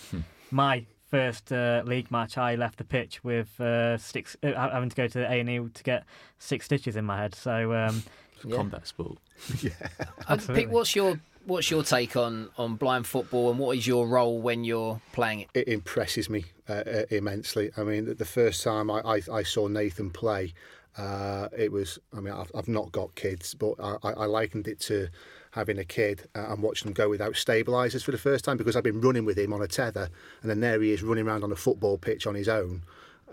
my 0.50 0.84
first 1.10 1.52
uh, 1.52 1.82
league 1.84 2.10
match, 2.10 2.38
I 2.38 2.54
left 2.54 2.78
the 2.78 2.84
pitch 2.84 3.22
with 3.24 3.60
uh, 3.60 3.96
six, 3.98 4.36
uh, 4.42 4.52
having 4.52 4.88
to 4.90 4.96
go 4.96 5.06
to 5.08 5.18
the 5.18 5.26
A 5.30 5.40
and 5.40 5.50
E 5.50 5.58
to 5.74 5.82
get 5.82 6.04
six 6.38 6.66
stitches 6.66 6.96
in 6.96 7.04
my 7.04 7.16
head. 7.18 7.34
So. 7.34 7.72
Um, 7.74 8.02
Yeah. 8.42 8.56
combat 8.56 8.86
sport. 8.86 9.18
Uh, 9.64 10.04
Absolutely. 10.30 10.64
Pete, 10.64 10.72
what's 10.72 10.96
your 10.96 11.20
what's 11.44 11.70
your 11.70 11.82
take 11.82 12.16
on 12.16 12.48
on 12.56 12.76
blind 12.76 13.06
football 13.06 13.50
and 13.50 13.58
what 13.58 13.76
is 13.76 13.86
your 13.86 14.06
role 14.08 14.40
when 14.40 14.64
you're 14.64 14.98
playing 15.12 15.40
it? 15.40 15.48
it 15.52 15.68
impresses 15.68 16.30
me 16.30 16.46
uh, 16.66 16.72
uh, 16.72 17.02
immensely. 17.10 17.70
I 17.76 17.82
mean, 17.82 18.06
the- 18.06 18.14
the 18.14 18.24
first 18.24 18.62
time 18.64 18.90
I, 18.90 19.00
I, 19.00 19.20
I 19.30 19.42
saw 19.42 19.68
Nathan 19.68 20.08
play, 20.10 20.54
uh, 20.96 21.48
it 21.56 21.72
was. 21.72 21.98
I 22.16 22.20
mean, 22.20 22.34
I've, 22.34 22.50
I've 22.54 22.68
not 22.68 22.92
got 22.92 23.14
kids, 23.14 23.54
but 23.54 23.74
I, 23.80 23.96
I 24.02 24.24
likened 24.26 24.68
it 24.68 24.80
to 24.80 25.08
having 25.52 25.78
a 25.78 25.84
kid 25.84 26.28
uh, 26.34 26.46
and 26.52 26.62
watching 26.62 26.88
him 26.88 26.94
go 26.94 27.08
without 27.08 27.34
stabilisers 27.34 28.04
for 28.04 28.12
the 28.12 28.18
first 28.18 28.44
time 28.44 28.56
because 28.56 28.76
I've 28.76 28.84
been 28.84 29.00
running 29.00 29.24
with 29.24 29.38
him 29.38 29.52
on 29.52 29.62
a 29.62 29.68
tether, 29.68 30.08
and 30.42 30.50
then 30.50 30.60
there 30.60 30.80
he 30.80 30.92
is 30.92 31.02
running 31.02 31.26
around 31.26 31.44
on 31.44 31.52
a 31.52 31.56
football 31.56 31.98
pitch 31.98 32.26
on 32.26 32.34
his 32.34 32.48
own. 32.48 32.82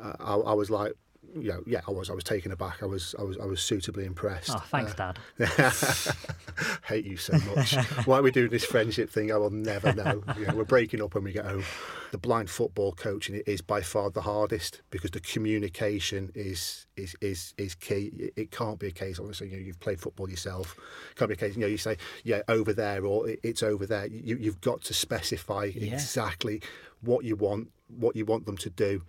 Uh, 0.02 0.14
I, 0.20 0.34
I 0.36 0.54
was 0.54 0.70
like. 0.70 0.94
You 1.36 1.50
know, 1.50 1.64
yeah, 1.66 1.82
I 1.88 1.92
was. 1.92 2.10
I 2.10 2.14
was 2.14 2.24
taken 2.24 2.52
aback. 2.52 2.82
I 2.82 2.86
was. 2.86 3.16
I 3.20 3.24
was. 3.24 3.38
I 3.38 3.46
was 3.46 3.62
suitably 3.62 4.06
impressed. 4.06 4.52
oh, 4.52 4.64
thanks, 4.70 4.94
uh, 5.00 5.14
Dad. 5.40 6.16
hate 6.86 7.06
you 7.06 7.18
so 7.18 7.34
much. 7.56 7.76
Why 8.06 8.20
are 8.20 8.22
we 8.22 8.32
doing 8.32 8.50
this 8.50 8.66
friendship 8.66 9.10
thing? 9.10 9.32
I 9.32 9.38
will 9.38 9.50
never 9.50 9.94
know. 9.94 10.24
You 10.38 10.48
know, 10.48 10.56
we're 10.56 10.64
breaking 10.64 11.02
up 11.02 11.14
when 11.16 11.24
we 11.24 11.32
get 11.32 11.46
home. 11.46 11.64
The 12.12 12.18
blind 12.18 12.50
football 12.50 12.94
coaching 12.94 13.42
is 13.46 13.62
by 13.62 13.82
far 13.82 14.10
the 14.10 14.22
hardest 14.22 14.82
because 14.90 15.12
the 15.12 15.20
communication 15.20 16.32
is 16.36 16.88
is 16.96 17.16
is 17.22 17.54
is 17.58 17.76
key. 17.76 18.32
It- 18.36 18.52
can't 18.58 18.80
be 18.80 18.88
a 18.88 18.92
case. 18.92 19.20
Obviously, 19.20 19.50
you 19.50 19.58
know, 19.58 19.64
you've 19.64 19.80
played 19.80 20.00
football 20.00 20.30
yourself. 20.30 20.76
It 21.12 21.18
can't 21.18 21.30
be 21.30 21.34
a 21.34 21.38
case. 21.38 21.56
You 21.56 21.62
know, 21.62 21.68
you 21.68 21.78
say, 21.78 21.98
yeah, 22.24 22.42
over 22.48 22.74
there 22.74 23.06
or 23.06 23.28
it's 23.44 23.62
over 23.62 23.86
there. 23.86 24.08
You, 24.08 24.38
you've 24.38 24.62
got 24.62 24.82
to 24.84 24.94
specify 24.94 25.66
exactly 25.76 26.62
what 27.02 27.24
you 27.26 27.36
want, 27.36 27.70
what 27.88 28.16
you 28.16 28.26
want 28.26 28.46
them 28.46 28.58
to 28.58 28.70
do 28.70 29.04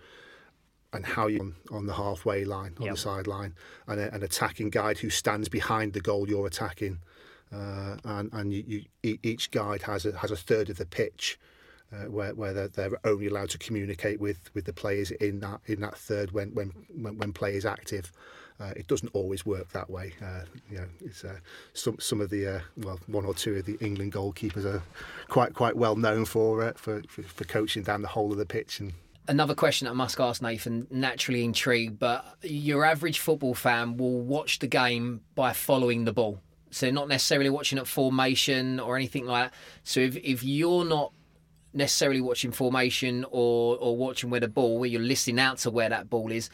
and 0.93 1.05
how 1.05 1.27
you 1.27 1.41
on, 1.41 1.55
on 1.71 1.87
the 1.87 1.95
halfway 1.95 2.45
line, 2.45 2.75
on 2.79 2.87
Yep. 2.87 2.95
the 2.95 3.01
sideline, 3.01 3.55
and 3.87 4.01
a, 4.01 4.15
an 4.15 4.23
attacking 4.23 4.71
guide 4.71 4.99
who 4.99 5.11
stands 5.11 5.49
behind 5.49 5.93
the 5.93 6.01
goal 6.01 6.29
you're 6.29 6.47
attacking, 6.47 7.01
uh, 7.53 7.97
and 8.05 8.31
and 8.33 8.53
you, 8.53 8.85
you, 9.03 9.19
each 9.23 9.51
guide 9.51 9.83
has 9.83 10.07
a 10.07 10.17
has 10.19 10.31
a 10.31 10.37
third 10.37 10.71
of 10.71 10.77
the 10.79 10.87
pitch. 10.87 11.39
Uh, 11.91 12.05
where 12.11 12.35
where 12.35 12.53
they're, 12.53 12.69
they're 12.69 13.01
only 13.05 13.29
allowed 13.29 13.49
to 13.49 13.57
communicate 13.57 14.21
with, 14.21 14.51
with 14.53 14.67
the 14.67 14.75
players 14.75 15.11
in 15.11 15.41
that 15.41 15.59
in 15.65 15.81
that 15.81 15.97
third 15.97 16.33
when 16.33 16.55
when 16.55 16.71
when, 16.95 17.17
when 17.17 17.33
play 17.33 17.55
is 17.57 17.65
active, 17.65 18.13
uh, 18.61 18.75
it 18.77 18.87
doesn't 18.89 19.09
always 19.15 19.47
work 19.47 19.71
that 19.71 19.89
way. 19.89 20.13
Uh, 20.23 20.43
you 20.71 20.77
know, 20.77 20.85
it's 21.01 21.25
uh, 21.25 21.39
some 21.73 21.97
some 21.99 22.21
of 22.21 22.29
the 22.29 22.47
uh, 22.57 22.61
well 22.77 23.01
one 23.07 23.25
or 23.25 23.33
two 23.33 23.57
of 23.57 23.65
the 23.65 23.79
England 23.81 24.13
goalkeepers 24.13 24.67
are 24.67 24.83
quite 25.29 25.55
quite 25.55 25.77
well 25.79 25.97
known 25.97 26.27
for 26.27 26.63
uh, 26.63 26.73
for, 26.77 27.01
for 27.09 27.23
for 27.23 27.45
coaching 27.45 27.83
down 27.85 28.03
the 28.03 28.09
whole 28.09 28.33
of 28.33 28.37
the 28.37 28.45
pitch 28.45 28.81
and 28.81 28.93
Another 29.29 29.55
question 29.55 29.85
that 29.85 29.91
I 29.91 29.95
must 29.95 30.19
ask 30.19 30.41
Nathan, 30.41 30.87
naturally 30.91 31.45
intrigued, 31.45 31.99
but 31.99 32.25
your 32.43 32.83
average 32.83 33.19
football 33.19 33.55
fan 33.55 33.99
will 33.99 34.21
watch 34.21 34.59
the 34.59 34.67
game 34.67 35.21
by 35.35 35.53
following 35.53 36.07
the 36.07 36.15
ball. 36.15 36.41
So 36.71 36.91
not 36.91 37.09
necessarily 37.09 37.51
watching 37.51 37.79
at 37.79 37.87
formation 37.87 38.81
or 38.81 38.97
anything 38.97 39.27
like 39.27 39.51
that. 39.51 39.59
So 39.85 40.01
if, 40.01 40.17
if 40.17 40.43
you're 40.43 40.85
not 40.85 41.13
necessarily 41.75 42.23
watching 42.23 42.53
formation 42.53 43.27
or, 43.31 43.77
or 43.77 43.97
watching 43.99 44.31
where 44.31 44.41
the 44.41 44.49
ball, 44.49 44.79
where 44.79 44.89
you're 44.89 45.03
listening 45.03 45.39
out 45.39 45.59
to 45.59 45.71
where 45.71 45.91
that 45.91 46.09
ball 46.09 46.33
is, 46.33 46.49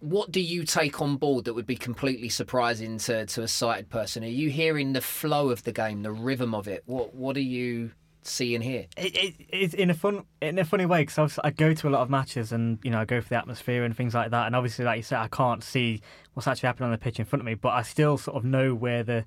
what 0.00 0.30
do 0.30 0.40
you 0.40 0.64
take 0.64 1.00
on 1.00 1.16
board 1.16 1.46
that 1.46 1.54
would 1.54 1.66
be 1.66 1.76
completely 1.76 2.28
surprising 2.28 2.98
to, 2.98 3.24
to 3.24 3.42
a 3.42 3.48
sighted 3.48 3.88
person? 3.88 4.22
Are 4.22 4.26
you 4.26 4.50
hearing 4.50 4.92
the 4.92 5.00
flow 5.00 5.48
of 5.48 5.64
the 5.64 5.72
game, 5.72 6.02
the 6.02 6.12
rhythm 6.12 6.54
of 6.54 6.68
it? 6.68 6.82
What 6.84 7.14
what 7.14 7.36
are 7.38 7.40
you 7.40 7.92
seeing 8.26 8.60
here? 8.60 8.86
It, 8.96 9.16
it, 9.16 9.34
it's 9.50 9.74
in 9.74 9.90
a 9.90 9.94
fun 9.94 10.24
in 10.40 10.58
a 10.58 10.64
funny 10.64 10.86
way 10.86 11.02
because 11.02 11.38
I 11.42 11.50
go 11.50 11.74
to 11.74 11.88
a 11.88 11.90
lot 11.90 12.02
of 12.02 12.10
matches 12.10 12.52
and 12.52 12.78
you 12.82 12.90
know 12.90 13.00
I 13.00 13.04
go 13.04 13.20
for 13.20 13.28
the 13.28 13.36
atmosphere 13.36 13.84
and 13.84 13.96
things 13.96 14.14
like 14.14 14.30
that 14.30 14.46
and 14.46 14.56
obviously 14.56 14.84
like 14.84 14.98
you 14.98 15.02
said 15.02 15.18
I 15.18 15.28
can't 15.28 15.62
see 15.62 16.00
what's 16.34 16.46
actually 16.46 16.68
happening 16.68 16.86
on 16.86 16.92
the 16.92 16.98
pitch 16.98 17.18
in 17.18 17.24
front 17.24 17.40
of 17.40 17.46
me 17.46 17.54
but 17.54 17.70
I 17.70 17.82
still 17.82 18.18
sort 18.18 18.36
of 18.36 18.44
know 18.44 18.74
where 18.74 19.02
the 19.02 19.24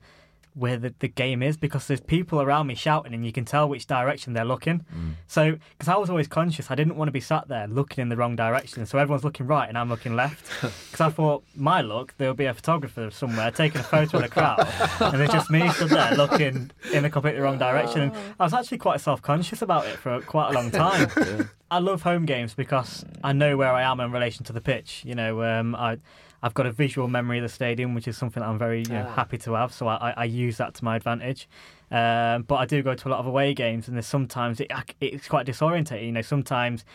where 0.58 0.78
the, 0.78 0.94
the 1.00 1.08
game 1.08 1.44
is 1.44 1.56
because 1.56 1.88
there's 1.88 2.02
people 2.02 2.42
around 2.42 2.66
me 2.68 2.74
shouting 2.74 3.14
and 3.14 3.26
you 3.26 3.32
can 3.32 3.46
tell 3.46 3.70
which 3.70 3.86
direction 3.86 4.34
they're 4.34 4.46
looking. 4.46 4.84
So 5.28 5.58
because 5.78 5.88
I 5.88 5.98
was 5.98 6.10
always 6.10 6.28
conscious 6.28 6.72
I 6.72 6.76
didn't 6.76 6.96
want 6.96 7.08
to 7.10 7.12
be 7.12 7.20
sat 7.20 7.48
there 7.48 7.68
looking 7.68 8.02
in 8.02 8.10
the 8.10 8.18
wrong 8.18 8.36
direction. 8.36 8.86
So 8.86 8.98
everyone's 8.98 9.24
looking 9.24 9.46
right 9.46 9.70
and 9.70 9.78
I'm 9.78 9.90
looking 9.90 10.16
left. 10.16 10.46
Because 10.88 11.02
I 11.02 11.10
thought 11.10 11.44
my 11.56 11.82
look 11.82 12.14
there'll 12.18 12.34
be 12.34 12.46
a 12.46 12.54
photographer 12.54 13.10
somewhere 13.12 13.52
taking 13.52 13.82
a 13.82 13.84
photo 13.84 14.18
of 14.18 14.24
the 14.24 14.30
crowd. 14.30 14.68
And 15.00 15.20
there's 15.20 15.30
just 15.30 15.50
me 15.52 15.68
stood 15.70 15.90
there 15.90 16.16
looking 16.16 16.72
in 16.94 17.04
the 17.04 17.10
completely 17.10 17.42
wrong 17.42 17.58
direction. 17.58 18.02
And 18.02 18.14
I 18.40 18.44
was 18.44 18.54
actually 18.54 18.80
quite 18.80 19.00
self-conscious 19.02 19.62
about 19.62 19.86
it 19.86 19.98
for 19.98 20.22
quite 20.22 20.50
a 20.52 20.54
long 20.54 20.72
time. 20.72 21.50
I 21.70 21.80
love 21.80 22.02
home 22.02 22.26
games 22.26 22.54
because 22.54 23.06
I 23.24 23.34
know 23.34 23.58
where 23.58 23.72
I 23.72 23.84
am 23.84 24.00
in 24.00 24.12
relation 24.12 24.46
to 24.46 24.54
the 24.54 24.62
pitch. 24.62 25.04
You 25.06 25.16
know, 25.16 25.44
um, 25.44 25.76
I 25.76 25.98
I've 26.44 26.54
got 26.54 26.66
a 26.68 26.72
visual 26.72 27.08
memory 27.08 27.40
of 27.40 27.44
the 27.44 27.50
stadium, 27.50 27.96
which 27.96 28.08
is 28.08 28.18
something 28.18 28.42
that 28.42 28.48
I'm 28.50 28.60
very 28.60 28.84
you 28.84 28.90
know, 28.94 29.06
Ah. 29.08 29.14
happy 29.16 29.38
to 29.40 29.54
have. 29.54 29.74
So 29.74 29.88
I, 29.88 30.10
I, 30.10 30.14
I 30.18 30.24
use 30.26 30.58
that 30.58 30.74
to 30.76 30.84
my 30.86 30.96
advantage. 30.96 31.48
Um, 31.90 32.44
but 32.44 32.56
I 32.56 32.66
do 32.66 32.84
go 32.84 32.94
to 32.94 33.08
a 33.08 33.10
lot 33.10 33.20
of 33.20 33.26
away 33.28 33.54
games, 33.54 33.88
and 33.88 33.96
there's 33.98 34.06
sometimes 34.08 34.60
it, 34.60 34.72
it's 35.02 35.28
quite 35.28 35.46
disorientating. 35.48 36.06
You 36.06 36.12
know, 36.12 36.22
sometimes 36.22 36.86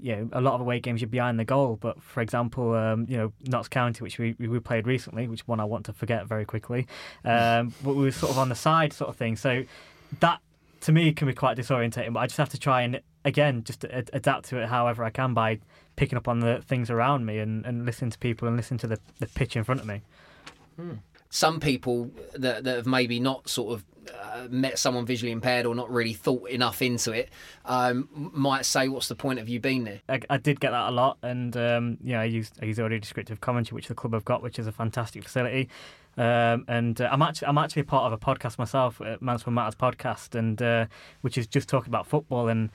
you 0.00 0.16
know, 0.16 0.28
a 0.32 0.40
lot 0.40 0.54
of 0.54 0.60
away 0.60 0.80
games 0.80 1.00
you're 1.00 1.08
behind 1.08 1.38
the 1.38 1.44
goal. 1.44 1.78
But 1.80 2.02
for 2.02 2.20
example, 2.22 2.74
um, 2.74 3.06
you 3.08 3.16
know, 3.16 3.32
Notts 3.46 3.68
County, 3.68 4.02
which 4.02 4.18
we, 4.18 4.34
we 4.38 4.58
played 4.58 4.86
recently, 4.86 5.28
which 5.28 5.46
one 5.46 5.60
I 5.60 5.64
want 5.64 5.86
to 5.86 5.92
forget 5.92 6.26
very 6.26 6.44
quickly, 6.44 6.86
um, 7.24 7.72
but 7.84 7.94
we 7.94 8.02
were 8.04 8.10
sort 8.10 8.32
of 8.32 8.38
on 8.38 8.48
the 8.48 8.54
side 8.56 8.92
sort 8.92 9.08
of 9.10 9.16
thing. 9.16 9.36
So 9.36 9.64
that 10.20 10.40
to 10.82 10.92
me 10.92 11.12
can 11.12 11.28
be 11.28 11.34
quite 11.34 11.56
disorientating. 11.56 12.12
But 12.12 12.20
I 12.20 12.26
just 12.26 12.38
have 12.38 12.48
to 12.50 12.58
try 12.58 12.82
and 12.82 13.00
again 13.24 13.62
just 13.64 13.84
a- 13.84 14.04
adapt 14.12 14.46
to 14.46 14.58
it 14.60 14.68
however 14.68 15.04
I 15.04 15.10
can 15.10 15.32
by 15.34 15.60
picking 15.96 16.16
up 16.16 16.28
on 16.28 16.40
the 16.40 16.62
things 16.66 16.90
around 16.90 17.26
me 17.26 17.38
and, 17.38 17.64
and 17.66 17.86
listening 17.86 18.10
to 18.10 18.18
people 18.18 18.48
and 18.48 18.56
listening 18.56 18.78
to 18.78 18.86
the, 18.86 18.98
the 19.18 19.26
pitch 19.26 19.56
in 19.56 19.64
front 19.64 19.80
of 19.80 19.86
me. 19.86 20.02
some 21.30 21.60
people 21.60 22.10
that, 22.34 22.64
that 22.64 22.76
have 22.76 22.86
maybe 22.86 23.18
not 23.18 23.48
sort 23.48 23.72
of 23.72 23.84
uh, 24.14 24.46
met 24.50 24.78
someone 24.78 25.06
visually 25.06 25.32
impaired 25.32 25.64
or 25.64 25.74
not 25.74 25.90
really 25.90 26.12
thought 26.12 26.48
enough 26.50 26.82
into 26.82 27.12
it 27.12 27.30
um, 27.64 28.08
might 28.12 28.66
say, 28.66 28.88
"What's 28.88 29.08
the 29.08 29.14
point 29.14 29.38
of 29.38 29.48
you 29.48 29.60
being 29.60 29.84
there?" 29.84 30.00
I, 30.08 30.20
I 30.28 30.36
did 30.36 30.60
get 30.60 30.72
that 30.72 30.88
a 30.88 30.90
lot, 30.90 31.18
and 31.22 31.56
um, 31.56 31.98
yeah, 32.02 32.20
I 32.20 32.24
used 32.24 32.58
I 32.60 32.66
use 32.66 32.78
audio 32.78 32.98
descriptive 32.98 33.40
commentary, 33.40 33.76
which 33.76 33.88
the 33.88 33.94
club 33.94 34.12
have 34.12 34.24
got, 34.24 34.42
which 34.42 34.58
is 34.58 34.66
a 34.66 34.72
fantastic 34.72 35.22
facility. 35.22 35.68
Um, 36.18 36.66
and 36.68 37.00
uh, 37.00 37.08
I'm 37.10 37.22
actually 37.22 37.48
I'm 37.48 37.58
actually 37.58 37.84
part 37.84 38.04
of 38.04 38.12
a 38.12 38.18
podcast 38.18 38.58
myself, 38.58 39.00
uh, 39.00 39.16
Mansfield 39.20 39.54
Matters 39.54 39.74
podcast, 39.74 40.34
and 40.34 40.60
uh, 40.60 40.86
which 41.22 41.38
is 41.38 41.46
just 41.46 41.68
talking 41.68 41.88
about 41.88 42.06
football. 42.06 42.48
And 42.48 42.70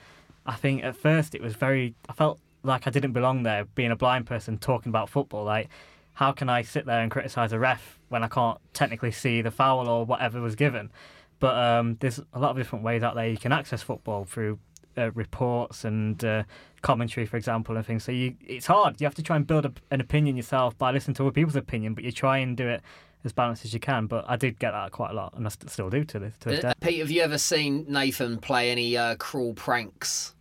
I 0.46 0.54
think 0.54 0.82
at 0.82 0.96
first 0.96 1.34
it 1.34 1.42
was 1.42 1.54
very 1.54 1.94
I 2.08 2.14
felt 2.14 2.40
like 2.62 2.86
I 2.86 2.90
didn't 2.90 3.12
belong 3.12 3.42
there, 3.42 3.64
being 3.64 3.90
a 3.90 3.96
blind 3.96 4.26
person 4.26 4.58
talking 4.58 4.90
about 4.90 5.08
football. 5.08 5.44
Like, 5.44 5.68
how 6.14 6.32
can 6.32 6.48
I 6.48 6.62
sit 6.62 6.86
there 6.86 7.00
and 7.00 7.10
criticise 7.10 7.52
a 7.52 7.58
ref 7.58 7.98
when 8.08 8.24
I 8.24 8.28
can't 8.28 8.58
technically 8.72 9.12
see 9.12 9.40
the 9.42 9.50
foul 9.50 9.88
or 9.88 10.04
whatever 10.04 10.40
was 10.40 10.56
given? 10.56 10.90
But 11.38 11.56
um, 11.56 11.96
there's 12.00 12.18
a 12.32 12.38
lot 12.40 12.50
of 12.50 12.56
different 12.56 12.84
ways 12.84 13.02
out 13.02 13.14
there 13.14 13.28
you 13.28 13.36
can 13.36 13.52
access 13.52 13.82
football 13.82 14.24
through 14.24 14.58
uh, 14.96 15.12
reports 15.12 15.84
and 15.84 16.24
uh, 16.24 16.42
commentary, 16.82 17.24
for 17.26 17.36
example, 17.36 17.76
and 17.76 17.86
things. 17.86 18.02
So 18.02 18.10
you, 18.10 18.34
it's 18.44 18.66
hard. 18.66 19.00
You 19.00 19.06
have 19.06 19.14
to 19.14 19.22
try 19.22 19.36
and 19.36 19.46
build 19.46 19.64
a, 19.64 19.72
an 19.92 20.00
opinion 20.00 20.36
yourself 20.36 20.76
by 20.76 20.90
listening 20.90 21.14
to 21.14 21.22
other 21.22 21.30
people's 21.30 21.54
opinion, 21.54 21.94
but 21.94 22.02
you 22.02 22.10
try 22.10 22.38
and 22.38 22.56
do 22.56 22.66
it 22.66 22.82
as 23.24 23.32
balanced 23.32 23.64
as 23.64 23.72
you 23.72 23.78
can. 23.78 24.06
But 24.06 24.24
I 24.28 24.34
did 24.34 24.58
get 24.58 24.72
that 24.72 24.90
quite 24.90 25.12
a 25.12 25.14
lot, 25.14 25.34
and 25.36 25.46
I 25.46 25.50
st- 25.50 25.70
still 25.70 25.90
do 25.90 26.02
to 26.04 26.18
this, 26.18 26.34
to 26.38 26.48
this 26.48 26.64
Uh, 26.64 26.68
day. 26.68 26.74
Pete, 26.80 26.98
have 26.98 27.10
you 27.12 27.22
ever 27.22 27.38
seen 27.38 27.86
Nathan 27.88 28.38
play 28.38 28.72
any 28.72 28.96
uh, 28.96 29.14
cruel 29.14 29.54
pranks? 29.54 30.34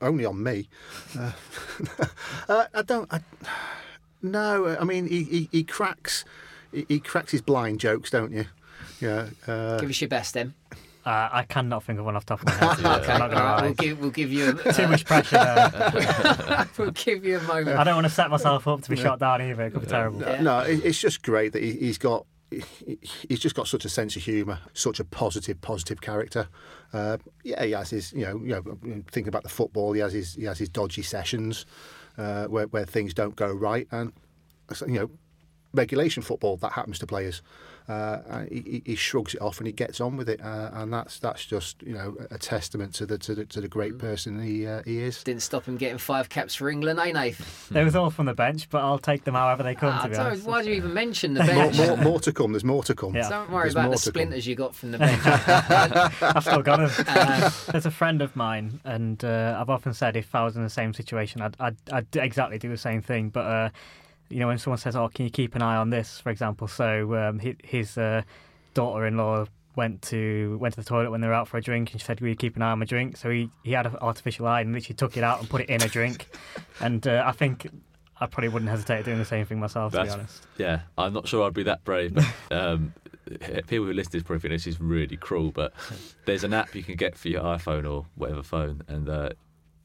Only 0.00 0.24
on 0.24 0.42
me. 0.42 0.68
Uh, 1.18 1.32
uh, 2.48 2.64
I 2.74 2.82
don't. 2.82 3.12
I, 3.12 3.20
no, 4.22 4.76
I 4.80 4.84
mean 4.84 5.06
he, 5.06 5.22
he, 5.24 5.48
he 5.52 5.64
cracks 5.64 6.24
he, 6.72 6.86
he 6.88 7.00
cracks 7.00 7.32
his 7.32 7.42
blind 7.42 7.80
jokes, 7.80 8.10
don't 8.10 8.32
you? 8.32 8.46
Yeah. 9.00 9.28
Uh, 9.46 9.78
Give 9.78 9.90
us 9.90 10.00
your 10.00 10.08
best, 10.08 10.34
then. 10.34 10.54
Uh, 11.04 11.28
I 11.30 11.42
cannot 11.42 11.82
think 11.84 11.98
of 11.98 12.06
one 12.06 12.16
off 12.16 12.24
the 12.24 12.36
top 12.36 12.40
of 12.40 12.46
my 12.46 12.52
head. 12.54 13.00
Okay, 13.02 13.12
I'm 13.12 13.18
not 13.18 13.30
gonna 13.30 13.44
right, 13.44 13.56
lie. 13.56 13.62
we'll 13.62 13.74
give 13.74 14.00
we'll 14.00 14.10
give 14.10 14.32
you 14.32 14.58
a, 14.64 14.72
Too 14.72 14.88
much 14.88 15.04
pressure 15.04 15.36
there. 15.36 16.66
we'll 16.78 16.92
give 16.92 17.26
you 17.26 17.38
a 17.38 17.42
moment. 17.42 17.78
I 17.78 17.84
don't 17.84 17.96
want 17.96 18.06
to 18.06 18.12
set 18.12 18.30
myself 18.30 18.66
up 18.66 18.80
to 18.82 18.90
be 18.90 18.96
shot 18.96 19.18
down 19.18 19.42
either. 19.42 19.64
It 19.64 19.72
could 19.72 19.82
be 19.82 19.86
terrible. 19.86 20.20
Yeah. 20.20 20.40
No, 20.40 20.60
it's 20.60 20.98
just 20.98 21.22
great 21.22 21.52
that 21.52 21.62
he, 21.62 21.72
he's 21.72 21.98
got. 21.98 22.24
He- 22.86 22.98
He's 23.28 23.38
just 23.40 23.54
got 23.54 23.66
such 23.68 23.84
a 23.84 23.88
sense 23.88 24.16
of 24.16 24.22
humour, 24.22 24.58
such 24.72 25.00
a 25.00 25.04
positive, 25.04 25.60
positive 25.60 26.00
character. 26.00 26.48
Uh, 26.92 27.16
yeah, 27.42 27.64
he 27.64 27.72
has 27.72 27.90
his, 27.90 28.12
you 28.12 28.24
know, 28.24 28.40
you 28.42 28.48
know, 28.54 29.02
thinking 29.10 29.28
about 29.28 29.42
the 29.42 29.48
football, 29.48 29.92
he 29.92 30.00
has 30.00 30.12
his, 30.12 30.34
he 30.34 30.44
has 30.44 30.58
his 30.58 30.68
dodgy 30.68 31.02
sessions 31.02 31.66
uh, 32.18 32.44
where 32.46 32.66
where 32.68 32.84
things 32.84 33.14
don't 33.14 33.36
go 33.36 33.50
right, 33.52 33.88
and 33.90 34.12
you 34.86 34.94
know, 34.94 35.10
regulation 35.72 36.22
football 36.22 36.56
that 36.58 36.72
happens 36.72 36.98
to 37.00 37.06
players. 37.06 37.42
Uh, 37.86 38.44
he, 38.50 38.60
he- 38.66 38.82
he 38.86 38.94
shrugs 38.94 39.34
it 39.34 39.42
off 39.42 39.58
and 39.58 39.66
he 39.66 39.72
gets 39.72 40.00
on 40.00 40.16
with 40.16 40.28
it, 40.28 40.40
uh, 40.40 40.70
and 40.72 40.90
that's 40.92 41.18
that's 41.18 41.44
just 41.44 41.82
you 41.82 41.92
know 41.92 42.16
a 42.30 42.38
testament 42.38 42.94
to 42.94 43.04
the 43.04 43.18
to 43.18 43.34
the, 43.34 43.44
to 43.44 43.60
the 43.60 43.68
great 43.68 43.98
person 43.98 44.42
he 44.42 44.66
uh, 44.66 44.82
he 44.86 45.00
is. 45.00 45.22
Didn't 45.22 45.42
stop 45.42 45.66
him 45.66 45.76
getting 45.76 45.98
five 45.98 46.30
caps 46.30 46.54
for 46.54 46.70
England, 46.70 46.98
eh, 46.98 47.12
Nathan? 47.12 47.44
They 47.70 47.84
was 47.84 47.94
all 47.94 48.08
from 48.08 48.24
the 48.24 48.32
bench, 48.34 48.70
but 48.70 48.78
I'll 48.82 48.98
take 48.98 49.24
them 49.24 49.34
however 49.34 49.62
they 49.62 49.74
come. 49.74 49.92
Ah, 49.92 50.02
to 50.04 50.08
be 50.08 50.16
honest. 50.16 50.46
why 50.46 50.62
do 50.62 50.70
you 50.70 50.76
even 50.76 50.94
mention 50.94 51.34
the 51.34 51.40
bench? 51.44 51.76
more, 51.76 51.96
more 51.98 52.20
to 52.20 52.32
come. 52.32 52.52
There's 52.52 52.64
more 52.64 52.82
to 52.84 52.94
come. 52.94 53.14
Yeah. 53.14 53.28
Don't 53.28 53.50
worry 53.50 53.64
There's 53.64 53.74
about 53.74 53.90
the 53.90 53.96
to 53.98 54.02
come. 54.04 54.10
splinters 54.12 54.46
you 54.46 54.54
got 54.54 54.74
from 54.74 54.90
the 54.92 54.98
bench. 55.04 55.20
I've 56.22 56.42
still 56.44 56.62
got 56.62 56.78
them. 56.78 56.90
Uh, 57.14 57.50
There's 57.70 57.86
a 57.86 57.90
friend 57.90 58.22
of 58.22 58.34
mine, 58.34 58.80
and 58.84 59.22
uh, 59.24 59.56
I've 59.60 59.68
often 59.70 59.92
said 59.94 60.16
if 60.16 60.34
I 60.34 60.42
was 60.44 60.56
in 60.56 60.62
the 60.62 60.70
same 60.70 60.92
situation, 60.94 61.42
I'd, 61.42 61.56
I'd, 61.60 61.76
I'd 61.92 62.16
exactly 62.16 62.58
do 62.58 62.68
the 62.68 62.76
same 62.76 63.02
thing. 63.02 63.28
But 63.30 63.40
uh, 63.46 63.68
you 64.28 64.40
know, 64.40 64.46
when 64.46 64.58
someone 64.58 64.78
says, 64.78 64.96
"Oh, 64.96 65.08
can 65.08 65.24
you 65.24 65.30
keep 65.30 65.54
an 65.54 65.62
eye 65.62 65.76
on 65.76 65.90
this?" 65.90 66.20
for 66.20 66.30
example, 66.30 66.68
so 66.68 67.14
um, 67.14 67.38
his, 67.38 67.56
his 67.62 67.98
uh, 67.98 68.22
daughter-in-law 68.74 69.46
went 69.76 70.02
to 70.02 70.56
went 70.60 70.74
to 70.74 70.80
the 70.80 70.86
toilet 70.86 71.10
when 71.10 71.20
they 71.20 71.26
were 71.26 71.34
out 71.34 71.48
for 71.48 71.56
a 71.58 71.62
drink, 71.62 71.92
and 71.92 72.00
she 72.00 72.04
said, 72.04 72.20
"Will 72.20 72.28
you 72.28 72.36
keep 72.36 72.56
an 72.56 72.62
eye 72.62 72.70
on 72.72 72.78
my 72.78 72.84
drink?" 72.84 73.16
So 73.16 73.30
he, 73.30 73.50
he 73.62 73.72
had 73.72 73.86
an 73.86 73.96
artificial 74.00 74.46
eye 74.46 74.60
and 74.60 74.72
literally 74.72 74.96
took 74.96 75.16
it 75.16 75.24
out 75.24 75.40
and 75.40 75.48
put 75.48 75.62
it 75.62 75.68
in 75.68 75.82
a 75.82 75.88
drink. 75.88 76.28
and 76.80 77.06
uh, 77.06 77.22
I 77.26 77.32
think 77.32 77.68
I 78.20 78.26
probably 78.26 78.48
wouldn't 78.48 78.70
hesitate 78.70 79.04
doing 79.04 79.18
the 79.18 79.24
same 79.24 79.44
thing 79.46 79.60
myself, 79.60 79.92
to 79.92 79.98
be 79.98 80.02
That's- 80.04 80.18
honest. 80.18 80.46
Yeah, 80.56 80.80
I'm 80.96 81.12
not 81.12 81.28
sure 81.28 81.46
I'd 81.46 81.54
be 81.54 81.64
that 81.64 81.84
brave. 81.84 82.14
But 82.14 82.56
um, 82.56 82.94
people 83.66 83.86
who 83.86 83.92
listen 83.92 84.12
to 84.12 84.18
this 84.18 84.22
probably 84.22 84.40
think 84.40 84.52
this 84.52 84.66
is 84.66 84.80
really 84.80 85.16
cruel. 85.16 85.50
But 85.50 85.72
there's 86.24 86.44
an 86.44 86.54
app 86.54 86.74
you 86.74 86.82
can 86.82 86.96
get 86.96 87.16
for 87.16 87.28
your 87.28 87.42
iPhone 87.42 87.90
or 87.90 88.06
whatever 88.14 88.42
phone, 88.42 88.82
and 88.88 89.08
uh, 89.08 89.30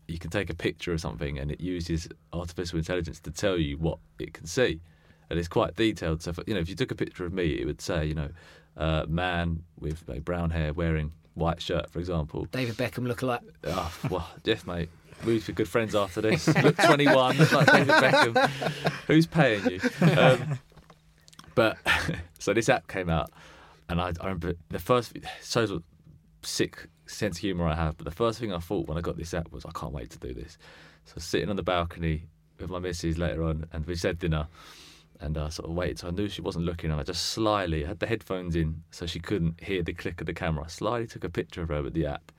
you 0.09 0.19
can 0.19 0.29
take 0.29 0.49
a 0.49 0.55
picture 0.55 0.93
of 0.93 1.01
something, 1.01 1.37
and 1.37 1.51
it 1.51 1.61
uses 1.61 2.07
artificial 2.33 2.79
intelligence 2.79 3.19
to 3.21 3.31
tell 3.31 3.57
you 3.57 3.77
what 3.77 3.99
it 4.19 4.33
can 4.33 4.45
see, 4.45 4.81
and 5.29 5.39
it's 5.39 5.47
quite 5.47 5.75
detailed. 5.75 6.21
So, 6.21 6.31
if, 6.31 6.39
you 6.47 6.53
know, 6.53 6.59
if 6.59 6.69
you 6.69 6.75
took 6.75 6.91
a 6.91 6.95
picture 6.95 7.25
of 7.25 7.33
me, 7.33 7.53
it 7.53 7.65
would 7.65 7.81
say, 7.81 8.05
you 8.05 8.15
know, 8.15 8.29
uh, 8.77 9.05
man 9.07 9.63
with 9.79 10.03
like, 10.07 10.23
brown 10.25 10.49
hair 10.51 10.73
wearing 10.73 11.11
white 11.33 11.61
shirt, 11.61 11.89
for 11.89 11.99
example. 11.99 12.47
David 12.51 12.75
Beckham 12.75 13.07
look 13.07 13.21
alike. 13.21 13.41
Oh, 13.65 13.93
well, 14.09 14.29
Jeff, 14.43 14.65
mate. 14.67 14.89
We'd 15.25 15.45
be 15.45 15.53
good 15.53 15.67
friends 15.67 15.95
after 15.95 16.21
this. 16.21 16.47
Look 16.63 16.77
21, 16.77 17.37
look 17.37 17.51
like 17.51 17.65
David 17.65 17.95
Beckham. 17.95 18.49
Who's 19.07 19.27
paying 19.27 19.65
you? 19.69 19.81
Um, 20.17 20.59
but 21.55 21.77
so 22.39 22.53
this 22.53 22.69
app 22.69 22.87
came 22.87 23.09
out, 23.09 23.29
and 23.89 23.99
I, 23.99 24.13
I 24.21 24.27
remember 24.27 24.53
the 24.69 24.79
first 24.79 25.17
shows 25.43 25.73
what 25.73 25.81
sick 26.41 26.87
sense 27.09 27.37
of 27.37 27.41
humour 27.41 27.67
I 27.67 27.75
have. 27.75 27.97
But 27.97 28.05
the 28.05 28.11
first 28.11 28.39
thing 28.39 28.53
I 28.53 28.59
thought 28.59 28.87
when 28.87 28.97
I 28.97 29.01
got 29.01 29.17
this 29.17 29.33
app 29.33 29.51
was, 29.51 29.65
I 29.65 29.71
can't 29.71 29.93
wait 29.93 30.09
to 30.11 30.19
do 30.19 30.33
this. 30.33 30.57
So 31.05 31.15
sitting 31.17 31.49
on 31.49 31.55
the 31.55 31.63
balcony 31.63 32.27
with 32.59 32.69
my 32.69 32.79
missus 32.79 33.17
later 33.17 33.43
on, 33.43 33.65
and 33.73 33.85
we 33.85 33.95
said 33.95 34.19
dinner. 34.19 34.47
And 35.21 35.37
I 35.37 35.49
sort 35.49 35.69
of 35.69 35.75
waited, 35.75 35.99
so 35.99 36.07
I 36.07 36.11
knew 36.11 36.29
she 36.29 36.41
wasn't 36.41 36.63
looking, 36.63 36.91
and 36.91 36.99
I 36.99 37.03
just 37.03 37.25
slyly 37.25 37.83
had 37.83 37.99
the 37.99 38.07
headphones 38.07 38.55
in 38.55 38.83
so 38.89 39.05
she 39.05 39.19
couldn't 39.19 39.61
hear 39.61 39.83
the 39.83 39.91
click 39.91 40.21
of 40.21 40.27
the 40.27 40.33
camera. 40.33 40.63
I 40.63 40.67
slyly 40.69 41.07
took 41.07 41.25
a 41.25 41.29
picture 41.29 41.61
of 41.61 41.67
her 41.67 41.83
with 41.83 41.93
the 41.93 42.05
app, 42.05 42.31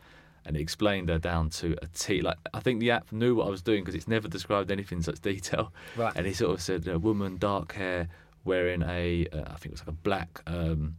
and 0.46 0.56
it 0.56 0.61
explained 0.61 1.11
her 1.11 1.18
down 1.18 1.50
to 1.50 1.76
a 1.83 1.87
T. 1.88 2.22
Like 2.22 2.38
I 2.54 2.61
think 2.61 2.80
the 2.80 2.90
app 2.90 3.12
knew 3.12 3.35
what 3.35 3.46
I 3.46 3.50
was 3.50 3.61
doing 3.61 3.83
because 3.83 3.94
it's 3.94 4.09
never 4.09 4.28
described 4.28 4.70
anything 4.70 4.98
in 4.98 5.02
such 5.02 5.20
detail. 5.20 5.74
Right. 5.94 6.12
And 6.16 6.26
he 6.26 6.33
sort 6.33 6.54
of 6.54 6.62
said 6.62 6.88
a 6.88 6.98
woman, 6.98 7.37
dark 7.37 7.74
hair, 7.74 8.09
wearing 8.44 8.83
a 8.83 9.26
uh, 9.30 9.42
I 9.42 9.56
think 9.56 9.66
it 9.66 9.72
was 9.72 9.80
like 9.80 9.88
a 9.88 9.92
black 9.92 10.42
um, 10.46 10.96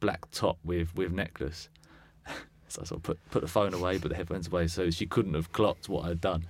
black 0.00 0.28
top 0.32 0.58
with 0.64 0.92
with 0.96 1.12
necklace. 1.12 1.68
So 2.72 2.82
I 2.82 2.84
sort 2.84 2.98
of 2.98 3.02
put 3.02 3.30
put 3.30 3.42
the 3.42 3.48
phone 3.48 3.74
away, 3.74 3.98
put 3.98 4.08
the 4.08 4.16
headphones 4.16 4.48
away, 4.48 4.66
so 4.66 4.90
she 4.90 5.06
couldn't 5.06 5.34
have 5.34 5.52
clocked 5.52 5.88
what 5.88 6.04
I'd 6.04 6.20
done. 6.20 6.46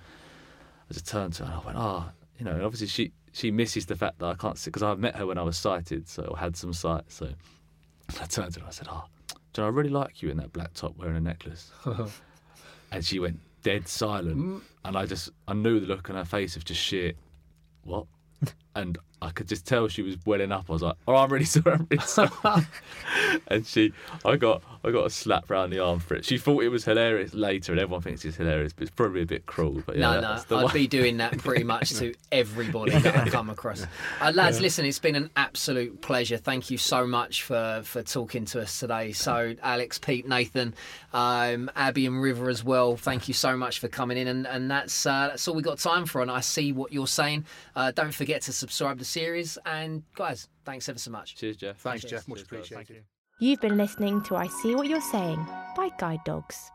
I 0.89 0.93
just 0.93 1.07
turned 1.07 1.33
to 1.33 1.45
her 1.45 1.51
and 1.53 1.61
I 1.61 1.65
went, 1.65 1.77
ah, 1.77 2.11
you 2.37 2.45
know, 2.45 2.51
and 2.51 2.63
obviously 2.63 2.87
she 2.87 3.11
she 3.33 3.51
misses 3.51 3.85
the 3.85 3.95
fact 3.95 4.19
that 4.19 4.25
I 4.25 4.35
can't 4.35 4.57
see 4.57 4.69
because 4.69 4.83
I've 4.83 4.99
met 4.99 5.15
her 5.15 5.25
when 5.25 5.37
I 5.37 5.43
was 5.43 5.57
sighted, 5.57 6.07
so 6.07 6.23
or 6.23 6.37
had 6.37 6.55
some 6.55 6.73
sight. 6.73 7.03
So 7.07 7.29
I 8.09 8.25
turned 8.25 8.53
to 8.53 8.59
her 8.59 8.65
and 8.65 8.67
I 8.67 8.71
said, 8.71 8.87
ah, 8.89 9.05
oh, 9.05 9.35
John, 9.53 9.65
I 9.65 9.69
really 9.69 9.89
like 9.89 10.21
you 10.21 10.29
in 10.29 10.37
that 10.37 10.53
black 10.53 10.73
top 10.73 10.97
wearing 10.97 11.17
a 11.17 11.21
necklace. 11.21 11.71
and 12.91 13.05
she 13.05 13.19
went 13.19 13.39
dead 13.63 13.87
silent, 13.87 14.63
and 14.83 14.97
I 14.97 15.05
just 15.05 15.29
I 15.47 15.53
knew 15.53 15.79
the 15.79 15.87
look 15.87 16.09
on 16.09 16.15
her 16.15 16.25
face 16.25 16.55
of 16.55 16.65
just 16.65 16.81
shit, 16.81 17.17
what, 17.83 18.05
and 18.75 18.97
I 19.23 19.29
could 19.29 19.47
just 19.47 19.67
tell 19.67 19.87
she 19.87 20.01
was 20.01 20.17
welling 20.25 20.51
up. 20.51 20.65
I 20.67 20.73
was 20.73 20.81
like, 20.81 20.95
"Oh, 21.07 21.15
I'm 21.15 21.31
really 21.31 21.45
sorry, 21.45 21.73
I'm 21.73 21.87
really 21.89 22.03
sorry." 22.03 22.31
and 23.47 23.65
she, 23.65 23.93
I 24.25 24.35
got, 24.35 24.63
I 24.83 24.89
got 24.89 25.05
a 25.05 25.09
slap 25.11 25.49
round 25.49 25.71
the 25.71 25.79
arm 25.79 25.99
for 25.99 26.15
it. 26.15 26.25
She 26.25 26.39
thought 26.39 26.63
it 26.63 26.69
was 26.69 26.85
hilarious 26.85 27.33
later, 27.33 27.71
and 27.71 27.79
everyone 27.79 28.01
thinks 28.01 28.25
it's 28.25 28.37
hilarious, 28.37 28.73
but 28.73 28.83
it's 28.83 28.91
probably 28.91 29.21
a 29.21 29.25
bit 29.25 29.45
cruel. 29.45 29.83
But 29.85 29.97
yeah, 29.97 30.13
no, 30.13 30.21
that's 30.21 30.49
no, 30.49 30.57
I'd 30.57 30.63
one. 30.63 30.73
be 30.73 30.87
doing 30.87 31.17
that 31.17 31.37
pretty 31.37 31.63
much 31.63 31.91
to 31.95 32.15
everybody 32.31 32.93
that 32.97 33.15
I 33.15 33.29
come 33.29 33.51
across. 33.51 33.85
Uh, 34.19 34.31
lads, 34.33 34.59
listen, 34.59 34.85
it's 34.85 34.99
been 34.99 35.15
an 35.15 35.29
absolute 35.35 36.01
pleasure. 36.01 36.37
Thank 36.37 36.71
you 36.71 36.79
so 36.79 37.05
much 37.05 37.43
for, 37.43 37.81
for 37.83 38.01
talking 38.01 38.45
to 38.45 38.61
us 38.61 38.79
today. 38.79 39.11
So, 39.11 39.53
Alex, 39.61 39.99
Pete, 39.99 40.27
Nathan, 40.27 40.73
um, 41.13 41.69
Abby, 41.75 42.07
and 42.07 42.19
River 42.21 42.49
as 42.49 42.63
well. 42.63 42.97
Thank 42.97 43.27
you 43.27 43.35
so 43.35 43.55
much 43.55 43.79
for 43.79 43.87
coming 43.87 44.17
in, 44.17 44.27
and, 44.27 44.47
and 44.47 44.71
that's 44.71 45.05
uh, 45.05 45.27
that's 45.29 45.47
all 45.47 45.53
we 45.53 45.61
got 45.61 45.77
time 45.77 46.07
for. 46.07 46.23
And 46.23 46.31
I 46.31 46.39
see 46.39 46.71
what 46.71 46.91
you're 46.91 47.05
saying. 47.05 47.45
Uh, 47.75 47.91
don't 47.91 48.13
forget 48.13 48.41
to 48.43 48.51
subscribe 48.61 48.97
to 48.97 48.99
the 48.99 49.05
series, 49.05 49.57
and 49.65 50.03
guys, 50.15 50.47
thanks 50.65 50.87
ever 50.87 50.99
so 50.99 51.11
much. 51.11 51.35
Cheers, 51.35 51.57
Jeff. 51.57 51.77
Thanks, 51.77 52.03
Jeff. 52.03 52.27
Much 52.27 52.39
Cheers, 52.39 52.47
guys. 52.47 52.71
appreciated. 52.71 53.03
You've 53.39 53.59
been 53.59 53.77
listening 53.77 54.21
to 54.23 54.35
I 54.35 54.47
See 54.47 54.75
What 54.75 54.87
You're 54.87 55.01
Saying 55.01 55.43
by 55.75 55.89
Guide 55.97 56.19
Dogs. 56.25 56.71